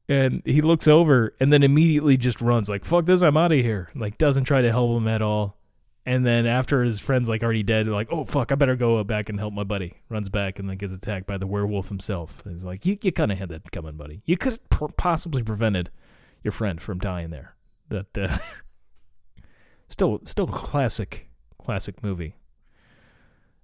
And 0.08 0.42
he 0.46 0.62
looks 0.62 0.88
over 0.88 1.36
and 1.40 1.54
then 1.54 1.64
immediately 1.64 2.18
just 2.18 2.42
runs 2.42 2.68
like 2.70 2.84
fuck 2.86 3.06
this 3.06 3.22
i'm 3.24 3.38
out 3.38 3.52
of 3.52 3.60
here. 3.60 3.90
Like 3.96 4.18
doesn't 4.18 4.44
try 4.44 4.62
to 4.62 4.72
help 4.72 4.92
him 4.92 5.08
at 5.08 5.22
all. 5.22 5.58
And 6.06 6.26
then 6.26 6.46
after 6.46 6.84
his 6.84 7.00
friend's 7.00 7.30
like 7.30 7.44
already 7.44 7.64
dead 7.64 7.88
like 7.88 8.10
oh 8.12 8.24
fuck 8.26 8.52
i 8.52 8.56
better 8.56 8.76
go 8.76 9.04
back 9.04 9.30
and 9.30 9.40
help 9.40 9.54
my 9.54 9.64
buddy. 9.64 9.96
Runs 10.10 10.30
back 10.30 10.60
and 10.60 10.70
then 10.70 10.78
gets 10.78 10.94
attacked 10.94 11.26
by 11.26 11.38
the 11.38 11.48
werewolf 11.48 11.90
himself. 11.90 12.44
He's 12.48 12.64
like 12.64 12.86
you, 12.86 12.98
you 13.02 13.12
kind 13.12 13.32
of 13.32 13.40
had 13.40 13.50
that 13.50 13.72
coming 13.72 13.96
buddy. 13.96 14.22
You 14.26 14.38
could 14.38 14.60
possibly 14.98 15.42
prevented 15.42 15.90
your 16.44 16.52
friend 16.52 16.82
from 16.82 17.00
dying 17.00 17.30
there. 17.30 17.56
That 17.90 18.18
uh, 18.18 18.38
still 19.92 20.20
still 20.26 20.48
classic 20.48 21.30
classic 21.60 22.02
movie 22.02 22.36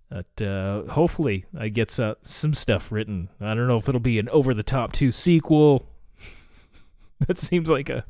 but 0.09 0.41
uh, 0.41 0.83
hopefully 0.83 1.45
I 1.57 1.67
get 1.69 1.99
uh, 1.99 2.15
some 2.21 2.53
stuff 2.53 2.91
written. 2.91 3.29
I 3.41 3.53
don't 3.53 3.67
know 3.67 3.77
if 3.77 3.89
it'll 3.89 3.99
be 3.99 4.19
an 4.19 4.29
over 4.29 4.53
the 4.53 4.63
top 4.63 4.93
two 4.93 5.11
sequel 5.11 5.85
that 7.27 7.37
seems 7.37 7.69
like 7.69 7.89
a 7.89 8.05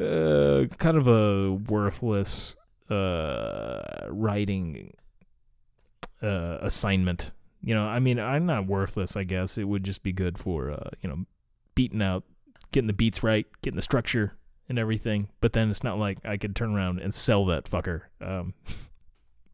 uh, 0.00 0.66
kind 0.78 0.96
of 0.96 1.08
a 1.08 1.52
worthless 1.52 2.56
uh, 2.90 4.06
writing 4.08 4.94
uh, 6.22 6.58
assignment. 6.60 7.32
You 7.62 7.74
know, 7.74 7.84
I 7.84 7.98
mean, 7.98 8.20
I'm 8.20 8.46
not 8.46 8.66
worthless. 8.66 9.16
I 9.16 9.24
guess 9.24 9.58
it 9.58 9.64
would 9.64 9.82
just 9.82 10.02
be 10.04 10.12
good 10.12 10.38
for 10.38 10.70
uh, 10.70 10.90
you 11.02 11.08
know, 11.08 11.24
beating 11.74 12.02
out, 12.02 12.22
getting 12.70 12.86
the 12.86 12.92
beats 12.92 13.24
right, 13.24 13.46
getting 13.62 13.76
the 13.76 13.82
structure 13.82 14.36
and 14.68 14.78
everything. 14.78 15.28
But 15.40 15.52
then 15.52 15.70
it's 15.70 15.84
not 15.84 15.98
like 15.98 16.18
I 16.24 16.36
could 16.36 16.56
turn 16.56 16.74
around 16.74 17.00
and 17.00 17.14
sell 17.14 17.46
that 17.46 17.64
fucker. 17.64 18.02
Um, 18.20 18.54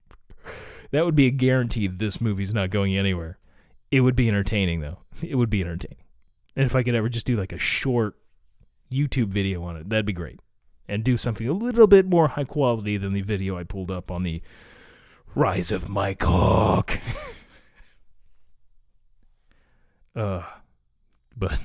that 0.91 1.05
would 1.05 1.17
be 1.17 1.27
a 1.27 1.31
guarantee 1.31 1.87
this 1.87 2.21
movie's 2.21 2.55
not 2.55 2.71
going 2.71 2.97
anywhere. 2.97 3.39
It 3.91 4.01
would 4.01 4.17
be 4.17 4.29
entertaining 4.29 4.81
though. 4.81 4.99
It 5.23 5.37
would 5.37 5.51
be 5.51 5.61
entertaining. 5.61 5.99
And 6.57 6.67
if 6.67 6.75
I 6.75 6.83
could 6.83 6.97
ever 6.97 7.09
just 7.09 7.27
do 7.27 7.37
like 7.37 7.53
a 7.53 7.59
short 7.59 8.17
YouTube 8.91 9.29
video 9.29 9.63
on 9.63 9.77
it, 9.77 9.89
that'd 9.89 10.05
be 10.05 10.13
great. 10.13 10.41
And 10.89 11.05
do 11.05 11.17
something 11.17 11.49
a 11.49 11.53
little 11.53 11.87
bit 11.87 12.07
more 12.07 12.29
high 12.29 12.45
quality 12.45 12.97
than 12.97 13.13
the 13.13 13.23
video 13.23 13.57
I 13.57 13.63
pulled 13.63 13.91
up 13.91 14.11
on 14.11 14.25
the 14.25 14.43
Rise 15.35 15.71
of 15.71 15.89
Mike 15.89 16.23
Hawk. 16.23 16.99
uh, 20.17 20.43
but 21.37 21.59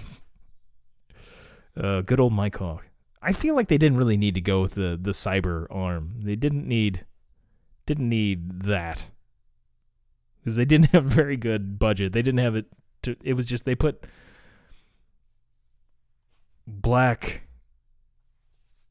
uh, 1.75 2.01
good 2.01 2.19
old 2.19 2.33
Mike 2.33 2.57
Hawk. 2.57 2.86
I 3.21 3.31
feel 3.31 3.55
like 3.55 3.67
they 3.67 3.77
didn't 3.77 3.97
really 3.97 4.17
need 4.17 4.35
to 4.35 4.41
go 4.41 4.61
with 4.61 4.75
the 4.75 4.97
the 5.01 5.11
cyber 5.11 5.67
arm. 5.69 6.21
They 6.21 6.35
didn't 6.35 6.67
need 6.67 7.05
didn't 7.85 8.09
need 8.09 8.61
that 8.63 9.09
because 10.39 10.55
they 10.55 10.65
didn't 10.65 10.87
have 10.91 11.05
a 11.05 11.09
very 11.09 11.37
good 11.37 11.79
budget. 11.79 12.13
They 12.13 12.21
didn't 12.21 12.39
have 12.39 12.55
it. 12.55 12.67
To, 13.03 13.15
it 13.23 13.33
was 13.33 13.45
just 13.45 13.65
they 13.65 13.75
put 13.75 14.05
black 16.65 17.43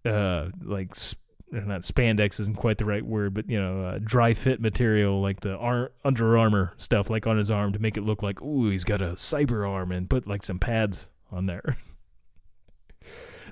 uh 0.06 0.46
like 0.62 0.94
sp- 0.96 1.20
not 1.50 1.82
spandex 1.82 2.40
isn't 2.40 2.56
quite 2.56 2.78
the 2.78 2.84
right 2.84 3.04
word 3.04 3.34
but 3.34 3.48
you 3.50 3.60
know 3.60 3.84
uh, 3.84 3.98
dry 4.02 4.32
fit 4.32 4.60
material 4.60 5.20
like 5.20 5.40
the 5.40 5.54
ar- 5.56 5.92
Under 6.04 6.38
Armour 6.38 6.72
stuff 6.78 7.10
like 7.10 7.26
on 7.26 7.36
his 7.36 7.50
arm 7.50 7.72
to 7.74 7.78
make 7.78 7.96
it 7.96 8.02
look 8.02 8.22
like 8.22 8.40
ooh 8.42 8.70
he's 8.70 8.84
got 8.84 9.02
a 9.02 9.10
cyber 9.12 9.68
arm 9.68 9.92
and 9.92 10.08
put 10.08 10.26
like 10.26 10.42
some 10.42 10.58
pads 10.58 11.08
on 11.30 11.46
there 11.46 11.76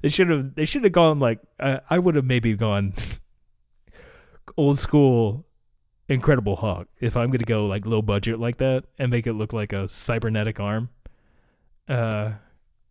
they 0.02 0.08
should 0.08 0.28
have 0.28 0.54
they 0.54 0.64
should 0.64 0.84
have 0.84 0.92
gone 0.92 1.18
like 1.18 1.40
uh, 1.60 1.78
I 1.88 1.98
would 1.98 2.14
have 2.14 2.24
maybe 2.24 2.54
gone 2.54 2.94
old 4.56 4.78
school 4.78 5.44
Incredible 6.08 6.56
Hulk 6.56 6.88
if 7.00 7.16
I'm 7.16 7.30
gonna 7.30 7.44
go 7.44 7.66
like 7.66 7.86
low 7.86 8.02
budget 8.02 8.38
like 8.38 8.58
that 8.58 8.84
and 8.98 9.10
make 9.10 9.26
it 9.26 9.32
look 9.32 9.52
like 9.52 9.72
a 9.72 9.88
cybernetic 9.88 10.60
arm. 10.60 10.90
Uh, 11.88 12.32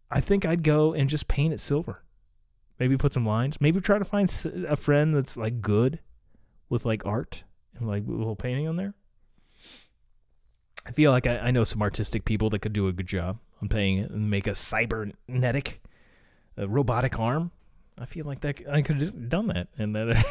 I 0.09 0.19
think 0.19 0.45
I'd 0.45 0.63
go 0.63 0.93
and 0.93 1.09
just 1.09 1.27
paint 1.27 1.53
it 1.53 1.59
silver. 1.59 2.03
Maybe 2.79 2.97
put 2.97 3.13
some 3.13 3.25
lines. 3.25 3.61
Maybe 3.61 3.79
try 3.81 3.99
to 3.99 4.05
find 4.05 4.29
a 4.67 4.75
friend 4.75 5.13
that's 5.13 5.37
like 5.37 5.61
good 5.61 5.99
with 6.69 6.85
like 6.85 7.05
art 7.05 7.43
and 7.75 7.87
like 7.87 8.05
a 8.07 8.11
little 8.11 8.35
painting 8.35 8.67
on 8.67 8.77
there. 8.77 8.93
I 10.85 10.91
feel 10.91 11.11
like 11.11 11.27
I, 11.27 11.37
I 11.37 11.51
know 11.51 11.63
some 11.63 11.81
artistic 11.81 12.25
people 12.25 12.49
that 12.49 12.59
could 12.59 12.73
do 12.73 12.87
a 12.87 12.93
good 12.93 13.07
job 13.07 13.39
on 13.61 13.69
painting 13.69 14.03
it 14.03 14.11
and 14.11 14.29
make 14.29 14.47
a 14.47 14.55
cybernetic, 14.55 15.81
a 16.57 16.67
robotic 16.67 17.19
arm. 17.19 17.51
I 17.97 18.05
feel 18.05 18.25
like 18.25 18.41
that 18.41 18.61
I 18.69 18.81
could 18.81 19.01
have 19.01 19.29
done 19.29 19.47
that, 19.47 19.67
and 19.77 19.95
that 19.95 20.25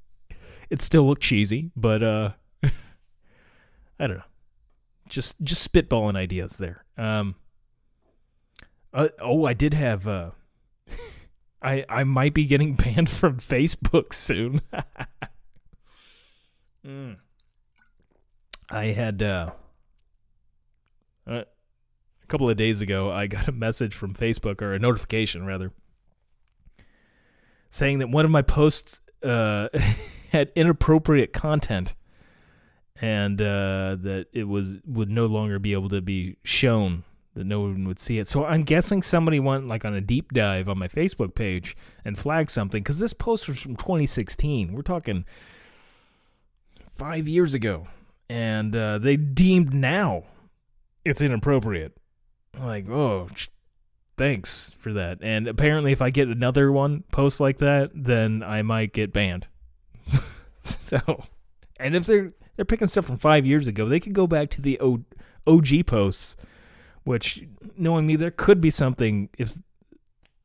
it 0.70 0.82
still 0.82 1.06
looked 1.06 1.22
cheesy, 1.22 1.70
but 1.76 2.02
uh, 2.02 2.30
I 2.62 4.06
don't 4.06 4.18
know. 4.18 4.22
Just 5.08 5.40
just 5.42 5.70
spitballing 5.70 6.16
ideas 6.16 6.56
there. 6.56 6.84
Um. 6.96 7.34
Uh, 8.92 9.08
oh, 9.20 9.44
I 9.44 9.52
did 9.52 9.74
have. 9.74 10.06
Uh, 10.08 10.30
I 11.62 11.84
I 11.88 12.04
might 12.04 12.34
be 12.34 12.46
getting 12.46 12.74
banned 12.74 13.10
from 13.10 13.38
Facebook 13.38 14.14
soon. 14.14 14.62
mm. 16.86 17.16
I 18.70 18.84
had 18.86 19.22
uh, 19.22 19.50
uh, 21.26 21.44
couple 22.28 22.48
of 22.48 22.56
days 22.56 22.80
ago. 22.80 23.10
I 23.10 23.26
got 23.26 23.48
a 23.48 23.52
message 23.52 23.94
from 23.94 24.14
Facebook 24.14 24.62
or 24.62 24.74
a 24.74 24.78
notification 24.78 25.44
rather, 25.44 25.72
saying 27.70 27.98
that 27.98 28.10
one 28.10 28.24
of 28.24 28.30
my 28.30 28.42
posts 28.42 29.00
uh, 29.22 29.68
had 30.30 30.52
inappropriate 30.54 31.32
content, 31.32 31.94
and 33.00 33.40
uh, 33.40 33.96
that 34.00 34.26
it 34.32 34.44
was 34.44 34.78
would 34.86 35.10
no 35.10 35.26
longer 35.26 35.58
be 35.58 35.72
able 35.72 35.88
to 35.88 36.00
be 36.00 36.36
shown. 36.42 37.04
That 37.34 37.44
no 37.44 37.60
one 37.60 37.86
would 37.86 38.00
see 38.00 38.18
it. 38.18 38.26
So 38.26 38.44
I'm 38.44 38.64
guessing 38.64 39.00
somebody 39.00 39.38
went 39.38 39.68
like 39.68 39.84
on 39.84 39.94
a 39.94 40.00
deep 40.00 40.32
dive 40.32 40.68
on 40.68 40.76
my 40.76 40.88
Facebook 40.88 41.36
page 41.36 41.76
and 42.04 42.18
flagged 42.18 42.50
something 42.50 42.82
because 42.82 42.98
this 42.98 43.12
post 43.12 43.48
was 43.48 43.60
from 43.60 43.76
2016. 43.76 44.72
We're 44.72 44.82
talking 44.82 45.24
five 46.88 47.28
years 47.28 47.54
ago, 47.54 47.86
and 48.28 48.74
uh, 48.74 48.98
they 48.98 49.16
deemed 49.16 49.72
now 49.72 50.24
it's 51.04 51.22
inappropriate. 51.22 51.96
Like, 52.56 52.88
oh, 52.88 53.28
thanks 54.16 54.74
for 54.78 54.92
that. 54.92 55.18
And 55.22 55.48
apparently, 55.48 55.92
if 55.92 56.02
I 56.02 56.10
get 56.10 56.28
another 56.28 56.70
one 56.70 57.04
post 57.12 57.40
like 57.40 57.58
that, 57.58 57.90
then 57.94 58.42
I 58.42 58.62
might 58.62 58.92
get 58.92 59.12
banned. 59.12 59.46
so, 60.62 61.24
and 61.80 61.96
if 61.96 62.06
they're 62.06 62.32
they're 62.56 62.64
picking 62.64 62.88
stuff 62.88 63.06
from 63.06 63.16
five 63.16 63.46
years 63.46 63.68
ago, 63.68 63.86
they 63.88 64.00
could 64.00 64.12
go 64.12 64.26
back 64.26 64.50
to 64.50 64.60
the 64.60 64.80
OG 65.46 65.86
posts, 65.86 66.36
which, 67.04 67.46
knowing 67.76 68.06
me, 68.06 68.16
there 68.16 68.32
could 68.32 68.60
be 68.60 68.70
something 68.70 69.28
if 69.38 69.56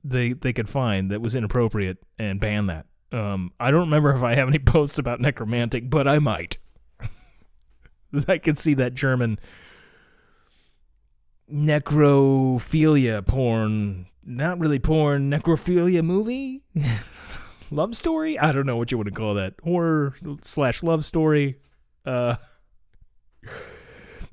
they 0.04 0.34
they 0.34 0.54
could 0.54 0.70
find 0.70 1.10
that 1.12 1.22
was 1.22 1.36
inappropriate 1.36 1.97
and 2.20 2.39
ban 2.39 2.68
that. 2.68 2.86
Um, 3.12 3.51
I 3.60 3.72
don't 3.72 3.82
remember 3.82 4.14
if 4.14 4.24
I 4.24 4.36
have 4.36 4.47
any 4.47 4.60
posts 4.66 4.99
about 4.99 5.20
Nekromantik, 5.20 5.89
but 5.89 6.08
I 6.08 6.20
might. 6.20 6.58
I 8.28 8.38
could 8.38 8.60
see 8.60 8.76
that 8.76 8.93
German 8.93 9.39
necrophilia 11.54 13.26
porn, 13.26 14.08
not 14.26 14.60
really 14.60 14.80
porn, 14.80 15.30
necrophilia 15.30 16.04
movie, 16.04 16.64
love 17.72 17.95
story. 17.95 18.39
I 18.39 18.51
don't 18.51 18.66
know 18.66 18.78
what 18.78 18.91
you 18.91 18.97
want 18.97 19.10
to 19.10 19.14
call 19.14 19.36
that, 19.36 19.54
horror 19.64 20.16
slash 20.41 20.82
love 20.82 21.06
story. 21.06 21.60
Uh, 22.06 22.36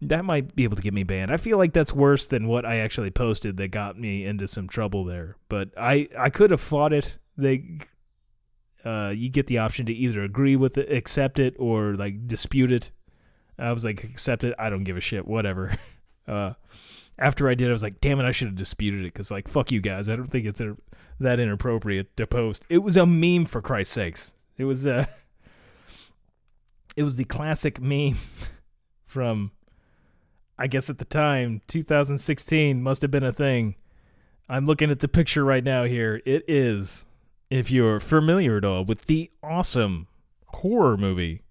that 0.03 0.25
might 0.25 0.57
be 0.57 0.65
able 0.65 0.77
to 0.77 0.83
get 0.83 0.95
me 0.95 1.03
banned. 1.03 1.31
I 1.31 1.37
feel 1.37 1.59
like 1.59 1.73
that's 1.75 1.93
worse 1.93 2.27
than 2.27 2.49
what 2.49 2.65
I 2.65 2.79
actually 2.79 3.11
posted 3.11 3.59
that 3.59 3.69
got 3.69 3.99
me 3.99 4.25
into 4.25 4.49
some 4.49 4.67
trouble 4.67 5.05
there. 5.05 5.37
But 5.49 5.71
I 5.77 6.09
I 6.19 6.31
could 6.31 6.51
have 6.51 6.61
fought 6.61 6.93
it. 6.93 7.19
They 7.37 7.81
uh 8.85 9.13
you 9.15 9.29
get 9.29 9.47
the 9.47 9.59
option 9.59 9.85
to 9.87 9.93
either 9.93 10.23
agree 10.23 10.57
with 10.57 10.79
it, 10.79 10.91
accept 10.91 11.39
it 11.39 11.55
or 11.59 11.97
like 11.97 12.27
dispute 12.27 12.73
it. 12.73 12.93
I 13.59 13.73
was 13.73 13.85
like 13.85 14.05
accept 14.05 14.43
it. 14.43 14.55
I 14.59 14.71
don't 14.71 14.85
give 14.85 14.97
a 14.97 15.01
shit, 15.01 15.27
whatever. 15.27 15.77
Uh 16.29 16.53
after 17.21 17.49
I 17.49 17.55
did 17.55 17.69
I 17.69 17.73
was 17.73 17.83
like, 17.83 18.01
"Damn 18.01 18.21
it, 18.21 18.25
I 18.25 18.33
should 18.33 18.49
have 18.49 18.57
disputed 18.57 19.05
it 19.05 19.15
cuz 19.15 19.31
like 19.31 19.49
fuck 19.49 19.71
you 19.71 19.81
guys. 19.81 20.09
I 20.09 20.17
don't 20.17 20.31
think 20.31 20.47
it's 20.47 20.61
a, 20.61 20.77
that 21.21 21.39
inappropriate 21.39 22.17
to 22.17 22.27
post." 22.27 22.65
It 22.69 22.79
was 22.79 22.97
a 22.97 23.07
meme 23.07 23.45
for 23.45 23.61
Christ's 23.61 23.95
sakes. 23.95 24.35
It 24.57 24.65
was 24.65 24.87
uh 24.87 25.07
it 26.97 27.05
was 27.05 27.17
the 27.17 27.25
classic 27.25 27.81
meme 27.81 28.19
from 29.07 29.53
I 30.59 30.67
guess 30.67 30.91
at 30.91 30.99
the 30.99 31.07
time, 31.07 31.63
2016 31.69 32.83
must 32.83 33.01
have 33.01 33.11
been 33.11 33.25
a 33.25 33.33
thing. 33.33 33.77
I'm 34.47 34.67
looking 34.67 34.91
at 34.91 34.99
the 35.01 35.09
picture 35.09 35.43
right 35.43 35.65
now 35.65 35.85
here. 35.85 36.21
It 36.27 36.45
is, 36.49 37.07
if 37.49 37.71
you're 37.71 37.99
familiar 37.99 38.59
at 38.59 38.65
all 38.65 38.85
with 38.85 39.07
the 39.07 39.31
awesome 39.43 40.07
horror 40.49 40.99
movie 40.99 41.43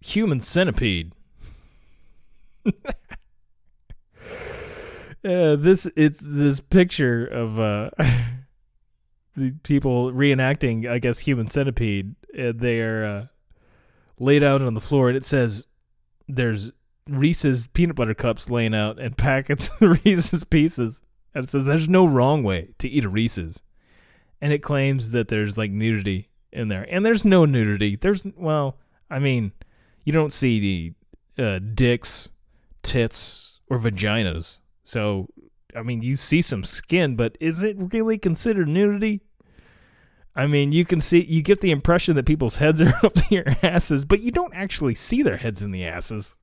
Human 0.00 0.40
Centipede. 0.40 1.12
uh, 5.28 5.56
this 5.56 5.88
it's 5.94 6.20
this 6.20 6.60
picture 6.60 7.26
of 7.26 7.60
uh, 7.60 7.90
the 9.34 9.54
people 9.62 10.12
reenacting, 10.12 10.88
I 10.88 10.98
guess, 10.98 11.20
Human 11.20 11.48
Centipede. 11.48 12.14
And 12.36 12.60
they're 12.60 13.04
uh, 13.04 13.26
laid 14.18 14.42
out 14.42 14.62
on 14.62 14.74
the 14.74 14.80
floor, 14.80 15.08
and 15.08 15.16
it 15.16 15.24
says 15.24 15.68
there's 16.28 16.72
Reese's 17.08 17.66
peanut 17.68 17.96
butter 17.96 18.14
cups 18.14 18.50
laying 18.50 18.74
out 18.74 18.98
and 18.98 19.16
packets 19.16 19.70
of 19.80 20.04
Reese's 20.04 20.44
pieces. 20.44 21.02
And 21.34 21.44
it 21.44 21.50
says 21.50 21.66
there's 21.66 21.88
no 21.88 22.06
wrong 22.06 22.42
way 22.42 22.70
to 22.78 22.88
eat 22.88 23.04
a 23.04 23.08
Reese's. 23.08 23.62
And 24.40 24.52
it 24.52 24.62
claims 24.62 25.10
that 25.10 25.28
there's 25.28 25.58
like 25.58 25.70
nudity 25.70 26.28
in 26.52 26.68
there. 26.68 26.86
And 26.88 27.04
there's 27.04 27.24
no 27.24 27.44
nudity. 27.44 27.96
There's, 27.96 28.24
well, 28.36 28.76
I 29.10 29.18
mean, 29.18 29.52
you 30.04 30.12
don't 30.12 30.32
see 30.32 30.94
the 31.36 31.42
uh, 31.42 31.58
dicks, 31.58 32.28
tits, 32.82 33.60
or 33.68 33.78
vaginas. 33.78 34.58
So, 34.88 35.28
I 35.76 35.82
mean, 35.82 36.00
you 36.00 36.16
see 36.16 36.40
some 36.40 36.64
skin, 36.64 37.14
but 37.14 37.36
is 37.40 37.62
it 37.62 37.76
really 37.76 38.16
considered 38.16 38.68
nudity? 38.68 39.20
I 40.34 40.46
mean, 40.46 40.72
you 40.72 40.86
can 40.86 41.02
see, 41.02 41.22
you 41.22 41.42
get 41.42 41.60
the 41.60 41.70
impression 41.70 42.16
that 42.16 42.24
people's 42.24 42.56
heads 42.56 42.80
are 42.80 42.94
up 43.02 43.12
to 43.12 43.24
your 43.28 43.44
asses, 43.62 44.06
but 44.06 44.20
you 44.20 44.30
don't 44.30 44.54
actually 44.54 44.94
see 44.94 45.22
their 45.22 45.36
heads 45.36 45.60
in 45.60 45.72
the 45.72 45.84
asses. 45.84 46.36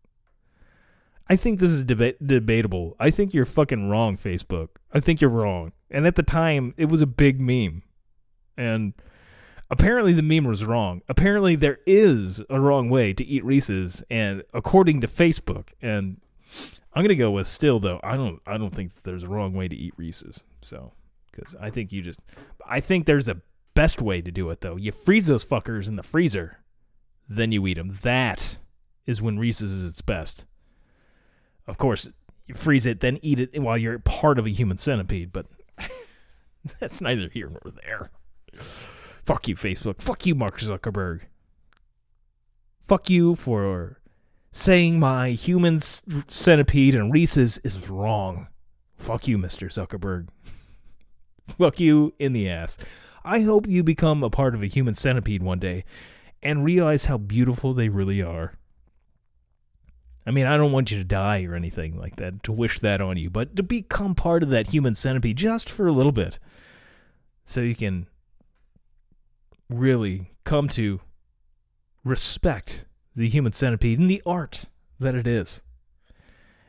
I 1.28 1.36
think 1.36 1.60
this 1.60 1.72
is 1.72 1.86
deba- 1.86 2.18
debatable. 2.24 2.96
I 3.00 3.10
think 3.10 3.34
you're 3.34 3.46
fucking 3.46 3.90
wrong, 3.90 4.16
Facebook. 4.16 4.70
I 4.94 5.00
think 5.00 5.22
you're 5.22 5.32
wrong. 5.32 5.72
And 5.90 6.06
at 6.06 6.14
the 6.14 6.22
time, 6.22 6.76
it 6.78 6.86
was 6.86 7.02
a 7.02 7.08
big 7.08 7.42
meme. 7.42 7.82
And 8.56 8.94
apparently 9.72 10.14
the 10.14 10.22
meme 10.22 10.46
was 10.46 10.64
wrong. 10.64 11.02
Apparently 11.10 11.56
there 11.56 11.80
is 11.88 12.42
a 12.48 12.60
wrong 12.60 12.92
way 12.92 13.12
to 13.12 13.26
eat 13.26 13.44
Reese's 13.44 14.04
and 14.12 14.44
according 14.54 15.02
to 15.02 15.08
Facebook 15.08 15.70
and 15.82 16.18
I'm 16.96 17.06
to 17.06 17.16
go 17.16 17.32
with 17.32 17.48
still 17.48 17.80
though. 17.80 18.00
I 18.04 18.16
don't 18.16 18.40
I 18.48 18.58
don't 18.58 18.74
think 18.74 18.94
there's 19.04 19.24
a 19.24 19.28
wrong 19.28 19.54
way 19.54 19.68
to 19.68 19.76
eat 19.76 19.94
Reese's. 19.98 20.44
So 20.62 20.94
cuz 21.34 21.56
I 21.60 21.70
think 21.70 21.92
you 21.92 22.02
just 22.02 22.22
I 22.66 22.80
think 22.80 23.06
there's 23.06 23.28
a 23.28 23.42
best 23.74 24.02
way 24.02 24.22
to 24.22 24.32
do 24.32 24.50
it 24.50 24.62
though. 24.62 24.78
You 24.78 24.92
freeze 24.92 25.28
those 25.28 25.44
fuckers 25.44 25.88
in 25.88 25.98
the 25.98 26.04
freezer, 26.04 26.64
then 27.28 27.52
you 27.52 27.68
eat 27.68 27.76
them. 27.76 27.90
That 28.02 28.60
is 29.06 29.22
when 29.22 29.38
Reese's 29.38 29.72
is 29.72 29.84
its 29.84 30.02
best. 30.02 30.46
Of 31.68 31.78
course, 31.78 32.08
you 32.48 32.54
freeze 32.54 32.86
it, 32.86 33.00
then 33.00 33.20
eat 33.22 33.40
it 33.40 33.60
while 33.60 33.78
you're 33.78 34.00
part 34.00 34.40
of 34.40 34.46
a 34.46 34.52
human 34.52 34.78
centipede, 34.78 35.34
but 35.34 35.48
that's 36.80 37.02
neither 37.02 37.28
here 37.30 37.50
nor 37.50 37.74
there. 37.84 38.12
Fuck 39.26 39.48
you, 39.48 39.56
Facebook. 39.56 40.02
Fuck 40.02 40.26
you, 40.26 40.36
Mark 40.36 40.60
Zuckerberg. 40.60 41.22
Fuck 42.84 43.10
you 43.10 43.36
for 43.36 44.00
saying 44.56 44.98
my 44.98 45.32
human 45.32 45.82
centipede 45.82 46.96
and 46.96 47.12
Reese's 47.12 47.58
is 47.66 47.90
wrong. 47.90 48.48
Fuck 48.96 49.28
you, 49.28 49.38
Mr. 49.38 49.68
Zuckerberg. 49.68 50.30
Fuck 51.60 51.82
you 51.82 52.14
in 52.20 52.32
the 52.32 52.50
ass. 52.50 52.78
I 53.26 53.42
hope 53.42 53.68
you 53.68 53.84
become 53.84 54.24
a 54.24 54.30
part 54.30 54.56
of 54.56 54.64
a 54.64 54.68
human 54.68 54.94
centipede 54.94 55.44
one 55.44 55.60
day 55.60 55.84
and 56.42 56.64
realize 56.64 57.06
how 57.06 57.18
beautiful 57.18 57.74
they 57.74 57.90
really 57.90 58.22
are. 58.22 58.54
I 60.26 60.32
mean, 60.32 60.46
I 60.46 60.56
don't 60.56 60.72
want 60.72 60.90
you 60.90 61.00
to 61.00 61.04
die 61.04 61.44
or 61.44 61.54
anything 61.54 62.00
like 62.00 62.16
that, 62.16 62.42
to 62.44 62.54
wish 62.54 62.80
that 62.80 63.02
on 63.02 63.18
you, 63.18 63.30
but 63.30 63.58
to 63.58 63.64
become 63.64 64.16
part 64.16 64.42
of 64.42 64.50
that 64.52 64.68
human 64.68 64.96
centipede 64.96 65.36
just 65.36 65.70
for 65.70 65.86
a 65.86 65.92
little 65.92 66.14
bit. 66.14 66.40
So 67.44 67.60
you 67.60 67.76
can 67.76 68.08
really 69.70 70.32
come 70.46 70.70
to 70.70 71.02
respect 72.06 72.86
the 73.16 73.30
human 73.30 73.52
centipede 73.52 74.00
and 74.00 74.10
the 74.10 74.22
art 74.26 74.66
that 75.00 75.16
it 75.16 75.28
is. 75.28 75.62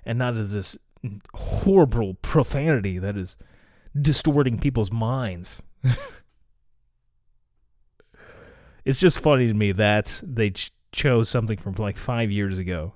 And 0.04 0.18
not 0.18 0.36
as 0.36 0.52
this 0.52 0.78
horrible 1.34 2.14
profanity 2.22 2.98
that 2.98 3.16
is 3.16 3.36
distorting 4.00 4.58
people's 4.58 4.92
minds. 4.92 5.62
it's 8.84 9.00
just 9.00 9.18
funny 9.18 9.46
to 9.48 9.54
me 9.54 9.72
that 9.72 10.22
they 10.24 10.50
ch- 10.50 10.72
chose 10.92 11.28
something 11.28 11.58
from 11.58 11.74
like 11.78 11.96
five 11.96 12.30
years 12.30 12.58
ago, 12.58 12.94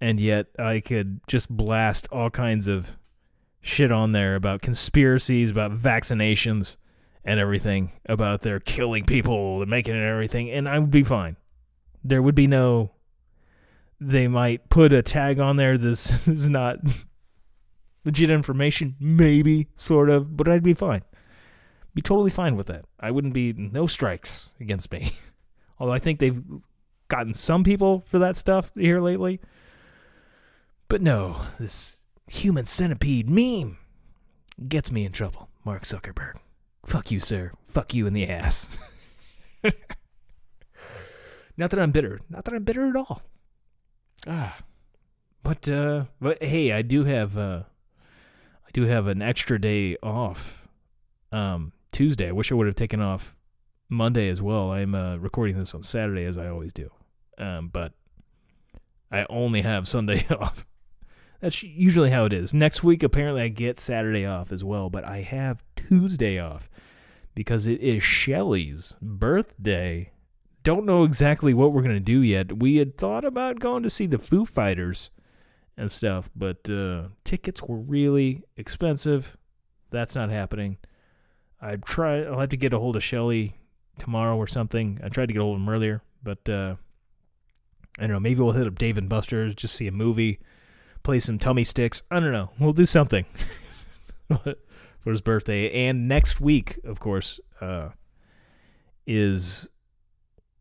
and 0.00 0.18
yet 0.20 0.46
I 0.58 0.80
could 0.80 1.20
just 1.26 1.48
blast 1.50 2.08
all 2.10 2.30
kinds 2.30 2.68
of 2.68 2.96
shit 3.60 3.92
on 3.92 4.12
there 4.12 4.34
about 4.34 4.62
conspiracies, 4.62 5.50
about 5.50 5.72
vaccinations, 5.72 6.76
and 7.24 7.38
everything, 7.38 7.92
about 8.06 8.42
their 8.42 8.58
killing 8.58 9.04
people 9.04 9.60
and 9.62 9.70
making 9.70 9.94
it 9.94 10.04
everything, 10.04 10.50
and 10.50 10.68
I 10.68 10.78
would 10.78 10.90
be 10.90 11.04
fine. 11.04 11.36
There 12.04 12.22
would 12.22 12.34
be 12.34 12.46
no. 12.46 12.92
They 14.00 14.26
might 14.26 14.68
put 14.68 14.92
a 14.92 15.02
tag 15.02 15.38
on 15.38 15.56
there. 15.56 15.78
This 15.78 16.26
is 16.28 16.50
not 16.50 16.78
legit 18.04 18.30
information, 18.30 18.96
maybe, 18.98 19.68
sort 19.76 20.10
of, 20.10 20.36
but 20.36 20.48
I'd 20.48 20.62
be 20.62 20.74
fine. 20.74 21.02
Be 21.94 22.02
totally 22.02 22.30
fine 22.30 22.56
with 22.56 22.66
that. 22.66 22.84
I 22.98 23.10
wouldn't 23.10 23.34
be 23.34 23.52
no 23.52 23.86
strikes 23.86 24.52
against 24.60 24.90
me. 24.90 25.12
Although 25.78 25.92
I 25.92 25.98
think 25.98 26.18
they've 26.18 26.42
gotten 27.08 27.34
some 27.34 27.64
people 27.64 28.00
for 28.06 28.18
that 28.18 28.36
stuff 28.36 28.70
here 28.74 29.00
lately. 29.00 29.40
But 30.88 31.02
no, 31.02 31.42
this 31.58 32.00
human 32.30 32.66
centipede 32.66 33.28
meme 33.28 33.78
gets 34.68 34.90
me 34.90 35.04
in 35.04 35.12
trouble. 35.12 35.48
Mark 35.64 35.84
Zuckerberg. 35.84 36.36
Fuck 36.84 37.10
you, 37.10 37.20
sir. 37.20 37.52
Fuck 37.66 37.94
you 37.94 38.06
in 38.06 38.14
the 38.14 38.28
ass. 38.28 38.76
Not 41.56 41.70
that 41.70 41.80
I'm 41.80 41.90
bitter. 41.92 42.20
Not 42.28 42.44
that 42.44 42.54
I'm 42.54 42.64
bitter 42.64 42.88
at 42.88 42.96
all. 42.96 43.22
Ah. 44.26 44.58
But 45.42 45.68
uh 45.68 46.04
but 46.20 46.42
hey, 46.42 46.72
I 46.72 46.82
do 46.82 47.04
have 47.04 47.36
uh 47.36 47.62
I 48.66 48.70
do 48.72 48.82
have 48.84 49.06
an 49.06 49.22
extra 49.22 49.60
day 49.60 49.96
off. 50.02 50.68
Um 51.30 51.72
Tuesday. 51.90 52.28
I 52.28 52.32
wish 52.32 52.52
I 52.52 52.54
would 52.54 52.66
have 52.66 52.76
taken 52.76 53.00
off 53.00 53.34
Monday 53.88 54.28
as 54.28 54.40
well. 54.40 54.70
I'm 54.70 54.94
uh 54.94 55.16
recording 55.16 55.58
this 55.58 55.74
on 55.74 55.82
Saturday 55.82 56.24
as 56.24 56.38
I 56.38 56.48
always 56.48 56.72
do. 56.72 56.90
Um 57.38 57.68
but 57.72 57.92
I 59.10 59.26
only 59.28 59.62
have 59.62 59.88
Sunday 59.88 60.26
off. 60.30 60.64
That's 61.40 61.62
usually 61.62 62.10
how 62.10 62.24
it 62.24 62.32
is. 62.32 62.54
Next 62.54 62.84
week 62.84 63.02
apparently 63.02 63.42
I 63.42 63.48
get 63.48 63.80
Saturday 63.80 64.24
off 64.24 64.52
as 64.52 64.62
well, 64.62 64.88
but 64.90 65.06
I 65.06 65.22
have 65.22 65.64
Tuesday 65.74 66.38
off 66.38 66.70
because 67.34 67.66
it 67.66 67.80
is 67.80 68.02
Shelly's 68.02 68.94
birthday. 69.02 70.12
Don't 70.62 70.86
know 70.86 71.04
exactly 71.04 71.54
what 71.54 71.72
we're 71.72 71.82
to 71.82 72.00
do 72.00 72.20
yet. 72.20 72.58
We 72.60 72.76
had 72.76 72.96
thought 72.96 73.24
about 73.24 73.60
going 73.60 73.82
to 73.82 73.90
see 73.90 74.06
the 74.06 74.18
Foo 74.18 74.44
Fighters 74.44 75.10
and 75.76 75.90
stuff, 75.90 76.30
but 76.36 76.68
uh, 76.70 77.08
tickets 77.24 77.62
were 77.62 77.78
really 77.78 78.42
expensive. 78.56 79.36
That's 79.90 80.14
not 80.14 80.30
happening. 80.30 80.78
I 81.60 81.76
try. 81.76 82.22
I'll 82.22 82.40
have 82.40 82.50
to 82.50 82.56
get 82.56 82.72
a 82.72 82.78
hold 82.78 82.96
of 82.96 83.04
Shelly 83.04 83.54
tomorrow 83.98 84.36
or 84.36 84.46
something. 84.46 85.00
I 85.02 85.08
tried 85.08 85.26
to 85.26 85.32
get 85.32 85.40
a 85.40 85.42
hold 85.42 85.56
of 85.56 85.62
him 85.62 85.68
earlier, 85.68 86.02
but 86.22 86.48
uh, 86.48 86.76
I 87.98 88.02
don't 88.02 88.10
know. 88.10 88.20
Maybe 88.20 88.40
we'll 88.40 88.52
hit 88.52 88.66
up 88.66 88.78
Dave 88.78 88.98
and 88.98 89.08
Buster's, 89.08 89.54
just 89.54 89.74
see 89.74 89.86
a 89.86 89.92
movie, 89.92 90.40
play 91.02 91.20
some 91.20 91.38
tummy 91.38 91.64
sticks. 91.64 92.02
I 92.10 92.20
don't 92.20 92.32
know. 92.32 92.50
We'll 92.58 92.72
do 92.72 92.86
something 92.86 93.26
for 94.28 95.10
his 95.10 95.20
birthday. 95.20 95.88
And 95.88 96.08
next 96.08 96.40
week, 96.40 96.78
of 96.84 97.00
course, 97.00 97.38
uh, 97.60 97.90
is 99.06 99.68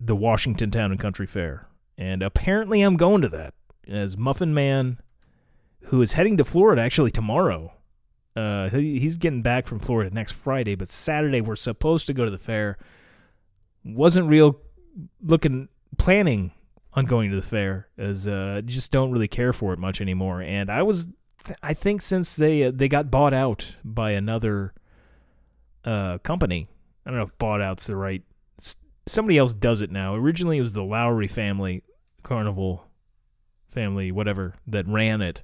the 0.03 0.15
Washington 0.15 0.71
Town 0.71 0.91
and 0.91 0.99
Country 0.99 1.27
Fair. 1.27 1.67
And 1.97 2.23
apparently 2.23 2.81
I'm 2.81 2.97
going 2.97 3.21
to 3.21 3.29
that 3.29 3.53
as 3.87 4.17
Muffin 4.17 4.53
Man, 4.53 4.99
who 5.85 6.01
is 6.01 6.13
heading 6.13 6.37
to 6.37 6.43
Florida 6.43 6.81
actually 6.81 7.11
tomorrow. 7.11 7.73
Uh, 8.35 8.69
he, 8.69 8.99
he's 8.99 9.17
getting 9.17 9.41
back 9.41 9.67
from 9.67 9.79
Florida 9.79 10.13
next 10.13 10.31
Friday, 10.31 10.73
but 10.75 10.89
Saturday 10.89 11.41
we're 11.41 11.55
supposed 11.55 12.07
to 12.07 12.13
go 12.13 12.25
to 12.25 12.31
the 12.31 12.37
fair. 12.39 12.77
Wasn't 13.83 14.27
real 14.27 14.59
looking, 15.21 15.69
planning 15.97 16.51
on 16.93 17.05
going 17.05 17.29
to 17.29 17.35
the 17.35 17.41
fair, 17.41 17.87
as 17.97 18.27
uh, 18.27 18.61
just 18.65 18.91
don't 18.91 19.11
really 19.11 19.27
care 19.27 19.53
for 19.53 19.73
it 19.73 19.79
much 19.79 20.01
anymore. 20.01 20.41
And 20.41 20.69
I 20.69 20.81
was, 20.81 21.07
I 21.61 21.73
think 21.73 22.01
since 22.01 22.35
they 22.35 22.63
uh, 22.63 22.71
they 22.73 22.87
got 22.87 23.11
bought 23.11 23.33
out 23.33 23.75
by 23.83 24.11
another 24.11 24.73
uh, 25.83 26.17
company, 26.19 26.69
I 27.05 27.09
don't 27.09 27.19
know 27.19 27.25
if 27.25 27.37
bought 27.37 27.61
out's 27.61 27.87
the 27.87 27.95
right. 27.95 28.23
Somebody 29.07 29.37
else 29.37 29.53
does 29.53 29.81
it 29.81 29.91
now. 29.91 30.15
Originally, 30.15 30.57
it 30.57 30.61
was 30.61 30.73
the 30.73 30.83
Lowry 30.83 31.27
family, 31.27 31.83
Carnival 32.23 32.85
family, 33.67 34.11
whatever, 34.11 34.55
that 34.67 34.87
ran 34.87 35.21
it. 35.21 35.43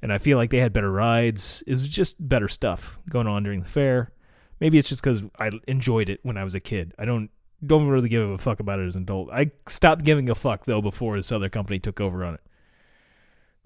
And 0.00 0.12
I 0.12 0.18
feel 0.18 0.38
like 0.38 0.50
they 0.50 0.58
had 0.58 0.72
better 0.72 0.92
rides. 0.92 1.62
It 1.66 1.72
was 1.72 1.88
just 1.88 2.16
better 2.28 2.46
stuff 2.46 2.98
going 3.10 3.26
on 3.26 3.42
during 3.42 3.62
the 3.62 3.68
fair. 3.68 4.12
Maybe 4.60 4.78
it's 4.78 4.88
just 4.88 5.02
because 5.02 5.22
I 5.38 5.50
enjoyed 5.66 6.08
it 6.08 6.20
when 6.22 6.36
I 6.36 6.44
was 6.44 6.54
a 6.54 6.60
kid. 6.60 6.94
I 6.98 7.04
don't 7.04 7.30
don't 7.66 7.88
really 7.88 8.08
give 8.08 8.28
a 8.28 8.38
fuck 8.38 8.60
about 8.60 8.78
it 8.78 8.86
as 8.86 8.94
an 8.94 9.02
adult. 9.02 9.30
I 9.32 9.50
stopped 9.66 10.04
giving 10.04 10.30
a 10.30 10.34
fuck 10.34 10.64
though 10.64 10.80
before 10.80 11.16
this 11.16 11.32
other 11.32 11.48
company 11.48 11.80
took 11.80 12.00
over 12.00 12.24
on 12.24 12.34
it. 12.34 12.40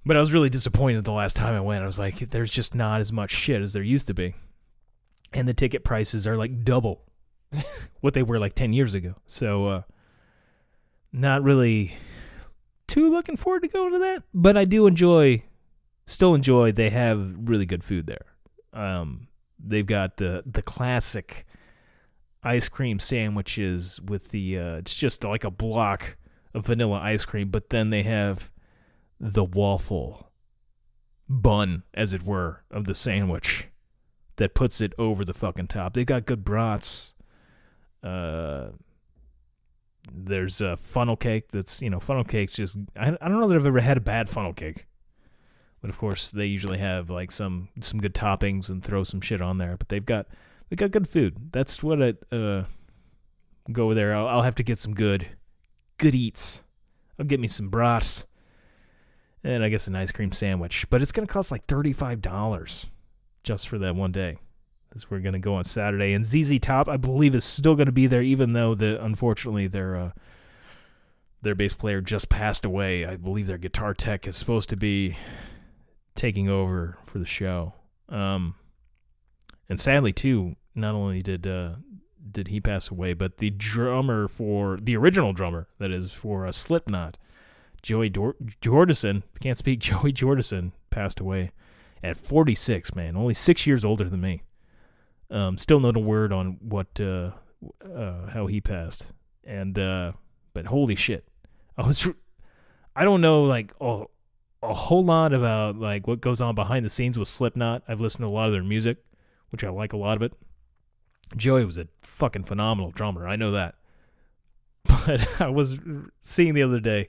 But 0.04 0.16
I 0.16 0.20
was 0.20 0.32
really 0.32 0.48
disappointed 0.48 1.04
the 1.04 1.12
last 1.12 1.36
time 1.36 1.54
I 1.54 1.60
went. 1.60 1.82
I 1.82 1.86
was 1.86 1.98
like, 1.98 2.18
there's 2.30 2.50
just 2.50 2.74
not 2.74 3.00
as 3.00 3.12
much 3.12 3.30
shit 3.30 3.62
as 3.62 3.72
there 3.72 3.82
used 3.82 4.06
to 4.08 4.14
be. 4.14 4.34
And 5.32 5.46
the 5.46 5.54
ticket 5.54 5.84
prices 5.84 6.26
are 6.26 6.36
like 6.36 6.64
double 6.64 7.02
what 8.00 8.14
they 8.14 8.22
were 8.22 8.38
like 8.38 8.55
10 8.55 8.72
years 8.72 8.94
ago. 8.94 9.14
So, 9.26 9.66
uh, 9.66 9.82
not 11.12 11.42
really 11.42 11.94
too 12.86 13.11
looking 13.11 13.36
forward 13.36 13.62
to 13.62 13.68
going 13.68 13.92
to 13.92 13.98
that. 14.00 14.22
But 14.32 14.57
I 14.57 14.64
do 14.64 14.86
enjoy, 14.86 15.44
still 16.07 16.34
enjoy, 16.34 16.72
they 16.72 16.90
have 16.90 17.48
really 17.48 17.66
good 17.66 17.84
food 17.84 18.07
there. 18.07 18.26
Um, 18.72 19.28
they've 19.59 19.86
got 19.86 20.16
the, 20.16 20.42
the 20.46 20.62
classic 20.62 21.46
ice 22.42 22.68
cream 22.68 22.98
sandwiches 22.98 24.00
with 24.00 24.30
the, 24.30 24.59
uh, 24.59 24.76
it's 24.76 24.94
just 24.94 25.24
like 25.24 25.44
a 25.44 25.50
block 25.50 26.16
of 26.55 26.66
vanilla 26.66 26.98
ice 26.98 27.24
cream, 27.24 27.50
but 27.50 27.70
then 27.70 27.90
they 27.90 28.03
have 28.03 28.50
the 29.20 29.44
waffle 29.44 30.32
bun, 31.28 31.84
as 31.94 32.12
it 32.12 32.24
were, 32.24 32.64
of 32.70 32.84
the 32.84 32.94
sandwich 32.94 33.68
that 34.36 34.55
puts 34.55 34.80
it 34.80 34.92
over 34.98 35.24
the 35.24 35.34
fucking 35.34 35.68
top. 35.68 35.94
They've 35.94 36.07
got 36.07 36.26
good 36.26 36.44
brats. 36.44 37.14
Uh, 38.03 38.68
there's 40.12 40.61
a 40.61 40.76
funnel 40.76 41.16
cake 41.16 41.48
that's 41.48 41.80
you 41.80 41.88
know 41.88 42.00
funnel 42.00 42.24
cake's 42.24 42.55
just 42.55 42.76
I, 42.96 43.16
I 43.20 43.28
don't 43.28 43.40
know 43.40 43.48
that 43.48 43.57
I've 43.57 43.66
ever 43.66 43.80
had 43.80 43.96
a 43.96 44.00
bad 44.00 44.28
funnel 44.28 44.53
cake, 44.53 44.86
but 45.80 45.90
of 45.90 45.98
course 45.98 46.30
they 46.30 46.46
usually 46.46 46.78
have 46.78 47.11
like 47.11 47.30
some 47.30 47.68
some 47.80 48.00
good 48.00 48.14
toppings 48.14 48.68
and 48.68 48.82
throw 48.82 49.05
some 49.05 49.20
shit 49.20 49.40
on 49.40 49.59
there. 49.59 49.76
But 49.76 49.88
they've 49.88 50.05
got 50.05 50.26
they 50.68 50.76
got 50.76 50.90
good 50.90 51.09
food. 51.09 51.53
That's 51.53 51.82
what 51.82 52.03
I 52.03 52.14
uh 52.34 52.64
go 53.70 53.94
there. 53.94 54.14
I'll, 54.14 54.26
I'll 54.26 54.42
have 54.42 54.57
to 54.57 54.64
get 54.64 54.78
some 54.78 54.94
good 54.94 55.28
good 55.98 56.14
eats. 56.14 56.64
I'll 57.18 57.26
get 57.26 57.40
me 57.40 57.48
some 57.48 57.68
brats 57.68 58.26
and 59.44 59.62
I 59.62 59.68
guess 59.68 59.86
an 59.86 59.96
ice 59.96 60.12
cream 60.12 60.32
sandwich. 60.32 60.86
But 60.90 61.03
it's 61.03 61.12
gonna 61.12 61.26
cost 61.26 61.50
like 61.50 61.66
thirty 61.66 61.92
five 61.92 62.20
dollars 62.20 62.86
just 63.44 63.68
for 63.68 63.78
that 63.78 63.94
one 63.94 64.12
day. 64.12 64.38
We're 65.11 65.20
gonna 65.20 65.38
go 65.38 65.55
on 65.55 65.64
Saturday, 65.64 66.12
and 66.12 66.24
ZZ 66.24 66.59
Top, 66.61 66.88
I 66.88 66.97
believe, 66.97 67.34
is 67.34 67.45
still 67.45 67.74
gonna 67.74 67.93
be 67.93 68.07
there, 68.07 68.22
even 68.22 68.53
though 68.53 68.74
the 68.74 69.03
unfortunately 69.03 69.66
their 69.66 69.97
uh, 69.97 70.11
their 71.43 71.55
bass 71.55 71.74
player 71.74 72.01
just 72.01 72.28
passed 72.28 72.64
away. 72.64 73.05
I 73.05 73.16
believe 73.16 73.47
their 73.47 73.59
guitar 73.59 73.95
tech 73.95 74.26
is 74.26 74.36
supposed 74.36 74.68
to 74.70 74.76
be 74.76 75.16
taking 76.14 76.49
over 76.49 76.99
for 77.05 77.18
the 77.18 77.26
show. 77.26 77.74
Um, 78.09 78.55
and 79.68 79.80
sadly, 79.80 80.12
too, 80.12 80.57
not 80.74 80.95
only 80.95 81.22
did 81.22 81.47
uh, 81.47 81.76
did 82.30 82.49
he 82.49 82.61
pass 82.61 82.90
away, 82.90 83.14
but 83.14 83.38
the 83.38 83.51
drummer 83.51 84.28
for 84.28 84.76
the 84.76 84.97
original 84.97 85.32
drummer 85.32 85.68
that 85.78 85.90
is 85.90 86.12
for 86.12 86.47
uh, 86.47 86.53
Slipknot, 86.53 87.18
Joey 87.82 88.09
Dor- 88.09 88.36
Jordison, 88.61 89.22
can't 89.40 89.59
speak. 89.59 89.80
Joey 89.80 90.12
Jordison 90.12 90.72
passed 90.90 91.20
away 91.20 91.51
at 92.03 92.16
46. 92.16 92.95
Man, 92.95 93.16
only 93.16 93.34
six 93.34 93.66
years 93.66 93.84
older 93.84 94.09
than 94.09 94.20
me. 94.20 94.43
Um, 95.33 95.57
still 95.59 95.80
not 95.80 95.97
a 95.97 96.01
word 96.01 96.33
on 96.33 96.59
what 96.61 97.01
uh, 97.01 97.30
uh, 97.85 98.28
how 98.28 98.47
he 98.47 98.61
passed, 98.61 99.12
and 99.45 99.78
uh, 99.78 100.12
but 100.53 100.66
holy 100.66 100.95
shit, 100.95 101.26
I 101.78 101.87
was 101.87 102.07
I 102.95 103.05
don't 103.05 103.20
know 103.20 103.45
like 103.45 103.72
a, 103.80 104.05
a 104.62 104.74
whole 104.74 105.05
lot 105.05 105.33
about 105.33 105.76
like 105.76 106.07
what 106.07 106.20
goes 106.20 106.41
on 106.41 106.55
behind 106.55 106.85
the 106.85 106.91
scenes 106.91 107.18
with 107.18 107.28
Slipknot. 107.28 107.83
I've 107.89 108.01
listened 108.01 108.22
to 108.22 108.26
a 108.26 108.28
lot 108.28 108.47
of 108.47 108.53
their 108.53 108.62
music, 108.62 108.99
which 109.51 109.64
I 109.64 109.70
like 109.70 109.93
a 109.93 109.97
lot 109.97 110.16
of 110.16 110.22
it. 110.22 110.33
Joey 111.37 111.64
was 111.64 111.78
a 111.78 111.89
fucking 112.03 112.45
phenomenal 112.45 112.91
drummer. 112.91 113.26
I 113.26 113.37
know 113.37 113.53
that. 113.53 113.74
But 115.07 115.41
I 115.41 115.49
was 115.49 115.80
seeing 116.22 116.55
the 116.55 116.62
other 116.62 116.78
day 116.78 117.09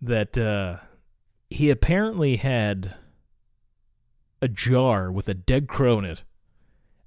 that 0.00 0.36
uh, 0.36 0.78
he 1.50 1.70
apparently 1.70 2.36
had 2.36 2.96
a 4.40 4.48
jar 4.48 5.12
with 5.12 5.28
a 5.28 5.34
dead 5.34 5.68
crow 5.68 5.98
in 6.00 6.04
it. 6.04 6.24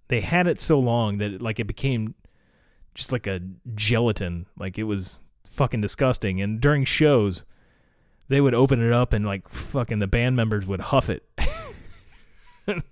They 0.08 0.22
had 0.22 0.48
it 0.48 0.60
so 0.60 0.80
long 0.80 1.18
that 1.18 1.34
it, 1.34 1.42
like 1.42 1.60
it 1.60 1.68
became 1.68 2.16
just 2.94 3.12
like 3.12 3.28
a 3.28 3.40
gelatin. 3.74 4.46
Like 4.58 4.78
it 4.78 4.84
was 4.84 5.22
fucking 5.48 5.82
disgusting. 5.82 6.42
And 6.42 6.60
during 6.62 6.86
shows, 6.86 7.44
they 8.28 8.42
would 8.42 8.54
open 8.54 8.82
it 8.82 8.92
up 8.92 9.14
and 9.14 9.26
like 9.26 9.48
fucking 9.50 10.00
the 10.00 10.08
band 10.08 10.36
members 10.36 10.66
would 10.66 10.82
huff 10.82 11.10
it. 11.10 11.24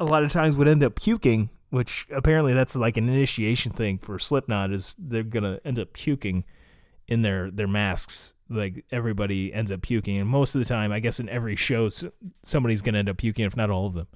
a 0.00 0.04
lot 0.04 0.24
of 0.24 0.30
times 0.30 0.56
would 0.56 0.68
end 0.68 0.82
up 0.82 0.94
puking, 0.94 1.48
which 1.70 2.06
apparently 2.10 2.52
that's 2.52 2.76
like 2.76 2.96
an 2.96 3.08
initiation 3.08 3.72
thing 3.72 3.98
for 3.98 4.18
Slipknot 4.18 4.72
is 4.72 4.94
they're 4.98 5.22
gonna 5.22 5.60
end 5.64 5.78
up 5.78 5.92
puking 5.92 6.44
in 7.08 7.22
their 7.22 7.50
their 7.50 7.68
masks. 7.68 8.34
Like 8.50 8.84
everybody 8.90 9.52
ends 9.52 9.72
up 9.72 9.80
puking, 9.80 10.18
and 10.18 10.28
most 10.28 10.54
of 10.54 10.58
the 10.58 10.66
time, 10.66 10.92
I 10.92 11.00
guess 11.00 11.18
in 11.20 11.28
every 11.28 11.56
show, 11.56 11.88
somebody's 12.42 12.82
gonna 12.82 12.98
end 12.98 13.08
up 13.08 13.16
puking, 13.16 13.46
if 13.46 13.56
not 13.56 13.70
all 13.70 13.86
of 13.86 13.94
them. 13.94 14.08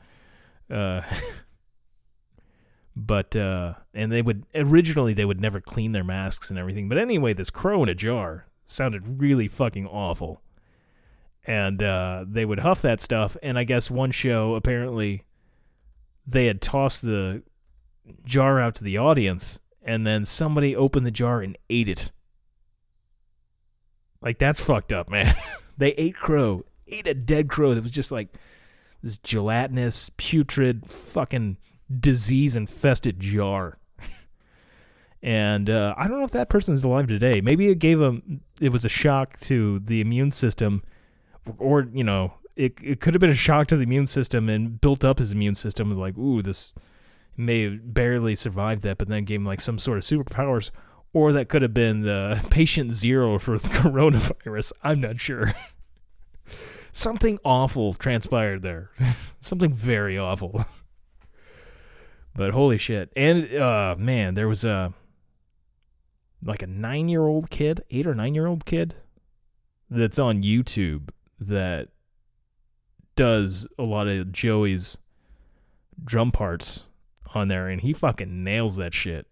Uh, 0.70 1.02
but 2.96 3.36
uh, 3.36 3.74
and 3.94 4.10
they 4.10 4.22
would 4.22 4.46
originally 4.54 5.12
they 5.12 5.24
would 5.24 5.40
never 5.40 5.60
clean 5.60 5.92
their 5.92 6.04
masks 6.04 6.50
and 6.50 6.58
everything. 6.58 6.88
But 6.88 6.98
anyway, 6.98 7.34
this 7.34 7.50
crow 7.50 7.82
in 7.82 7.88
a 7.88 7.94
jar 7.94 8.46
sounded 8.64 9.20
really 9.20 9.48
fucking 9.48 9.86
awful, 9.86 10.42
and 11.46 11.82
uh, 11.82 12.24
they 12.26 12.44
would 12.44 12.60
huff 12.60 12.82
that 12.82 13.00
stuff. 13.00 13.36
And 13.42 13.58
I 13.58 13.64
guess 13.64 13.90
one 13.90 14.10
show 14.10 14.54
apparently 14.54 15.24
they 16.26 16.46
had 16.46 16.60
tossed 16.60 17.02
the 17.02 17.42
jar 18.24 18.60
out 18.60 18.74
to 18.76 18.84
the 18.84 18.98
audience, 18.98 19.60
and 19.82 20.06
then 20.06 20.24
somebody 20.24 20.74
opened 20.74 21.06
the 21.06 21.10
jar 21.10 21.40
and 21.40 21.56
ate 21.68 21.88
it. 21.88 22.12
Like 24.22 24.38
that's 24.38 24.60
fucked 24.60 24.92
up, 24.92 25.10
man. 25.10 25.34
they 25.78 25.90
ate 25.92 26.16
crow, 26.16 26.64
ate 26.86 27.06
a 27.06 27.14
dead 27.14 27.48
crow 27.48 27.74
that 27.74 27.82
was 27.82 27.92
just 27.92 28.10
like 28.10 28.34
this 29.06 29.18
gelatinous, 29.18 30.10
putrid, 30.16 30.86
fucking 30.86 31.56
disease 32.00 32.56
infested 32.56 33.20
jar. 33.20 33.78
And 35.22 35.70
uh, 35.70 35.94
I 35.96 36.06
don't 36.06 36.18
know 36.18 36.24
if 36.24 36.32
that 36.32 36.48
person 36.48 36.74
is 36.74 36.84
alive 36.84 37.06
today. 37.06 37.40
Maybe 37.40 37.68
it 37.68 37.78
gave 37.78 38.00
him, 38.00 38.42
it 38.60 38.68
was 38.68 38.84
a 38.84 38.88
shock 38.88 39.40
to 39.40 39.80
the 39.80 40.00
immune 40.00 40.30
system, 40.30 40.82
or, 41.58 41.88
you 41.92 42.04
know, 42.04 42.34
it, 42.54 42.78
it 42.82 43.00
could 43.00 43.14
have 43.14 43.20
been 43.20 43.30
a 43.30 43.34
shock 43.34 43.66
to 43.68 43.76
the 43.76 43.82
immune 43.82 44.06
system 44.06 44.48
and 44.48 44.80
built 44.80 45.04
up 45.04 45.18
his 45.18 45.32
immune 45.32 45.54
system. 45.54 45.88
Was 45.88 45.98
like, 45.98 46.16
ooh, 46.16 46.42
this 46.42 46.74
may 47.36 47.62
have 47.62 47.94
barely 47.94 48.34
survived 48.34 48.82
that, 48.82 48.98
but 48.98 49.08
then 49.08 49.24
gave 49.24 49.40
him 49.40 49.46
like 49.46 49.60
some 49.60 49.78
sort 49.78 49.98
of 49.98 50.04
superpowers. 50.04 50.70
Or 51.12 51.32
that 51.32 51.48
could 51.48 51.62
have 51.62 51.74
been 51.74 52.02
the 52.02 52.44
patient 52.50 52.92
zero 52.92 53.38
for 53.38 53.58
the 53.58 53.68
coronavirus. 53.80 54.72
I'm 54.82 55.00
not 55.00 55.20
sure. 55.20 55.52
Something 56.96 57.38
awful 57.44 57.92
transpired 57.92 58.62
there. 58.62 58.90
Something 59.42 59.70
very 59.70 60.16
awful. 60.16 60.64
But 62.34 62.50
holy 62.50 62.76
shit. 62.76 63.10
And 63.16 63.54
uh 63.54 63.96
man, 63.98 64.34
there 64.34 64.46
was 64.46 64.62
a 64.62 64.92
like 66.44 66.62
a 66.62 66.66
9-year-old 66.66 67.48
kid, 67.48 67.82
8 67.90 68.06
or 68.06 68.14
9-year-old 68.14 68.66
kid 68.66 68.94
that's 69.88 70.18
on 70.18 70.42
YouTube 70.42 71.08
that 71.40 71.88
does 73.14 73.66
a 73.78 73.84
lot 73.84 74.06
of 74.06 74.32
Joey's 74.32 74.98
drum 76.04 76.30
parts 76.30 76.88
on 77.34 77.48
there 77.48 77.68
and 77.68 77.80
he 77.80 77.94
fucking 77.94 78.44
nails 78.44 78.76
that 78.76 78.92
shit. 78.92 79.26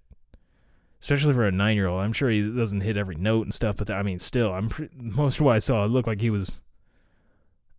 Especially 0.98 1.34
for 1.34 1.46
a 1.46 1.52
9-year-old. 1.52 2.00
I'm 2.00 2.14
sure 2.14 2.30
he 2.30 2.40
doesn't 2.42 2.80
hit 2.80 2.96
every 2.96 3.16
note 3.16 3.44
and 3.44 3.52
stuff, 3.52 3.76
but 3.76 3.90
I 3.90 4.02
mean 4.02 4.18
still, 4.18 4.52
I'm 4.52 4.70
pre- 4.70 4.88
most 4.96 5.40
of 5.40 5.44
what 5.44 5.56
I 5.56 5.58
saw 5.58 5.84
it 5.84 5.88
looked 5.88 6.08
like 6.08 6.22
he 6.22 6.30
was 6.30 6.62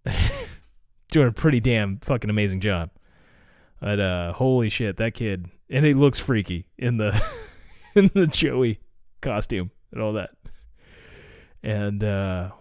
doing 1.10 1.28
a 1.28 1.32
pretty 1.32 1.60
damn 1.60 1.98
fucking 2.00 2.30
amazing 2.30 2.62
job. 2.62 2.90
But 3.82 4.00
uh, 4.00 4.34
holy 4.34 4.70
shit, 4.70 4.98
that 4.98 5.14
kid, 5.14 5.48
and 5.70 5.86
he 5.86 5.94
looks 5.94 6.20
freaky 6.20 6.66
in 6.78 6.98
the 6.98 7.22
in 7.96 8.10
the 8.14 8.28
Joey 8.28 8.80
costume 9.22 9.72
and 9.92 10.02
all 10.02 10.14
that. 10.14 10.32
And 11.64 12.04
uh, 12.04 12.52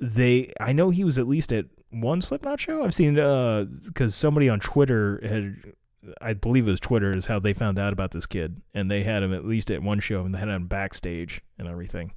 they, 0.00 0.52
I 0.60 0.72
know 0.72 0.90
he 0.90 1.04
was 1.04 1.18
at 1.18 1.26
least 1.28 1.52
at 1.52 1.66
one 1.90 2.20
Slipknot 2.20 2.60
show. 2.60 2.84
I've 2.84 2.94
seen 2.94 3.18
uh, 3.18 3.64
because 3.86 4.14
somebody 4.14 4.48
on 4.48 4.60
Twitter 4.60 5.20
had, 5.22 5.74
I 6.20 6.34
believe 6.34 6.66
it 6.66 6.70
was 6.70 6.80
Twitter, 6.80 7.16
is 7.16 7.26
how 7.26 7.38
they 7.38 7.52
found 7.52 7.78
out 7.78 7.92
about 7.92 8.12
this 8.12 8.26
kid, 8.26 8.60
and 8.74 8.90
they 8.90 9.02
had 9.02 9.22
him 9.22 9.34
at 9.34 9.44
least 9.44 9.70
at 9.70 9.82
one 9.82 10.00
show, 10.00 10.24
and 10.24 10.34
they 10.34 10.38
had 10.38 10.48
him 10.48 10.66
backstage 10.66 11.42
and 11.58 11.68
everything. 11.68 12.12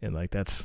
And 0.00 0.14
like 0.14 0.30
that's 0.30 0.64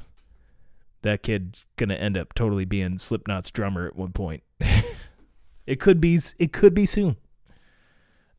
that 1.04 1.24
kid's 1.24 1.66
gonna 1.78 1.96
end 1.96 2.18
up 2.18 2.34
totally 2.34 2.66
being 2.66 2.98
Slipknot's 2.98 3.52
drummer 3.52 3.88
at 3.88 3.96
one 3.96 4.12
point. 4.12 4.44
it 5.68 5.80
could 5.80 6.02
be. 6.02 6.20
It 6.40 6.52
could 6.52 6.74
be 6.74 6.86
soon. 6.86 7.18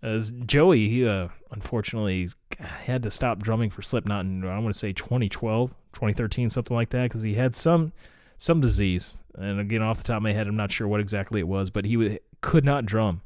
As 0.02 0.32
Joey, 0.32 0.88
he 0.88 1.06
uh, 1.06 1.28
unfortunately 1.50 2.28
had 2.58 3.02
to 3.04 3.10
stop 3.10 3.38
drumming 3.38 3.70
for 3.70 3.80
Slipknot 3.80 4.26
in 4.26 4.44
I 4.44 4.58
want 4.58 4.74
to 4.74 4.78
say 4.78 4.92
2012, 4.92 5.70
2013, 5.92 6.50
something 6.50 6.76
like 6.76 6.90
that, 6.90 7.04
because 7.04 7.22
he 7.22 7.34
had 7.34 7.54
some 7.54 7.92
some 8.36 8.60
disease. 8.60 9.18
And 9.36 9.60
again, 9.60 9.82
off 9.82 9.98
the 9.98 10.04
top 10.04 10.18
of 10.18 10.22
my 10.22 10.32
head, 10.32 10.46
I'm 10.46 10.56
not 10.56 10.70
sure 10.70 10.86
what 10.86 11.00
exactly 11.00 11.40
it 11.40 11.48
was, 11.48 11.70
but 11.70 11.84
he 11.84 11.94
w- 11.94 12.18
could 12.40 12.64
not 12.64 12.84
drum. 12.84 13.22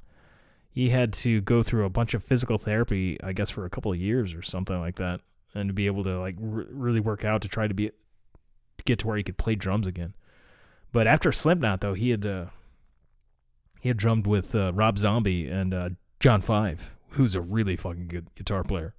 He 0.70 0.90
had 0.90 1.12
to 1.14 1.40
go 1.40 1.62
through 1.62 1.84
a 1.84 1.90
bunch 1.90 2.14
of 2.14 2.22
physical 2.22 2.56
therapy, 2.56 3.18
I 3.22 3.32
guess, 3.32 3.50
for 3.50 3.64
a 3.64 3.70
couple 3.70 3.92
of 3.92 3.98
years 3.98 4.32
or 4.32 4.42
something 4.42 4.78
like 4.78 4.96
that, 4.96 5.20
and 5.54 5.68
to 5.68 5.72
be 5.72 5.86
able 5.86 6.04
to 6.04 6.18
like 6.20 6.36
r- 6.40 6.66
really 6.70 7.00
work 7.00 7.24
out 7.24 7.42
to 7.42 7.48
try 7.48 7.66
to 7.66 7.74
be 7.74 7.90
get 8.84 8.98
to 9.00 9.06
where 9.06 9.16
he 9.16 9.22
could 9.22 9.38
play 9.38 9.54
drums 9.54 9.86
again. 9.86 10.14
But 10.92 11.06
after 11.06 11.32
Slipknot, 11.32 11.80
though, 11.80 11.94
he 11.94 12.10
had 12.10 12.24
uh, 12.24 12.46
he 13.80 13.88
had 13.88 13.96
drummed 13.96 14.26
with 14.26 14.54
uh, 14.54 14.72
Rob 14.72 14.98
Zombie 14.98 15.48
and 15.48 15.74
uh, 15.74 15.90
John 16.20 16.40
Five, 16.40 16.94
who's 17.10 17.34
a 17.34 17.40
really 17.40 17.76
fucking 17.76 18.08
good 18.08 18.34
guitar 18.34 18.64
player. 18.64 18.94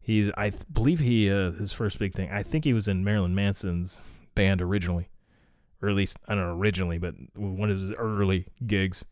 He's, 0.00 0.30
I 0.38 0.50
th- 0.50 0.62
believe 0.72 1.00
he, 1.00 1.30
uh, 1.30 1.50
his 1.52 1.72
first 1.72 1.98
big 1.98 2.14
thing. 2.14 2.30
I 2.30 2.42
think 2.42 2.64
he 2.64 2.72
was 2.72 2.88
in 2.88 3.04
Marilyn 3.04 3.34
Manson's 3.34 4.00
band 4.34 4.62
originally, 4.62 5.10
or 5.82 5.90
at 5.90 5.94
least 5.94 6.16
I 6.26 6.34
don't 6.34 6.44
know 6.44 6.54
originally, 6.54 6.96
but 6.96 7.14
one 7.34 7.70
of 7.70 7.78
his 7.78 7.92
early 7.92 8.46
gigs. 8.66 9.04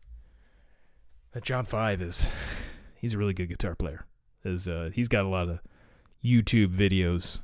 John 1.43 1.65
Five 1.65 2.01
is, 2.01 2.25
he's 2.95 3.13
a 3.13 3.17
really 3.19 3.33
good 3.33 3.49
guitar 3.49 3.75
player. 3.75 4.07
Is 4.43 4.67
uh, 4.67 4.89
he's 4.91 5.07
got 5.07 5.25
a 5.25 5.27
lot 5.27 5.49
of 5.49 5.59
YouTube 6.25 6.75
videos 6.75 7.41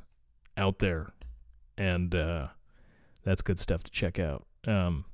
out 0.57 0.79
there, 0.79 1.13
and 1.77 2.13
uh, 2.13 2.47
that's 3.23 3.41
good 3.41 3.59
stuff 3.59 3.83
to 3.83 3.91
check 3.91 4.19
out. 4.19 4.45
Um, 4.67 5.05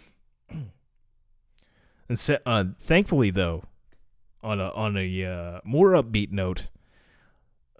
and 0.50 2.18
so, 2.18 2.38
uh, 2.46 2.64
thankfully, 2.78 3.30
though, 3.30 3.64
on 4.42 4.60
a 4.60 4.70
on 4.70 4.96
a 4.96 5.24
uh, 5.24 5.60
more 5.64 5.92
upbeat 5.92 6.30
note, 6.30 6.70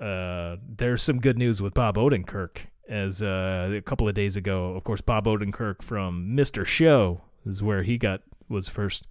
uh, 0.00 0.56
there's 0.66 1.02
some 1.02 1.20
good 1.20 1.38
news 1.38 1.62
with 1.62 1.74
Bob 1.74 1.96
Odenkirk. 1.96 2.58
As 2.88 3.20
uh, 3.20 3.72
a 3.76 3.80
couple 3.80 4.08
of 4.08 4.14
days 4.14 4.36
ago, 4.36 4.76
of 4.76 4.84
course, 4.84 5.00
Bob 5.00 5.26
Odenkirk 5.26 5.82
from 5.82 6.36
Mr. 6.36 6.64
Show 6.64 7.22
is 7.44 7.60
where 7.60 7.82
he 7.82 7.98
got 7.98 8.22
was 8.48 8.68
first 8.68 9.08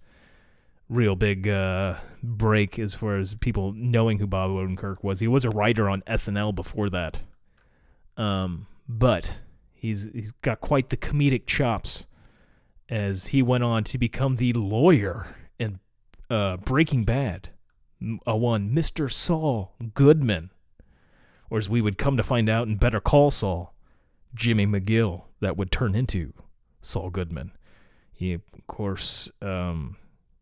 real 0.88 1.16
big 1.16 1.48
uh, 1.48 1.94
break 2.22 2.78
as 2.78 2.94
far 2.94 3.16
as 3.16 3.34
people 3.34 3.72
knowing 3.72 4.18
who 4.18 4.26
Bob 4.26 4.50
Odenkirk 4.50 5.02
was. 5.02 5.20
He 5.20 5.28
was 5.28 5.44
a 5.44 5.50
writer 5.50 5.88
on 5.88 6.02
SNL 6.02 6.54
before 6.54 6.88
that, 6.90 7.22
um, 8.16 8.66
but 8.88 9.40
he's 9.72 10.10
he's 10.12 10.32
got 10.32 10.60
quite 10.60 10.90
the 10.90 10.96
comedic 10.96 11.46
chops 11.46 12.06
as 12.88 13.28
he 13.28 13.42
went 13.42 13.64
on 13.64 13.84
to 13.84 13.98
become 13.98 14.36
the 14.36 14.52
lawyer 14.52 15.34
in 15.58 15.80
uh, 16.30 16.56
Breaking 16.58 17.04
Bad, 17.04 17.50
a 18.26 18.36
one 18.36 18.70
Mr. 18.70 19.10
Saul 19.10 19.74
Goodman, 19.94 20.50
or 21.50 21.58
as 21.58 21.68
we 21.68 21.80
would 21.80 21.98
come 21.98 22.16
to 22.16 22.22
find 22.22 22.48
out 22.48 22.68
in 22.68 22.76
Better 22.76 23.00
Call 23.00 23.30
Saul, 23.30 23.74
Jimmy 24.34 24.66
McGill, 24.66 25.24
that 25.40 25.56
would 25.56 25.70
turn 25.70 25.94
into 25.94 26.32
Saul 26.80 27.10
Goodman. 27.10 27.52
He, 28.12 28.32
of 28.32 28.42
course, 28.66 29.30
um, 29.42 29.96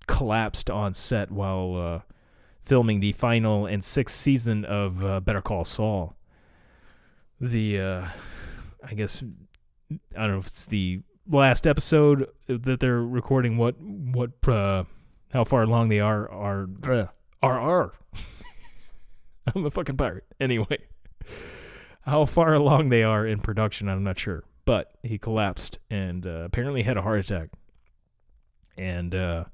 collapsed 0.06 0.70
on 0.70 0.94
set 0.94 1.30
while 1.30 1.76
uh, 1.76 2.12
filming 2.60 3.00
the 3.00 3.12
final 3.12 3.66
and 3.66 3.82
sixth 3.84 4.16
season 4.16 4.64
of 4.64 5.04
uh, 5.04 5.20
Better 5.20 5.40
Call 5.40 5.64
Saul. 5.64 6.14
The, 7.40 7.80
uh, 7.80 8.08
I 8.86 8.94
guess, 8.94 9.22
I 10.16 10.22
don't 10.22 10.32
know 10.32 10.38
if 10.38 10.46
it's 10.46 10.66
the 10.66 11.00
last 11.28 11.66
episode 11.66 12.28
that 12.46 12.80
they're 12.80 13.02
recording. 13.02 13.56
What, 13.56 13.80
what, 13.80 14.46
uh, 14.46 14.84
how 15.32 15.44
far 15.44 15.62
along 15.62 15.88
they 15.88 16.00
are, 16.00 16.30
are, 16.30 16.68
uh, 16.88 17.06
are, 17.42 17.60
are. 17.60 17.92
I'm 19.54 19.66
a 19.66 19.70
fucking 19.70 19.96
pirate. 19.96 20.24
Anyway, 20.40 20.78
how 22.02 22.24
far 22.24 22.54
along 22.54 22.88
they 22.88 23.02
are 23.02 23.26
in 23.26 23.40
production, 23.40 23.88
I'm 23.88 24.04
not 24.04 24.18
sure. 24.18 24.44
But 24.64 24.92
he 25.02 25.18
collapsed 25.18 25.78
and 25.90 26.26
uh, 26.26 26.42
apparently 26.44 26.82
had 26.82 26.96
a 26.96 27.02
heart 27.02 27.20
attack. 27.20 27.50
And 28.76 29.14
uh, 29.14 29.44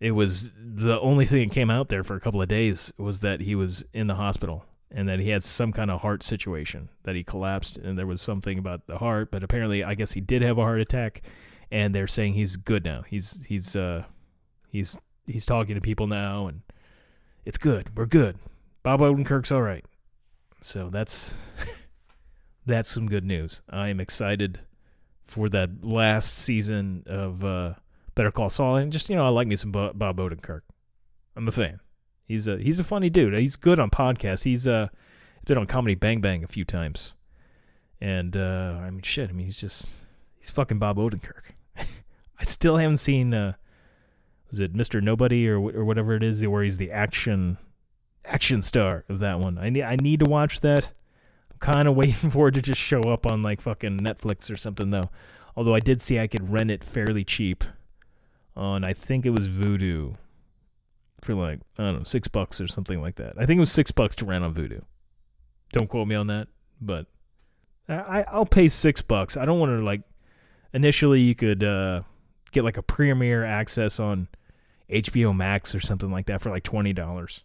it 0.00 0.12
was 0.12 0.52
the 0.56 0.98
only 1.00 1.26
thing 1.26 1.48
that 1.48 1.54
came 1.54 1.70
out 1.70 1.88
there 1.88 2.02
for 2.02 2.16
a 2.16 2.20
couple 2.20 2.40
of 2.40 2.48
days 2.48 2.92
was 2.96 3.20
that 3.20 3.40
he 3.40 3.54
was 3.54 3.84
in 3.92 4.06
the 4.06 4.14
hospital 4.14 4.64
and 4.90 5.08
that 5.08 5.18
he 5.18 5.30
had 5.30 5.42
some 5.42 5.72
kind 5.72 5.90
of 5.90 6.00
heart 6.00 6.22
situation 6.22 6.88
that 7.02 7.14
he 7.14 7.24
collapsed 7.24 7.76
and 7.76 7.98
there 7.98 8.06
was 8.06 8.22
something 8.22 8.58
about 8.58 8.86
the 8.86 8.98
heart. 8.98 9.30
But 9.30 9.42
apparently, 9.42 9.82
I 9.82 9.94
guess 9.94 10.12
he 10.12 10.20
did 10.20 10.42
have 10.42 10.58
a 10.58 10.62
heart 10.62 10.80
attack, 10.80 11.22
and 11.70 11.94
they're 11.94 12.06
saying 12.06 12.34
he's 12.34 12.56
good 12.56 12.84
now. 12.84 13.02
He's 13.06 13.44
he's 13.46 13.74
uh 13.76 14.04
he's 14.68 14.98
he's 15.26 15.46
talking 15.46 15.74
to 15.74 15.80
people 15.80 16.06
now 16.06 16.46
and 16.46 16.62
it's 17.44 17.58
good. 17.58 17.96
We're 17.96 18.06
good. 18.06 18.38
Bob 18.82 19.00
Odenkirk's 19.00 19.52
all 19.52 19.62
right. 19.62 19.84
So 20.62 20.90
that's 20.90 21.34
that's 22.66 22.88
some 22.90 23.06
good 23.06 23.24
news. 23.24 23.62
I 23.70 23.88
am 23.88 24.00
excited 24.00 24.60
for 25.22 25.48
that 25.50 25.84
last 25.84 26.36
season 26.36 27.04
of 27.06 27.44
uh, 27.44 27.74
Better 28.14 28.30
Call 28.30 28.50
Saul, 28.50 28.76
and 28.76 28.92
just 28.92 29.08
you 29.08 29.16
know, 29.16 29.24
I 29.24 29.28
like 29.28 29.46
me 29.46 29.56
some 29.56 29.70
Bob 29.72 29.98
Odenkirk. 29.98 30.62
I'm 31.36 31.48
a 31.48 31.52
fan. 31.52 31.80
He's 32.26 32.48
a 32.48 32.58
he's 32.58 32.80
a 32.80 32.84
funny 32.84 33.08
dude. 33.08 33.38
He's 33.38 33.56
good 33.56 33.78
on 33.78 33.90
podcasts. 33.90 34.44
He's 34.44 34.66
uh 34.66 34.88
been 35.44 35.58
on 35.58 35.66
Comedy 35.66 35.94
Bang 35.94 36.20
Bang 36.20 36.42
a 36.42 36.48
few 36.48 36.64
times, 36.64 37.16
and 38.00 38.36
uh 38.36 38.78
I 38.80 38.90
mean 38.90 39.02
shit. 39.02 39.30
I 39.30 39.32
mean 39.32 39.46
he's 39.46 39.60
just 39.60 39.88
he's 40.38 40.50
fucking 40.50 40.78
Bob 40.78 40.98
Odenkirk. 40.98 41.52
I 41.76 42.44
still 42.44 42.76
haven't 42.76 42.96
seen 42.96 43.32
uh 43.32 43.54
was 44.50 44.58
it 44.60 44.74
Mr. 44.74 45.02
Nobody 45.02 45.48
or 45.48 45.58
or 45.58 45.84
whatever 45.84 46.14
it 46.14 46.22
is 46.22 46.44
where 46.46 46.64
he's 46.64 46.78
the 46.78 46.90
action 46.90 47.58
action 48.24 48.60
star 48.62 49.04
of 49.08 49.20
that 49.20 49.38
one. 49.38 49.56
I 49.58 49.70
need 49.70 49.82
I 49.82 49.96
need 49.96 50.20
to 50.20 50.26
watch 50.26 50.60
that. 50.60 50.92
I'm 51.52 51.58
kind 51.60 51.86
of 51.86 51.94
waiting 51.96 52.30
for 52.30 52.48
it 52.48 52.52
to 52.52 52.62
just 52.62 52.80
show 52.80 53.02
up 53.02 53.24
on 53.24 53.42
like 53.42 53.60
fucking 53.60 54.00
Netflix 54.00 54.50
or 54.50 54.56
something 54.56 54.90
though. 54.90 55.10
Although 55.56 55.74
I 55.74 55.80
did 55.80 56.02
see 56.02 56.18
I 56.18 56.26
could 56.26 56.50
rent 56.50 56.72
it 56.72 56.82
fairly 56.82 57.24
cheap 57.24 57.64
on 58.56 58.84
I 58.84 58.94
think 58.94 59.24
it 59.24 59.30
was 59.30 59.48
Vudu 59.48 60.16
for 61.26 61.34
like 61.34 61.60
I 61.76 61.82
don't 61.82 61.98
know 61.98 62.04
six 62.04 62.28
bucks 62.28 62.60
or 62.60 62.66
something 62.66 63.02
like 63.02 63.16
that. 63.16 63.34
I 63.36 63.44
think 63.44 63.58
it 63.58 63.60
was 63.60 63.72
six 63.72 63.90
bucks 63.90 64.16
to 64.16 64.24
rent 64.24 64.44
on 64.44 64.54
Vudu. 64.54 64.82
Don't 65.72 65.88
quote 65.88 66.08
me 66.08 66.14
on 66.14 66.28
that, 66.28 66.48
but 66.80 67.06
I 67.88 68.24
I'll 68.30 68.46
pay 68.46 68.68
six 68.68 69.02
bucks. 69.02 69.36
I 69.36 69.44
don't 69.44 69.58
want 69.58 69.72
to 69.72 69.84
like 69.84 70.02
initially 70.72 71.20
you 71.20 71.34
could 71.34 71.62
uh, 71.62 72.02
get 72.52 72.64
like 72.64 72.76
a 72.76 72.82
premiere 72.82 73.44
access 73.44 74.00
on 74.00 74.28
HBO 74.90 75.36
Max 75.36 75.74
or 75.74 75.80
something 75.80 76.10
like 76.10 76.26
that 76.26 76.40
for 76.40 76.50
like 76.50 76.62
twenty 76.62 76.92
dollars. 76.92 77.44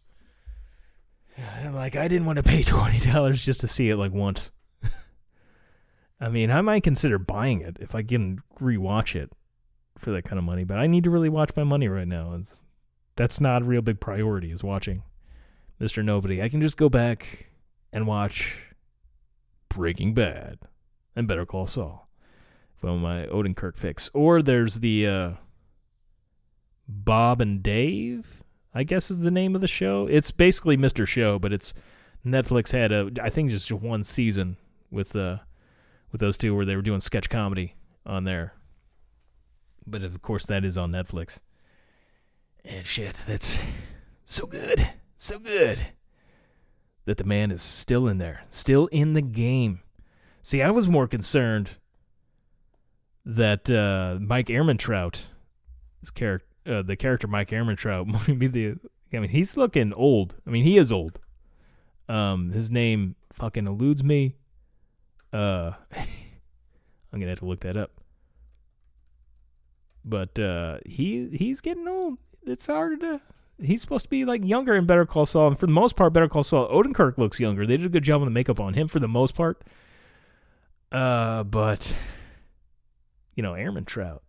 I'm 1.37 1.73
like 1.73 1.95
I 1.95 2.07
didn't 2.07 2.27
want 2.27 2.37
to 2.37 2.43
pay 2.43 2.63
twenty 2.63 2.99
dollars 2.99 3.41
just 3.41 3.61
to 3.61 3.67
see 3.67 3.89
it 3.89 3.97
like 3.97 4.13
once. 4.13 4.51
I 6.21 6.29
mean, 6.29 6.51
I 6.51 6.61
might 6.61 6.83
consider 6.83 7.17
buying 7.17 7.61
it 7.61 7.77
if 7.79 7.95
I 7.95 8.03
can 8.03 8.41
rewatch 8.59 9.15
it 9.15 9.31
for 9.97 10.11
that 10.11 10.23
kind 10.23 10.37
of 10.37 10.45
money, 10.45 10.63
but 10.63 10.77
I 10.77 10.87
need 10.87 11.03
to 11.03 11.09
really 11.09 11.29
watch 11.29 11.51
my 11.55 11.63
money 11.63 11.87
right 11.87 12.07
now. 12.07 12.35
It's 12.35 12.63
that's 13.21 13.39
not 13.39 13.61
a 13.61 13.65
real 13.65 13.83
big 13.83 13.99
priority 13.99 14.51
is 14.51 14.63
watching 14.63 15.03
Mr. 15.79 16.03
Nobody. 16.03 16.41
I 16.41 16.49
can 16.49 16.59
just 16.59 16.75
go 16.75 16.89
back 16.89 17.51
and 17.93 18.07
watch 18.07 18.57
Breaking 19.69 20.15
Bad 20.15 20.57
and 21.15 21.27
Better 21.27 21.45
Call 21.45 21.67
Saul 21.67 22.09
from 22.75 22.99
my 22.99 23.27
Odenkirk 23.27 23.77
fix. 23.77 24.09
Or 24.15 24.41
there's 24.41 24.79
the 24.79 25.05
uh, 25.05 25.31
Bob 26.87 27.41
and 27.41 27.61
Dave, 27.61 28.41
I 28.73 28.81
guess 28.81 29.11
is 29.11 29.19
the 29.19 29.29
name 29.29 29.53
of 29.53 29.61
the 29.61 29.67
show. 29.67 30.07
It's 30.09 30.31
basically 30.31 30.75
Mr. 30.75 31.07
Show, 31.07 31.37
but 31.37 31.53
it's 31.53 31.75
Netflix 32.25 32.71
had 32.71 32.91
a 32.91 33.11
I 33.21 33.29
think 33.29 33.51
just 33.51 33.71
one 33.71 34.03
season 34.03 34.57
with 34.89 35.15
uh 35.15 35.37
with 36.11 36.21
those 36.21 36.39
two 36.39 36.55
where 36.55 36.65
they 36.65 36.75
were 36.75 36.81
doing 36.81 36.99
sketch 36.99 37.29
comedy 37.29 37.75
on 38.03 38.23
there. 38.23 38.55
But 39.85 40.01
of 40.01 40.23
course 40.23 40.47
that 40.47 40.65
is 40.65 40.75
on 40.75 40.91
Netflix. 40.91 41.39
And 42.63 42.85
shit, 42.85 43.21
that's 43.27 43.59
so 44.25 44.45
good. 44.45 44.89
So 45.17 45.39
good. 45.39 45.87
That 47.05 47.17
the 47.17 47.23
man 47.23 47.51
is 47.51 47.61
still 47.61 48.07
in 48.07 48.17
there, 48.17 48.43
still 48.49 48.87
in 48.87 49.13
the 49.13 49.21
game. 49.21 49.81
See, 50.43 50.61
I 50.61 50.71
was 50.71 50.87
more 50.87 51.07
concerned 51.07 51.71
that 53.25 53.69
uh, 53.69 54.19
Mike 54.19 54.47
Ehrmantraut, 54.47 55.27
his 55.99 56.11
character, 56.11 56.47
uh, 56.65 56.81
the 56.81 56.95
character 56.95 57.27
Mike 57.27 57.49
Ehrmantraut, 57.49 58.05
might 58.27 58.39
be 58.39 58.47
the. 58.47 58.75
I 59.13 59.19
mean, 59.19 59.29
he's 59.29 59.57
looking 59.57 59.93
old. 59.93 60.35
I 60.47 60.51
mean, 60.51 60.63
he 60.63 60.77
is 60.77 60.91
old. 60.91 61.19
Um, 62.07 62.51
his 62.51 62.71
name 62.71 63.15
fucking 63.33 63.67
eludes 63.67 64.03
me. 64.03 64.35
Uh, 65.33 65.71
I'm 65.91 67.19
gonna 67.19 67.29
have 67.29 67.39
to 67.39 67.45
look 67.45 67.61
that 67.61 67.77
up. 67.77 67.91
But 70.03 70.39
uh, 70.39 70.77
he 70.85 71.29
he's 71.29 71.61
getting 71.61 71.87
old. 71.87 72.17
It's 72.45 72.67
hard 72.67 73.01
to. 73.01 73.21
He's 73.61 73.81
supposed 73.81 74.05
to 74.05 74.09
be 74.09 74.25
like 74.25 74.43
younger 74.43 74.75
in 74.75 74.85
Better 74.85 75.05
Call 75.05 75.25
Saul, 75.25 75.47
and 75.47 75.59
for 75.59 75.67
the 75.67 75.71
most 75.71 75.95
part, 75.95 76.13
Better 76.13 76.27
Call 76.27 76.43
Saul. 76.43 76.67
Odenkirk 76.69 77.17
looks 77.17 77.39
younger. 77.39 77.65
They 77.65 77.77
did 77.77 77.85
a 77.85 77.89
good 77.89 78.03
job 78.03 78.21
on 78.21 78.25
the 78.25 78.31
makeup 78.31 78.59
on 78.59 78.73
him 78.73 78.87
for 78.87 78.99
the 78.99 79.07
most 79.07 79.35
part. 79.35 79.61
Uh, 80.91 81.43
but 81.43 81.95
you 83.35 83.43
know, 83.43 83.53
Ehrmantraut 83.53 84.19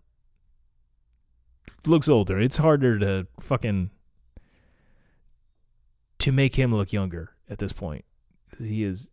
looks 1.86 2.08
older. 2.08 2.38
It's 2.40 2.58
harder 2.58 2.98
to 2.98 3.26
fucking 3.40 3.90
to 6.18 6.32
make 6.32 6.54
him 6.54 6.74
look 6.74 6.92
younger 6.92 7.32
at 7.48 7.58
this 7.58 7.72
point. 7.72 8.04
He 8.62 8.84
is 8.84 9.10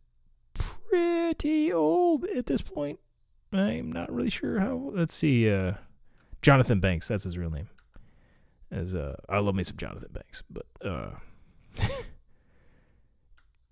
pretty 0.53 1.71
old 1.71 2.25
at 2.25 2.45
this 2.45 2.61
point. 2.61 2.99
I'm 3.51 3.91
not 3.91 4.11
really 4.11 4.29
sure 4.29 4.59
how. 4.59 4.91
Let's 4.93 5.15
see. 5.15 5.49
Uh, 5.49 5.73
Jonathan 6.41 6.79
Banks. 6.79 7.07
That's 7.07 7.23
his 7.23 7.37
real 7.37 7.49
name. 7.49 7.69
As 8.71 8.93
uh, 8.93 9.15
I 9.27 9.39
love 9.39 9.55
me 9.55 9.63
some 9.63 9.77
Jonathan 9.77 10.11
Banks, 10.11 10.43
but 10.49 10.65
uh, 10.85 11.11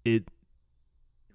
it 0.06 0.24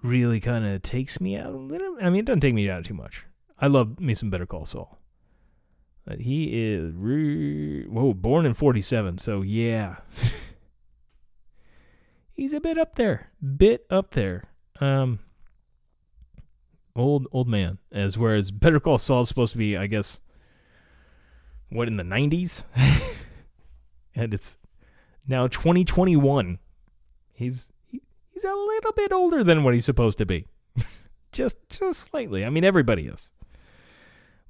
really 0.03 0.41
kind 0.41 0.65
of 0.67 0.83
takes 0.83 1.21
me 1.21 1.37
out 1.37 1.55
a 1.55 1.57
little. 1.57 1.97
I 2.01 2.11
mean, 2.11 2.21
it 2.21 2.27
doesn't 2.27 2.41
take 2.41 2.55
me 2.55 2.69
out 2.69 2.85
too 2.85 2.95
much. 2.95 3.25
I 3.59 3.69
love 3.69 4.01
me 4.01 4.15
some 4.15 4.31
Better 4.31 4.47
Call 4.47 4.65
Saul. 4.65 4.99
But 6.05 6.21
he 6.21 6.47
is 6.75 6.93
re- 6.97 7.87
whoa, 7.87 8.13
born 8.13 8.45
in 8.45 8.55
'47, 8.55 9.19
so 9.19 9.43
yeah, 9.43 9.99
he's 12.35 12.53
a 12.53 12.61
bit 12.61 12.77
up 12.77 12.97
there, 12.97 13.31
bit 13.57 13.87
up 13.89 14.11
there. 14.11 14.45
Um, 14.81 15.21
old 16.97 17.29
old 17.31 17.47
man. 17.47 17.79
As 17.93 18.19
whereas 18.19 18.51
Better 18.51 18.81
Call 18.81 18.99
Saul 18.99 19.21
is 19.21 19.29
supposed 19.29 19.53
to 19.53 19.59
be, 19.59 19.77
I 19.77 19.87
guess, 19.87 20.21
what 21.69 21.87
in 21.87 21.97
the 21.97 22.03
'90s, 22.03 22.65
and 24.15 24.33
it's 24.35 24.59
now 25.27 25.47
2021. 25.47 26.59
He's 27.33 27.73
he's 27.91 28.45
a 28.45 28.55
little 28.55 28.93
bit 28.93 29.13
older 29.13 29.43
than 29.43 29.65
what 29.65 29.75
he's 29.75 29.85
supposed 29.85 30.19
to 30.19 30.27
be, 30.27 30.47
just 31.33 31.57
just 31.69 32.01
slightly. 32.01 32.45
I 32.45 32.51
mean, 32.51 32.65
everybody 32.65 33.07
is, 33.07 33.31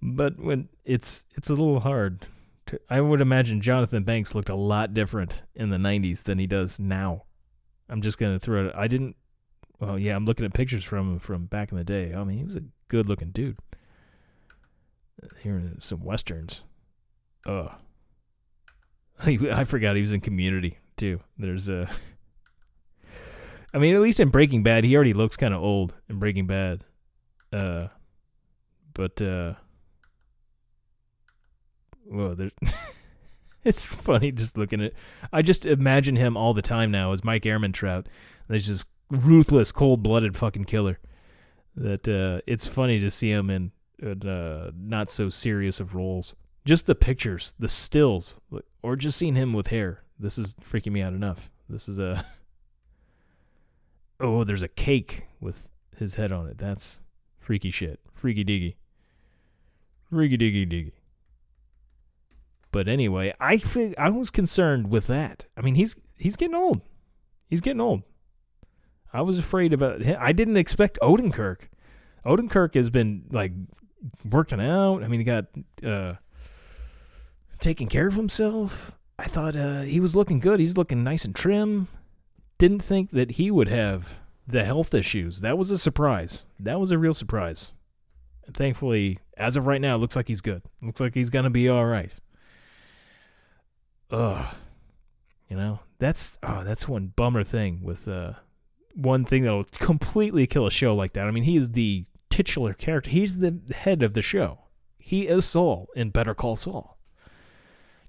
but 0.00 0.38
when 0.38 0.68
it's 0.84 1.24
it's 1.34 1.48
a 1.48 1.54
little 1.54 1.80
hard. 1.80 2.26
To, 2.66 2.80
I 2.88 3.00
would 3.00 3.20
imagine 3.20 3.60
Jonathan 3.60 4.04
Banks 4.04 4.34
looked 4.34 4.48
a 4.48 4.54
lot 4.54 4.94
different 4.94 5.42
in 5.54 5.70
the 5.70 5.78
'90s 5.78 6.22
than 6.24 6.38
he 6.38 6.46
does 6.46 6.78
now. 6.78 7.24
I'm 7.88 8.02
just 8.02 8.18
gonna 8.18 8.38
throw 8.38 8.66
it. 8.66 8.72
I 8.76 8.86
didn't 8.86 9.16
well, 9.82 9.98
yeah, 9.98 10.14
I'm 10.14 10.24
looking 10.26 10.46
at 10.46 10.54
pictures 10.54 10.84
from 10.84 11.18
from 11.18 11.46
back 11.46 11.72
in 11.72 11.78
the 11.78 11.82
day. 11.82 12.14
I 12.14 12.22
mean, 12.22 12.38
he 12.38 12.44
was 12.44 12.54
a 12.54 12.62
good 12.86 13.08
looking 13.08 13.30
dude. 13.30 13.58
Here 15.42 15.60
some 15.80 16.04
westerns. 16.04 16.62
Uh, 17.44 17.74
I 19.52 19.64
forgot 19.64 19.94
he 19.94 20.00
was 20.00 20.12
in 20.12 20.20
Community 20.20 20.78
too. 20.96 21.20
There's 21.38 21.68
a. 21.68 21.88
I 23.74 23.78
mean, 23.78 23.94
at 23.94 24.00
least 24.00 24.20
in 24.20 24.28
Breaking 24.28 24.62
Bad, 24.62 24.84
he 24.84 24.94
already 24.94 25.14
looks 25.14 25.36
kind 25.36 25.54
of 25.54 25.62
old 25.62 25.94
in 26.08 26.18
Breaking 26.18 26.46
Bad. 26.46 26.84
Uh, 27.52 27.88
but 28.94 29.22
uh, 29.22 29.54
well, 32.06 32.34
there's. 32.34 32.52
it's 33.64 33.86
funny 33.86 34.32
just 34.32 34.58
looking 34.58 34.82
at. 34.82 34.92
I 35.32 35.42
just 35.42 35.66
imagine 35.66 36.16
him 36.16 36.36
all 36.36 36.52
the 36.52 36.62
time 36.62 36.90
now 36.90 37.12
as 37.12 37.22
Mike 37.22 37.42
Ehrmantraut. 37.42 38.06
There's 38.48 38.66
just 38.66 38.88
ruthless, 39.08 39.72
cold-blooded 39.72 40.36
fucking 40.36 40.64
killer. 40.64 40.98
That 41.76 42.08
uh, 42.08 42.42
it's 42.46 42.66
funny 42.66 42.98
to 42.98 43.10
see 43.10 43.30
him 43.30 43.48
in, 43.48 43.70
in 44.00 44.28
uh, 44.28 44.72
not 44.76 45.08
so 45.08 45.28
serious 45.28 45.80
of 45.80 45.94
roles. 45.94 46.34
Just 46.64 46.86
the 46.86 46.94
pictures, 46.94 47.54
the 47.58 47.68
stills, 47.68 48.40
or 48.82 48.96
just 48.96 49.18
seeing 49.18 49.34
him 49.34 49.52
with 49.52 49.68
hair. 49.68 50.04
This 50.18 50.38
is 50.38 50.54
freaking 50.54 50.92
me 50.92 51.02
out 51.02 51.12
enough. 51.12 51.50
This 51.68 51.88
is 51.88 51.98
a. 51.98 52.24
Oh, 54.20 54.44
there's 54.44 54.62
a 54.62 54.68
cake 54.68 55.24
with 55.40 55.68
his 55.96 56.14
head 56.14 56.30
on 56.30 56.46
it. 56.46 56.56
That's 56.56 57.00
freaky 57.40 57.72
shit. 57.72 57.98
Freaky 58.12 58.44
diggy. 58.44 58.76
Freaky 60.08 60.38
diggy 60.38 60.64
diggy. 60.64 60.92
But 62.70 62.86
anyway, 62.86 63.34
I 63.40 63.56
think 63.56 63.96
I 63.98 64.10
was 64.10 64.30
concerned 64.30 64.92
with 64.92 65.08
that. 65.08 65.46
I 65.56 65.60
mean, 65.60 65.74
he's 65.74 65.96
he's 66.16 66.36
getting 66.36 66.54
old. 66.54 66.82
He's 67.48 67.60
getting 67.60 67.80
old. 67.80 68.02
I 69.12 69.20
was 69.22 69.38
afraid 69.38 69.72
about 69.72 70.00
him. 70.00 70.16
I 70.20 70.32
didn't 70.32 70.56
expect 70.56 70.98
Odenkirk. 71.02 71.68
Odenkirk 72.24 72.74
has 72.74 72.88
been 72.88 73.24
like 73.30 73.52
working 74.24 74.60
out. 74.60 75.02
I 75.02 75.08
mean, 75.08 75.20
he 75.20 75.24
got 75.24 75.46
uh, 75.84 76.14
taking 77.62 77.88
care 77.88 78.06
of 78.06 78.14
himself. 78.14 78.92
I 79.18 79.24
thought 79.24 79.56
uh, 79.56 79.82
he 79.82 80.00
was 80.00 80.16
looking 80.16 80.40
good. 80.40 80.60
He's 80.60 80.76
looking 80.76 81.04
nice 81.04 81.24
and 81.24 81.34
trim. 81.34 81.88
Didn't 82.58 82.82
think 82.82 83.10
that 83.10 83.32
he 83.32 83.50
would 83.50 83.68
have 83.68 84.18
the 84.46 84.64
health 84.64 84.92
issues. 84.92 85.40
That 85.40 85.56
was 85.56 85.70
a 85.70 85.78
surprise. 85.78 86.46
That 86.58 86.80
was 86.80 86.90
a 86.90 86.98
real 86.98 87.14
surprise. 87.14 87.72
And 88.46 88.56
thankfully, 88.56 89.18
as 89.36 89.56
of 89.56 89.66
right 89.66 89.80
now, 89.80 89.94
it 89.94 89.98
looks 89.98 90.16
like 90.16 90.28
he's 90.28 90.40
good. 90.40 90.62
Looks 90.82 91.00
like 91.00 91.14
he's 91.14 91.30
gonna 91.30 91.50
be 91.50 91.68
all 91.68 91.86
right. 91.86 92.12
Ugh. 94.10 94.54
You 95.48 95.56
know, 95.56 95.80
that's 95.98 96.38
oh, 96.42 96.64
that's 96.64 96.88
one 96.88 97.12
bummer 97.14 97.44
thing 97.44 97.82
with 97.82 98.08
uh 98.08 98.32
one 98.94 99.24
thing 99.24 99.42
that'll 99.42 99.64
completely 99.64 100.46
kill 100.46 100.66
a 100.66 100.70
show 100.70 100.94
like 100.94 101.12
that. 101.12 101.26
I 101.26 101.30
mean, 101.30 101.44
he 101.44 101.56
is 101.56 101.72
the 101.72 102.06
titular 102.30 102.74
character. 102.74 103.10
He's 103.10 103.38
the 103.38 103.60
head 103.74 104.02
of 104.02 104.14
the 104.14 104.22
show. 104.22 104.58
He 104.98 105.28
is 105.28 105.44
Saul 105.44 105.88
in 105.94 106.10
Better 106.10 106.34
Call 106.34 106.56
Saul. 106.56 106.98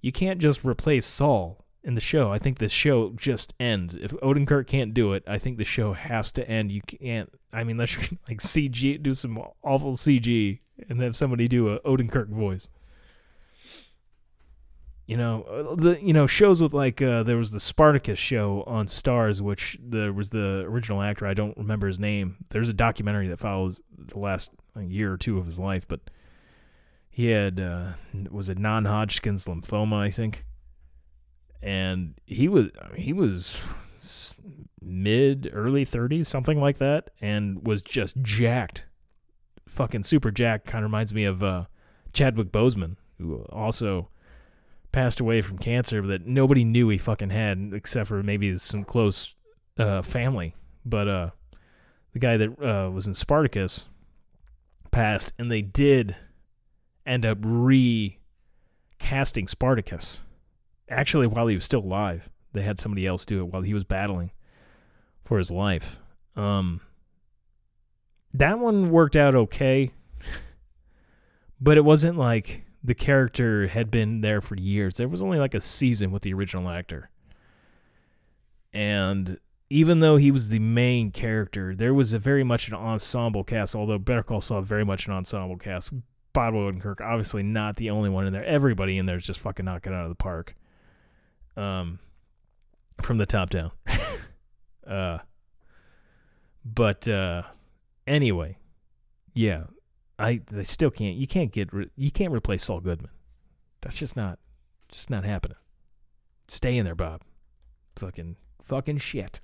You 0.04 0.12
can't 0.12 0.39
just 0.39 0.66
replace 0.66 1.06
Saul 1.06 1.64
in 1.82 1.95
the 1.95 2.01
show. 2.01 2.30
I 2.30 2.38
think 2.38 2.58
the 2.58 2.68
show 2.68 3.12
just 3.12 3.54
ends. 3.58 3.95
If 3.95 4.12
Odenkirk 4.18 4.68
can't 4.68 4.93
do 4.93 5.14
it, 5.14 5.24
I 5.26 5.38
think 5.38 5.58
the 5.58 5.64
show 5.64 5.93
has 5.93 6.30
to 6.34 6.47
end. 6.47 6.74
You 6.74 6.82
can't. 6.82 7.32
I 7.54 7.64
mean, 7.64 7.78
unless 7.78 7.95
you 7.95 8.18
like 8.28 8.39
CG, 8.39 9.01
do 9.01 9.14
some 9.14 9.41
awful 9.64 9.93
CG, 9.93 10.60
and 10.89 11.01
have 11.01 11.16
somebody 11.16 11.47
do 11.47 11.70
a 11.70 11.80
Odenkirk 11.80 12.28
voice. 12.28 12.68
You 15.08 15.16
know, 15.16 15.43
uh, 15.43 15.76
the 15.76 16.01
you 16.01 16.12
know 16.12 16.28
shows 16.28 16.62
with 16.62 16.74
like 16.74 17.01
uh, 17.01 17.24
there 17.24 17.38
was 17.38 17.51
the 17.51 17.62
Spartacus 17.62 18.20
show 18.20 18.66
on 18.68 18.88
Starz, 18.88 19.39
which 19.39 19.78
there 19.82 20.12
was 20.12 20.32
the 20.32 20.66
original 20.68 21.01
actor. 21.01 21.26
I 21.26 21.34
don't 21.34 21.56
remember 21.56 21.88
his 21.88 21.99
name. 21.99 22.43
There's 22.49 22.68
a 22.68 22.74
documentary 22.74 23.30
that 23.30 23.39
follows 23.39 23.80
the 23.97 24.20
last 24.20 24.51
year 24.78 25.14
or 25.14 25.18
two 25.18 25.38
of 25.38 25.45
his 25.45 25.60
life, 25.60 25.88
but 25.88 26.01
he 27.14 27.28
had 27.28 27.59
uh, 27.59 27.93
was 28.32 28.49
it 28.49 28.57
non-Hodgkin's 28.57 29.45
lymphoma, 29.45 29.99
I 29.99 30.09
think, 30.09 30.45
and 31.61 32.16
he 32.26 32.47
was 32.47 32.72
he 32.95 33.14
was 33.14 33.64
mid 34.82 35.47
early 35.53 35.86
30s, 35.86 36.26
something 36.26 36.59
like 36.59 36.80
that, 36.80 37.11
and 37.22 37.68
was 37.68 37.84
just 37.84 38.20
jacked, 38.24 38.88
fucking 39.68 40.05
super 40.05 40.32
jacked. 40.32 40.66
Kind 40.66 40.84
of 40.84 40.89
reminds 40.89 41.14
me 41.14 41.24
of 41.26 41.43
uh, 41.43 41.66
Chadwick 42.14 42.51
Boseman, 42.51 42.95
who 43.20 43.43
also 43.51 44.09
passed 44.91 45.20
away 45.20 45.41
from 45.41 45.59
cancer 45.59 46.01
that 46.07 46.26
nobody 46.26 46.66
knew 46.66 46.89
he 46.89 46.97
fucking 46.97 47.30
had, 47.30 47.74
except 47.76 48.07
for 48.07 48.24
maybe 48.24 48.57
some 48.57 48.84
close 48.84 49.36
uh, 49.78 50.01
family. 50.01 50.55
But 50.84 51.07
uh, 51.07 51.30
the 52.14 52.20
guy 52.20 52.38
that 52.38 52.59
uh, 52.59 52.89
was 52.89 53.05
in 53.05 53.14
Spartacus 53.14 53.88
passed, 54.89 55.32
and 55.38 55.51
they 55.51 55.61
did 55.61 56.16
end 57.06 57.26
up 57.26 57.38
recasting 57.41 58.18
Spartacus. 59.47 60.22
Actually, 60.89 61.28
while 61.28 61.47
he 61.47 61.56
was 61.56 61.66
still 61.66 61.82
alive, 61.82 62.30
they 62.54 62.62
had 62.62 62.80
somebody 62.80 63.06
else 63.06 63.26
do 63.26 63.41
it 63.41 63.45
while 63.45 63.62
he 63.62 63.74
was 63.74 63.84
battling 63.84 64.32
for 65.22 65.38
his 65.38 65.49
life. 65.51 65.99
Um, 66.36 66.82
that 68.34 68.60
one 68.60 68.89
worked 68.89 69.16
out 69.16 69.36
okay, 69.36 69.91
but 71.62 71.78
it 71.78 71.86
wasn't 71.86 72.18
like 72.18 72.66
the 72.84 72.95
character 72.95 73.68
had 73.68 73.89
been 73.89 74.22
there 74.22 74.41
for 74.41 74.56
years. 74.56 74.95
There 74.95 75.08
was 75.08 75.22
only 75.22 75.39
like 75.39 75.54
a 75.54 75.62
season 75.62 76.12
with 76.12 76.24
the 76.24 76.34
original 76.34 76.70
actor. 76.70 77.10
And 78.74 79.39
even 79.70 79.99
though 79.99 80.18
he 80.18 80.32
was 80.32 80.49
the 80.49 80.60
main 80.60 81.12
character, 81.12 81.76
there 81.76 81.93
was 81.93 82.14
a 82.14 82.20
very 82.20 82.43
much 82.43 82.68
an 82.68 82.74
ensemble 82.74 83.43
cast, 83.43 83.76
although 83.76 83.99
Better 83.99 84.24
Call 84.24 84.41
Saul 84.41 84.62
very 84.62 84.84
much 84.84 85.08
an 85.08 85.14
ensemble 85.14 85.58
cast. 85.58 85.91
Bob 86.34 86.54
Odenkirk, 86.54 87.02
obviously 87.02 87.44
not 87.44 87.76
the 87.78 87.90
only 87.90 88.10
one 88.10 88.26
in 88.26 88.34
there. 88.34 88.44
Everybody 88.46 88.98
in 88.98 89.06
there 89.06 89.18
is 89.18 89.24
just 89.24 89.40
fucking 89.40 89.66
knocking 89.66 89.94
out 89.94 90.04
of 90.04 90.10
the 90.10 90.16
park. 90.16 90.56
Um 91.56 92.00
from 93.02 93.18
the 93.18 93.26
top 93.26 93.50
down. 93.50 93.72
uh 94.88 95.20
but 96.66 97.08
uh 97.08 97.44
anyway, 98.08 98.58
yeah, 99.34 99.64
I 100.20 100.42
they 100.46 100.64
still 100.64 100.92
can't. 100.92 101.16
You 101.16 101.28
can't 101.28 101.52
get. 101.52 101.74
Re, 101.74 101.90
you 101.98 102.12
can't 102.12 102.34
replace 102.34 102.64
Saul 102.64 102.80
Goodman. 102.80 103.12
That's 103.82 103.98
just 103.98 104.16
not. 104.16 104.40
Just 104.90 105.10
not 105.10 105.26
happening. 105.26 105.58
Stay 106.48 106.78
in 106.78 106.86
there, 106.86 106.96
Bob. 106.96 107.22
Fucking 107.96 108.36
fucking 108.62 109.00
shit. 109.00 109.42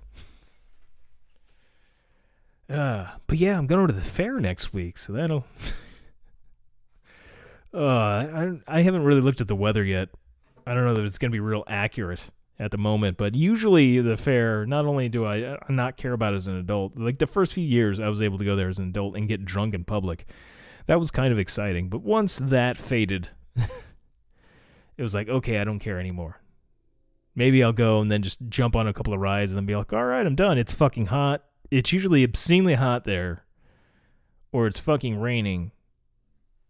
Uh, 2.69 3.07
but 3.25 3.37
yeah, 3.37 3.57
I'm 3.57 3.65
going 3.65 3.87
to 3.87 3.93
the 3.93 4.01
fair 4.01 4.39
next 4.39 4.73
week, 4.73 4.97
so 4.97 5.13
that'll. 5.13 5.45
uh, 7.73 7.79
I 7.79 8.51
I 8.67 8.81
haven't 8.81 9.03
really 9.03 9.21
looked 9.21 9.41
at 9.41 9.47
the 9.47 9.55
weather 9.55 9.83
yet. 9.83 10.09
I 10.65 10.73
don't 10.73 10.85
know 10.85 10.93
that 10.93 11.05
it's 11.05 11.17
going 11.17 11.31
to 11.31 11.35
be 11.35 11.39
real 11.39 11.63
accurate 11.67 12.29
at 12.59 12.71
the 12.71 12.77
moment, 12.77 13.17
but 13.17 13.35
usually 13.35 14.01
the 14.01 14.17
fair, 14.17 14.65
not 14.65 14.85
only 14.85 15.09
do 15.09 15.25
I 15.25 15.57
not 15.69 15.97
care 15.97 16.13
about 16.13 16.33
as 16.33 16.47
an 16.47 16.57
adult, 16.57 16.97
like 16.97 17.17
the 17.17 17.25
first 17.27 17.53
few 17.53 17.63
years 17.63 17.99
I 17.99 18.09
was 18.09 18.21
able 18.21 18.37
to 18.37 18.45
go 18.45 18.55
there 18.55 18.69
as 18.69 18.79
an 18.79 18.89
adult 18.89 19.15
and 19.15 19.27
get 19.27 19.45
drunk 19.45 19.73
in 19.73 19.85
public 19.85 20.25
that 20.89 20.99
was 20.99 21.11
kind 21.11 21.31
of 21.31 21.37
exciting. 21.37 21.87
But 21.87 22.01
once 22.01 22.37
that 22.37 22.75
faded, 22.75 23.29
it 23.55 25.03
was 25.03 25.13
like, 25.13 25.29
okay, 25.29 25.59
I 25.59 25.63
don't 25.63 25.77
care 25.77 25.99
anymore. 25.99 26.41
Maybe 27.35 27.63
I'll 27.63 27.73
go 27.73 28.01
and 28.01 28.09
then 28.09 28.23
just 28.23 28.39
jump 28.49 28.75
on 28.75 28.87
a 28.87 28.93
couple 28.93 29.13
of 29.13 29.19
rides 29.19 29.51
and 29.51 29.57
then 29.57 29.67
be 29.67 29.75
like, 29.75 29.93
all 29.93 30.03
right, 30.03 30.25
I'm 30.25 30.33
done. 30.33 30.57
It's 30.57 30.73
fucking 30.73 31.05
hot. 31.05 31.43
It's 31.69 31.93
usually 31.93 32.23
obscenely 32.23 32.73
hot 32.73 33.03
there, 33.03 33.45
or 34.51 34.65
it's 34.65 34.79
fucking 34.79 35.19
raining 35.19 35.73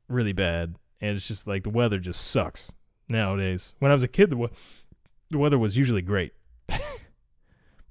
really 0.10 0.34
bad. 0.34 0.76
And 1.02 1.16
it's 1.16 1.28
just 1.28 1.48
like 1.48 1.64
the 1.64 1.70
weather 1.70 2.00
just 2.00 2.22
sucks 2.28 2.74
nowadays. 3.08 3.74
When 3.80 3.92
I 3.92 3.94
was 3.94 4.04
a 4.04 4.08
kid, 4.08 4.30
the, 4.30 4.50
the 5.30 5.38
weather 5.38 5.58
was 5.58 5.78
usually 5.78 6.02
great. 6.02 6.34
but 6.68 6.80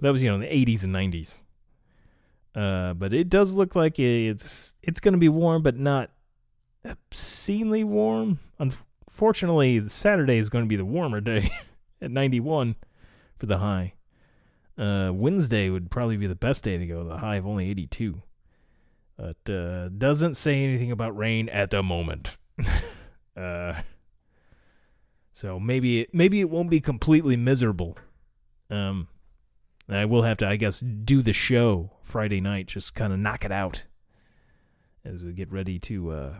that 0.00 0.10
was, 0.10 0.22
you 0.22 0.28
know, 0.28 0.34
in 0.34 0.40
the 0.40 0.46
80s 0.46 0.84
and 0.84 0.94
90s. 0.94 1.42
Uh, 2.54 2.94
but 2.94 3.12
it 3.12 3.28
does 3.28 3.54
look 3.54 3.76
like 3.76 3.98
it's 3.98 4.74
it's 4.82 5.00
going 5.00 5.12
to 5.12 5.18
be 5.18 5.28
warm, 5.28 5.62
but 5.62 5.78
not 5.78 6.10
obscenely 6.84 7.84
warm. 7.84 8.40
Unfortunately, 8.58 9.86
Saturday 9.88 10.38
is 10.38 10.48
going 10.48 10.64
to 10.64 10.68
be 10.68 10.76
the 10.76 10.84
warmer 10.84 11.20
day 11.20 11.50
at 12.02 12.10
91 12.10 12.74
for 13.38 13.46
the 13.46 13.58
high. 13.58 13.94
Uh, 14.76 15.10
Wednesday 15.12 15.70
would 15.70 15.90
probably 15.90 16.16
be 16.16 16.26
the 16.26 16.34
best 16.34 16.64
day 16.64 16.78
to 16.78 16.86
go. 16.86 17.04
The 17.04 17.18
high 17.18 17.36
of 17.36 17.46
only 17.46 17.70
82. 17.70 18.22
But 19.16 19.52
uh, 19.52 19.88
doesn't 19.88 20.36
say 20.36 20.62
anything 20.62 20.92
about 20.92 21.16
rain 21.16 21.48
at 21.48 21.70
the 21.70 21.82
moment. 21.82 22.36
uh, 23.38 23.82
so 25.32 25.60
maybe 25.60 26.00
it, 26.00 26.14
maybe 26.14 26.40
it 26.40 26.50
won't 26.50 26.70
be 26.70 26.80
completely 26.80 27.36
miserable. 27.36 27.96
Um, 28.70 29.08
I 29.88 30.04
will 30.04 30.22
have 30.22 30.36
to, 30.38 30.48
I 30.48 30.56
guess, 30.56 30.80
do 30.80 31.22
the 31.22 31.32
show 31.32 31.92
Friday 32.02 32.40
night, 32.40 32.66
just 32.66 32.94
kind 32.94 33.12
of 33.12 33.18
knock 33.18 33.44
it 33.44 33.52
out 33.52 33.84
as 35.04 35.22
we 35.22 35.32
get 35.32 35.50
ready 35.50 35.78
to. 35.78 36.10
Uh, 36.10 36.34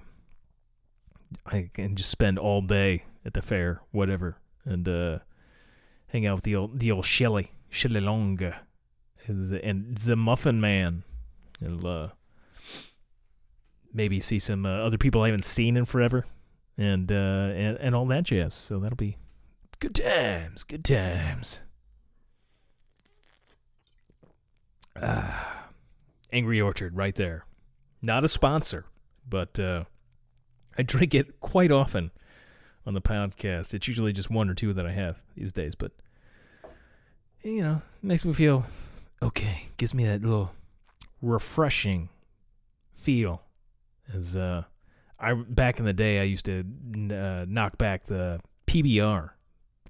I 1.47 1.71
can 1.73 1.97
just 1.97 2.11
spend 2.11 2.39
all 2.39 2.61
day 2.61 3.05
at 3.25 3.35
the 3.35 3.43
fair, 3.43 3.81
whatever, 3.91 4.39
and 4.65 4.89
uh, 4.89 5.19
hang 6.09 6.27
out 6.27 6.37
with 6.37 6.45
the 6.45 6.57
old 6.57 6.81
the 6.81 6.93
old 6.93 7.07
Shelly 7.07 7.53
Shelly 7.71 8.01
Longa, 8.01 8.61
and 9.27 9.97
the 9.97 10.17
Muffin 10.17 10.61
Man. 10.61 11.05
And 11.61 11.85
uh, 11.85 12.09
maybe 13.93 14.21
see 14.21 14.39
some 14.39 14.65
uh, 14.65 14.79
other 14.79 14.99
people 14.99 15.23
I 15.23 15.27
haven't 15.29 15.45
seen 15.45 15.77
in 15.77 15.85
forever, 15.85 16.27
and 16.79 17.11
uh, 17.11 17.15
and 17.55 17.77
and 17.79 17.95
all 17.95 18.07
that 18.07 18.25
jazz. 18.25 18.55
So 18.55 18.79
that'll 18.79 18.97
be 18.97 19.19
good 19.81 19.95
times, 19.95 20.65
good 20.65 20.85
times. 20.85 21.61
Ah, 25.01 25.69
Angry 26.33 26.61
Orchard, 26.61 26.97
right 26.97 27.15
there. 27.15 27.45
Not 28.01 28.25
a 28.25 28.29
sponsor, 28.29 28.87
but 29.29 29.59
uh, 29.59 29.85
I 30.77 30.83
drink 30.83 31.15
it 31.15 31.41
quite 31.41 31.73
often 31.73 32.11
on 32.87 32.95
the 32.95 33.01
podcast. 33.01 33.75
It's 33.75 33.87
usually 33.89 34.13
just 34.13 34.31
one 34.31 34.49
or 34.49 34.55
two 34.55 34.73
that 34.73 34.87
I 34.87 34.93
have 34.93 35.21
these 35.37 35.53
days, 35.53 35.75
but 35.75 35.93
you 37.43 37.63
know, 37.63 37.83
it 38.03 38.07
makes 38.07 38.25
me 38.25 38.33
feel 38.33 38.67
okay. 39.23 39.69
Gives 39.77 39.95
me 39.95 40.05
that 40.05 40.23
little 40.23 40.53
refreshing 41.21 42.09
feel. 42.95 43.43
As 44.13 44.37
uh, 44.37 44.65
I 45.21 45.35
back 45.35 45.79
in 45.79 45.85
the 45.85 45.93
day, 45.93 46.21
I 46.21 46.25
used 46.25 46.45
to 46.47 46.61
uh, 46.61 47.45
knock 47.49 47.79
back 47.79 48.05
the 48.05 48.41
PBR, 48.67 49.31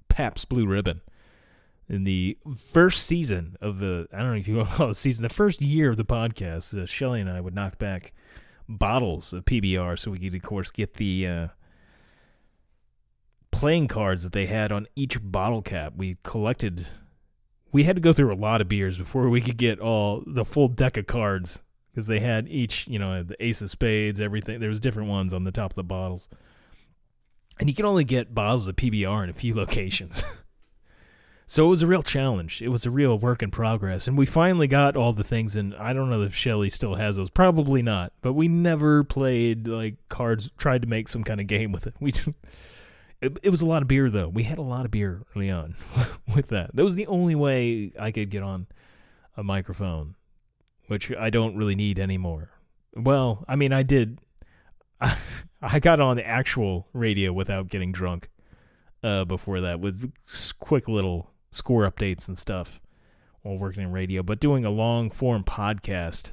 Pabst 0.07 0.49
Blue 0.49 0.65
Ribbon 0.65 1.01
in 1.89 2.03
the 2.03 2.37
first 2.55 3.05
season 3.05 3.57
of 3.61 3.79
the 3.79 4.07
I 4.13 4.19
don't 4.19 4.31
know 4.31 4.37
if 4.37 4.47
you 4.47 4.57
want 4.57 4.69
to 4.69 4.75
call 4.75 4.89
it 4.91 4.95
season, 4.95 5.23
the 5.23 5.29
first 5.29 5.61
year 5.61 5.89
of 5.89 5.97
the 5.97 6.05
podcast, 6.05 6.77
uh, 6.77 6.85
Shelly 6.85 7.19
and 7.19 7.29
I 7.29 7.41
would 7.41 7.55
knock 7.55 7.77
back 7.79 8.13
bottles 8.67 9.33
of 9.33 9.45
PBR 9.45 9.97
so 9.97 10.11
we 10.11 10.19
could, 10.19 10.35
of 10.35 10.43
course, 10.43 10.69
get 10.69 10.93
the 10.93 11.27
uh, 11.27 11.47
playing 13.51 13.87
cards 13.87 14.23
that 14.23 14.31
they 14.31 14.45
had 14.45 14.71
on 14.71 14.87
each 14.95 15.17
bottle 15.21 15.63
cap. 15.63 15.93
We 15.97 16.17
collected. 16.23 16.85
We 17.71 17.83
had 17.83 17.95
to 17.95 18.01
go 18.01 18.13
through 18.13 18.33
a 18.33 18.35
lot 18.35 18.61
of 18.61 18.69
beers 18.69 18.97
before 18.97 19.29
we 19.29 19.41
could 19.41 19.57
get 19.57 19.79
all 19.79 20.23
the 20.25 20.45
full 20.45 20.67
deck 20.67 20.97
of 20.97 21.07
cards 21.07 21.61
because 21.91 22.07
they 22.07 22.19
had 22.19 22.47
each, 22.47 22.87
you 22.87 22.99
know, 22.99 23.23
the 23.23 23.43
Ace 23.43 23.61
of 23.61 23.69
Spades, 23.69 24.21
everything. 24.21 24.59
There 24.59 24.69
was 24.69 24.79
different 24.79 25.09
ones 25.09 25.33
on 25.33 25.43
the 25.43 25.51
top 25.51 25.71
of 25.71 25.75
the 25.75 25.83
bottles, 25.83 26.27
and 27.59 27.69
you 27.69 27.75
can 27.75 27.85
only 27.85 28.03
get 28.03 28.33
bottles 28.33 28.67
of 28.67 28.75
PBR 28.75 29.23
in 29.23 29.29
a 29.29 29.33
few 29.33 29.53
locations. 29.55 30.23
So 31.49 31.65
it 31.65 31.69
was 31.69 31.81
a 31.81 31.87
real 31.87 32.03
challenge. 32.03 32.61
It 32.61 32.67
was 32.67 32.85
a 32.85 32.91
real 32.91 33.17
work 33.17 33.41
in 33.41 33.49
progress. 33.49 34.07
And 34.07 34.15
we 34.15 34.27
finally 34.27 34.67
got 34.67 34.95
all 34.95 35.13
the 35.13 35.23
things 35.23 35.55
and 35.55 35.73
I 35.73 35.93
don't 35.93 36.11
know 36.11 36.21
if 36.21 36.35
Shelly 36.35 36.69
still 36.69 36.93
has 36.93 37.15
those. 37.15 37.31
Probably 37.31 37.81
not. 37.81 38.13
But 38.21 38.33
we 38.33 38.47
never 38.47 39.03
played 39.03 39.67
like 39.67 39.95
cards 40.09 40.51
tried 40.59 40.83
to 40.83 40.87
make 40.87 41.07
some 41.07 41.23
kind 41.23 41.41
of 41.41 41.47
game 41.47 41.71
with 41.71 41.87
it. 41.87 41.95
We 41.99 42.13
it, 43.19 43.35
it 43.41 43.49
was 43.49 43.61
a 43.61 43.65
lot 43.65 43.81
of 43.81 43.87
beer 43.87 44.11
though. 44.11 44.27
We 44.27 44.43
had 44.43 44.59
a 44.59 44.61
lot 44.61 44.85
of 44.85 44.91
beer 44.91 45.23
early 45.35 45.49
on 45.49 45.73
with 46.35 46.49
that. 46.49 46.75
That 46.75 46.83
was 46.83 46.93
the 46.93 47.07
only 47.07 47.33
way 47.33 47.93
I 47.99 48.11
could 48.11 48.29
get 48.29 48.43
on 48.43 48.67
a 49.35 49.43
microphone, 49.43 50.13
which 50.89 51.11
I 51.11 51.29
don't 51.29 51.55
really 51.55 51.75
need 51.75 51.99
anymore. 51.99 52.49
Well, 52.95 53.45
I 53.47 53.55
mean 53.55 53.71
I 53.71 53.83
did 53.83 54.19
I 55.61 55.79
got 55.79 55.99
on 55.99 56.17
the 56.17 56.27
actual 56.27 56.87
radio 56.93 57.31
without 57.31 57.69
getting 57.69 57.91
drunk 57.91 58.29
uh, 59.03 59.23
before 59.25 59.61
that 59.61 59.79
with 59.79 60.11
quick 60.59 60.87
little 60.87 61.31
score 61.51 61.89
updates 61.89 62.27
and 62.27 62.37
stuff 62.37 62.81
while 63.43 63.57
working 63.57 63.83
in 63.83 63.91
radio. 63.91 64.23
But 64.23 64.39
doing 64.39 64.65
a 64.65 64.69
long 64.69 65.09
form 65.09 65.43
podcast 65.43 66.31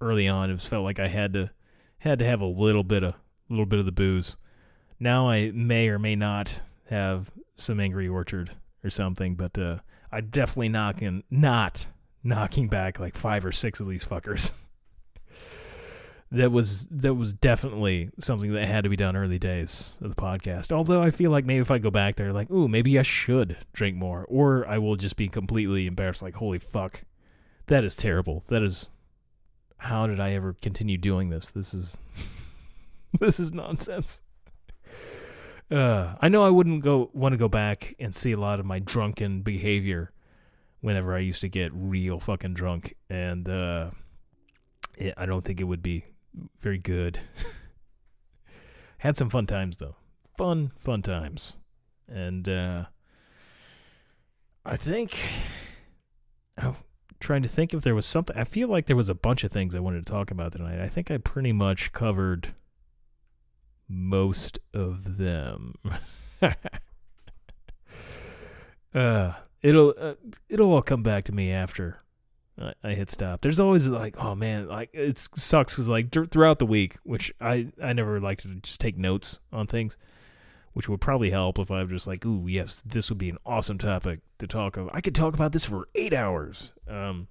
early 0.00 0.26
on, 0.26 0.50
it 0.50 0.60
felt 0.60 0.84
like 0.84 0.98
I 0.98 1.08
had 1.08 1.32
to 1.34 1.50
had 1.98 2.18
to 2.18 2.24
have 2.24 2.40
a 2.40 2.46
little 2.46 2.84
bit 2.84 3.04
of 3.04 3.14
little 3.48 3.66
bit 3.66 3.78
of 3.78 3.86
the 3.86 3.92
booze. 3.92 4.36
Now 4.98 5.28
I 5.28 5.52
may 5.52 5.88
or 5.88 6.00
may 6.00 6.16
not 6.16 6.60
have 6.90 7.30
some 7.56 7.78
Angry 7.78 8.08
Orchard 8.08 8.50
or 8.82 8.90
something, 8.90 9.36
but 9.36 9.56
uh, 9.56 9.78
I'm 10.10 10.30
definitely 10.30 10.70
knocking 10.70 11.22
not 11.30 11.86
knocking 12.28 12.68
back 12.68 13.00
like 13.00 13.16
five 13.16 13.44
or 13.44 13.52
six 13.52 13.80
of 13.80 13.88
these 13.88 14.04
fuckers. 14.04 14.52
that 16.30 16.52
was 16.52 16.86
that 16.90 17.14
was 17.14 17.32
definitely 17.32 18.10
something 18.18 18.52
that 18.52 18.66
had 18.66 18.84
to 18.84 18.90
be 18.90 18.96
done 18.96 19.16
early 19.16 19.38
days 19.38 19.98
of 20.02 20.14
the 20.14 20.20
podcast. 20.20 20.70
Although 20.70 21.02
I 21.02 21.10
feel 21.10 21.30
like 21.30 21.46
maybe 21.46 21.60
if 21.60 21.70
I 21.70 21.78
go 21.78 21.90
back 21.90 22.16
there, 22.16 22.32
like, 22.32 22.50
ooh, 22.50 22.68
maybe 22.68 22.98
I 22.98 23.02
should 23.02 23.56
drink 23.72 23.96
more, 23.96 24.26
or 24.28 24.66
I 24.68 24.78
will 24.78 24.96
just 24.96 25.16
be 25.16 25.28
completely 25.28 25.86
embarrassed. 25.86 26.22
Like, 26.22 26.34
holy 26.34 26.58
fuck, 26.58 27.02
that 27.66 27.82
is 27.82 27.96
terrible. 27.96 28.44
That 28.48 28.62
is, 28.62 28.90
how 29.78 30.06
did 30.06 30.20
I 30.20 30.32
ever 30.32 30.52
continue 30.52 30.98
doing 30.98 31.30
this? 31.30 31.50
This 31.50 31.72
is, 31.72 31.98
this 33.20 33.40
is 33.40 33.52
nonsense. 33.52 34.20
Uh, 35.70 36.14
I 36.20 36.28
know 36.28 36.44
I 36.44 36.50
wouldn't 36.50 36.82
go 36.82 37.10
want 37.12 37.34
to 37.34 37.36
go 37.36 37.48
back 37.48 37.94
and 37.98 38.14
see 38.14 38.32
a 38.32 38.38
lot 38.38 38.58
of 38.58 38.64
my 38.64 38.78
drunken 38.78 39.42
behavior 39.42 40.12
whenever 40.80 41.14
I 41.14 41.20
used 41.20 41.40
to 41.42 41.48
get 41.48 41.72
real 41.74 42.20
fucking 42.20 42.54
drunk, 42.54 42.94
and 43.10 43.48
uh, 43.48 43.90
it, 44.96 45.14
I 45.16 45.26
don't 45.26 45.44
think 45.44 45.60
it 45.60 45.64
would 45.64 45.82
be 45.82 46.04
very 46.60 46.78
good. 46.78 47.18
Had 48.98 49.16
some 49.16 49.30
fun 49.30 49.46
times 49.46 49.76
though, 49.76 49.96
fun 50.36 50.72
fun 50.80 51.02
times, 51.02 51.56
and 52.08 52.48
uh, 52.48 52.84
I 54.64 54.76
think 54.76 55.18
I'm 56.58 56.76
trying 57.20 57.42
to 57.42 57.48
think 57.48 57.72
if 57.72 57.82
there 57.82 57.94
was 57.94 58.06
something. 58.06 58.36
I 58.36 58.44
feel 58.44 58.68
like 58.68 58.86
there 58.86 58.96
was 58.96 59.08
a 59.08 59.14
bunch 59.14 59.44
of 59.44 59.52
things 59.52 59.74
I 59.74 59.80
wanted 59.80 60.04
to 60.04 60.12
talk 60.12 60.30
about 60.30 60.52
tonight. 60.52 60.80
I 60.80 60.88
think 60.88 61.10
I 61.10 61.18
pretty 61.18 61.52
much 61.52 61.92
covered 61.92 62.54
most 63.88 64.58
of 64.74 65.16
them. 65.16 65.74
uh, 68.94 69.32
it'll 69.62 69.94
uh, 69.98 70.14
it'll 70.48 70.72
all 70.72 70.82
come 70.82 71.02
back 71.02 71.24
to 71.24 71.32
me 71.32 71.50
after 71.52 72.00
I, 72.60 72.72
I 72.82 72.90
hit 72.94 73.10
stop. 73.10 73.40
There's 73.40 73.60
always 73.60 73.86
like, 73.86 74.16
oh 74.18 74.34
man, 74.34 74.68
like 74.68 74.90
it 74.92 75.18
sucks 75.36 75.74
because 75.74 75.88
like 75.88 76.10
dur- 76.10 76.26
throughout 76.26 76.58
the 76.58 76.66
week, 76.66 76.96
which 77.04 77.32
I 77.40 77.68
I 77.82 77.92
never 77.92 78.20
like 78.20 78.38
to 78.42 78.48
just 78.56 78.80
take 78.80 78.96
notes 78.96 79.40
on 79.52 79.66
things, 79.66 79.96
which 80.72 80.88
would 80.88 81.00
probably 81.00 81.30
help 81.30 81.58
if 81.58 81.70
I'm 81.70 81.88
just 81.88 82.06
like, 82.06 82.24
ooh 82.24 82.46
yes, 82.46 82.82
this 82.84 83.08
would 83.08 83.18
be 83.18 83.30
an 83.30 83.38
awesome 83.44 83.78
topic 83.78 84.20
to 84.38 84.46
talk 84.46 84.76
of. 84.76 84.90
I 84.92 85.00
could 85.00 85.14
talk 85.14 85.34
about 85.34 85.52
this 85.52 85.64
for 85.64 85.86
eight 85.94 86.14
hours. 86.14 86.72
Um, 86.88 87.28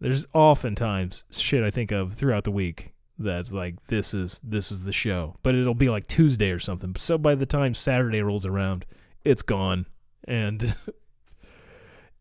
there's 0.00 0.26
oftentimes 0.34 1.24
shit 1.30 1.62
I 1.62 1.70
think 1.70 1.92
of 1.92 2.14
throughout 2.14 2.44
the 2.44 2.50
week 2.50 2.92
that's 3.18 3.52
like 3.52 3.84
this 3.84 4.14
is 4.14 4.40
this 4.42 4.72
is 4.72 4.84
the 4.84 4.92
show, 4.92 5.36
but 5.42 5.54
it'll 5.54 5.74
be 5.74 5.90
like 5.90 6.08
Tuesday 6.08 6.50
or 6.50 6.58
something. 6.58 6.94
So 6.96 7.18
by 7.18 7.34
the 7.34 7.46
time 7.46 7.74
Saturday 7.74 8.20
rolls 8.22 8.44
around, 8.44 8.84
it's 9.24 9.42
gone 9.42 9.86
and 10.24 10.76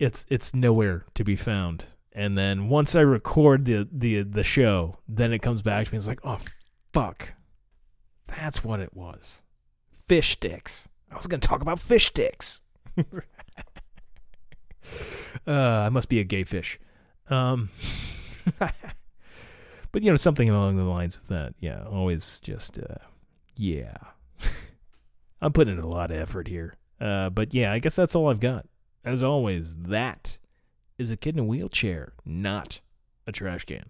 it's 0.02 0.26
it's 0.30 0.54
nowhere 0.54 1.06
to 1.14 1.24
be 1.24 1.36
found. 1.36 1.86
And 2.12 2.38
then 2.38 2.68
once 2.68 2.96
I 2.96 3.02
record 3.02 3.66
the 3.66 3.88
the 3.92 4.24
the 4.24 4.44
show, 4.44 4.98
then 5.08 5.32
it 5.32 5.40
comes 5.42 5.62
back 5.62 5.86
to 5.86 5.94
me. 5.94 5.98
It's 5.98 6.08
like, 6.08 6.20
oh 6.24 6.40
fuck, 6.92 7.34
that's 8.28 8.64
what 8.64 8.80
it 8.80 8.96
was. 8.96 9.44
Fish 10.08 10.32
sticks. 10.32 10.90
I 11.12 11.16
was 11.16 11.28
gonna 11.28 11.40
talk 11.40 11.62
about 11.62 11.80
fish 11.80 12.08
sticks. 12.08 12.64
uh, 15.48 15.52
I 15.52 15.90
must 15.90 16.10
be 16.10 16.20
a 16.20 16.24
gay 16.24 16.44
fish. 16.44 16.80
Um, 17.30 17.70
but 18.60 18.74
you 20.02 20.10
know 20.10 20.18
something 20.18 20.50
along 20.50 20.78
the 20.78 20.84
lines 20.84 21.18
of 21.18 21.28
that. 21.28 21.54
Yeah, 21.60 21.86
always 21.86 22.42
just 22.42 22.80
uh, 22.80 23.06
yeah. 23.56 23.98
I'm 25.42 25.54
putting 25.54 25.78
in 25.78 25.84
a 25.84 25.88
lot 25.88 26.10
of 26.10 26.18
effort 26.18 26.48
here. 26.48 26.76
Uh, 27.00 27.30
but 27.30 27.54
yeah, 27.54 27.72
I 27.72 27.80
guess 27.80 27.96
that's 27.96 28.16
all 28.16 28.30
I've 28.30 28.40
got. 28.40 28.66
As 29.04 29.24
always, 29.24 29.76
that 29.78 30.38
is 31.00 31.10
a 31.10 31.18
kid 31.18 31.36
in 31.36 31.40
a 31.40 31.44
wheelchair, 31.44 32.14
not 32.24 32.82
a 33.26 33.32
trash 33.32 33.66
can. 33.66 33.90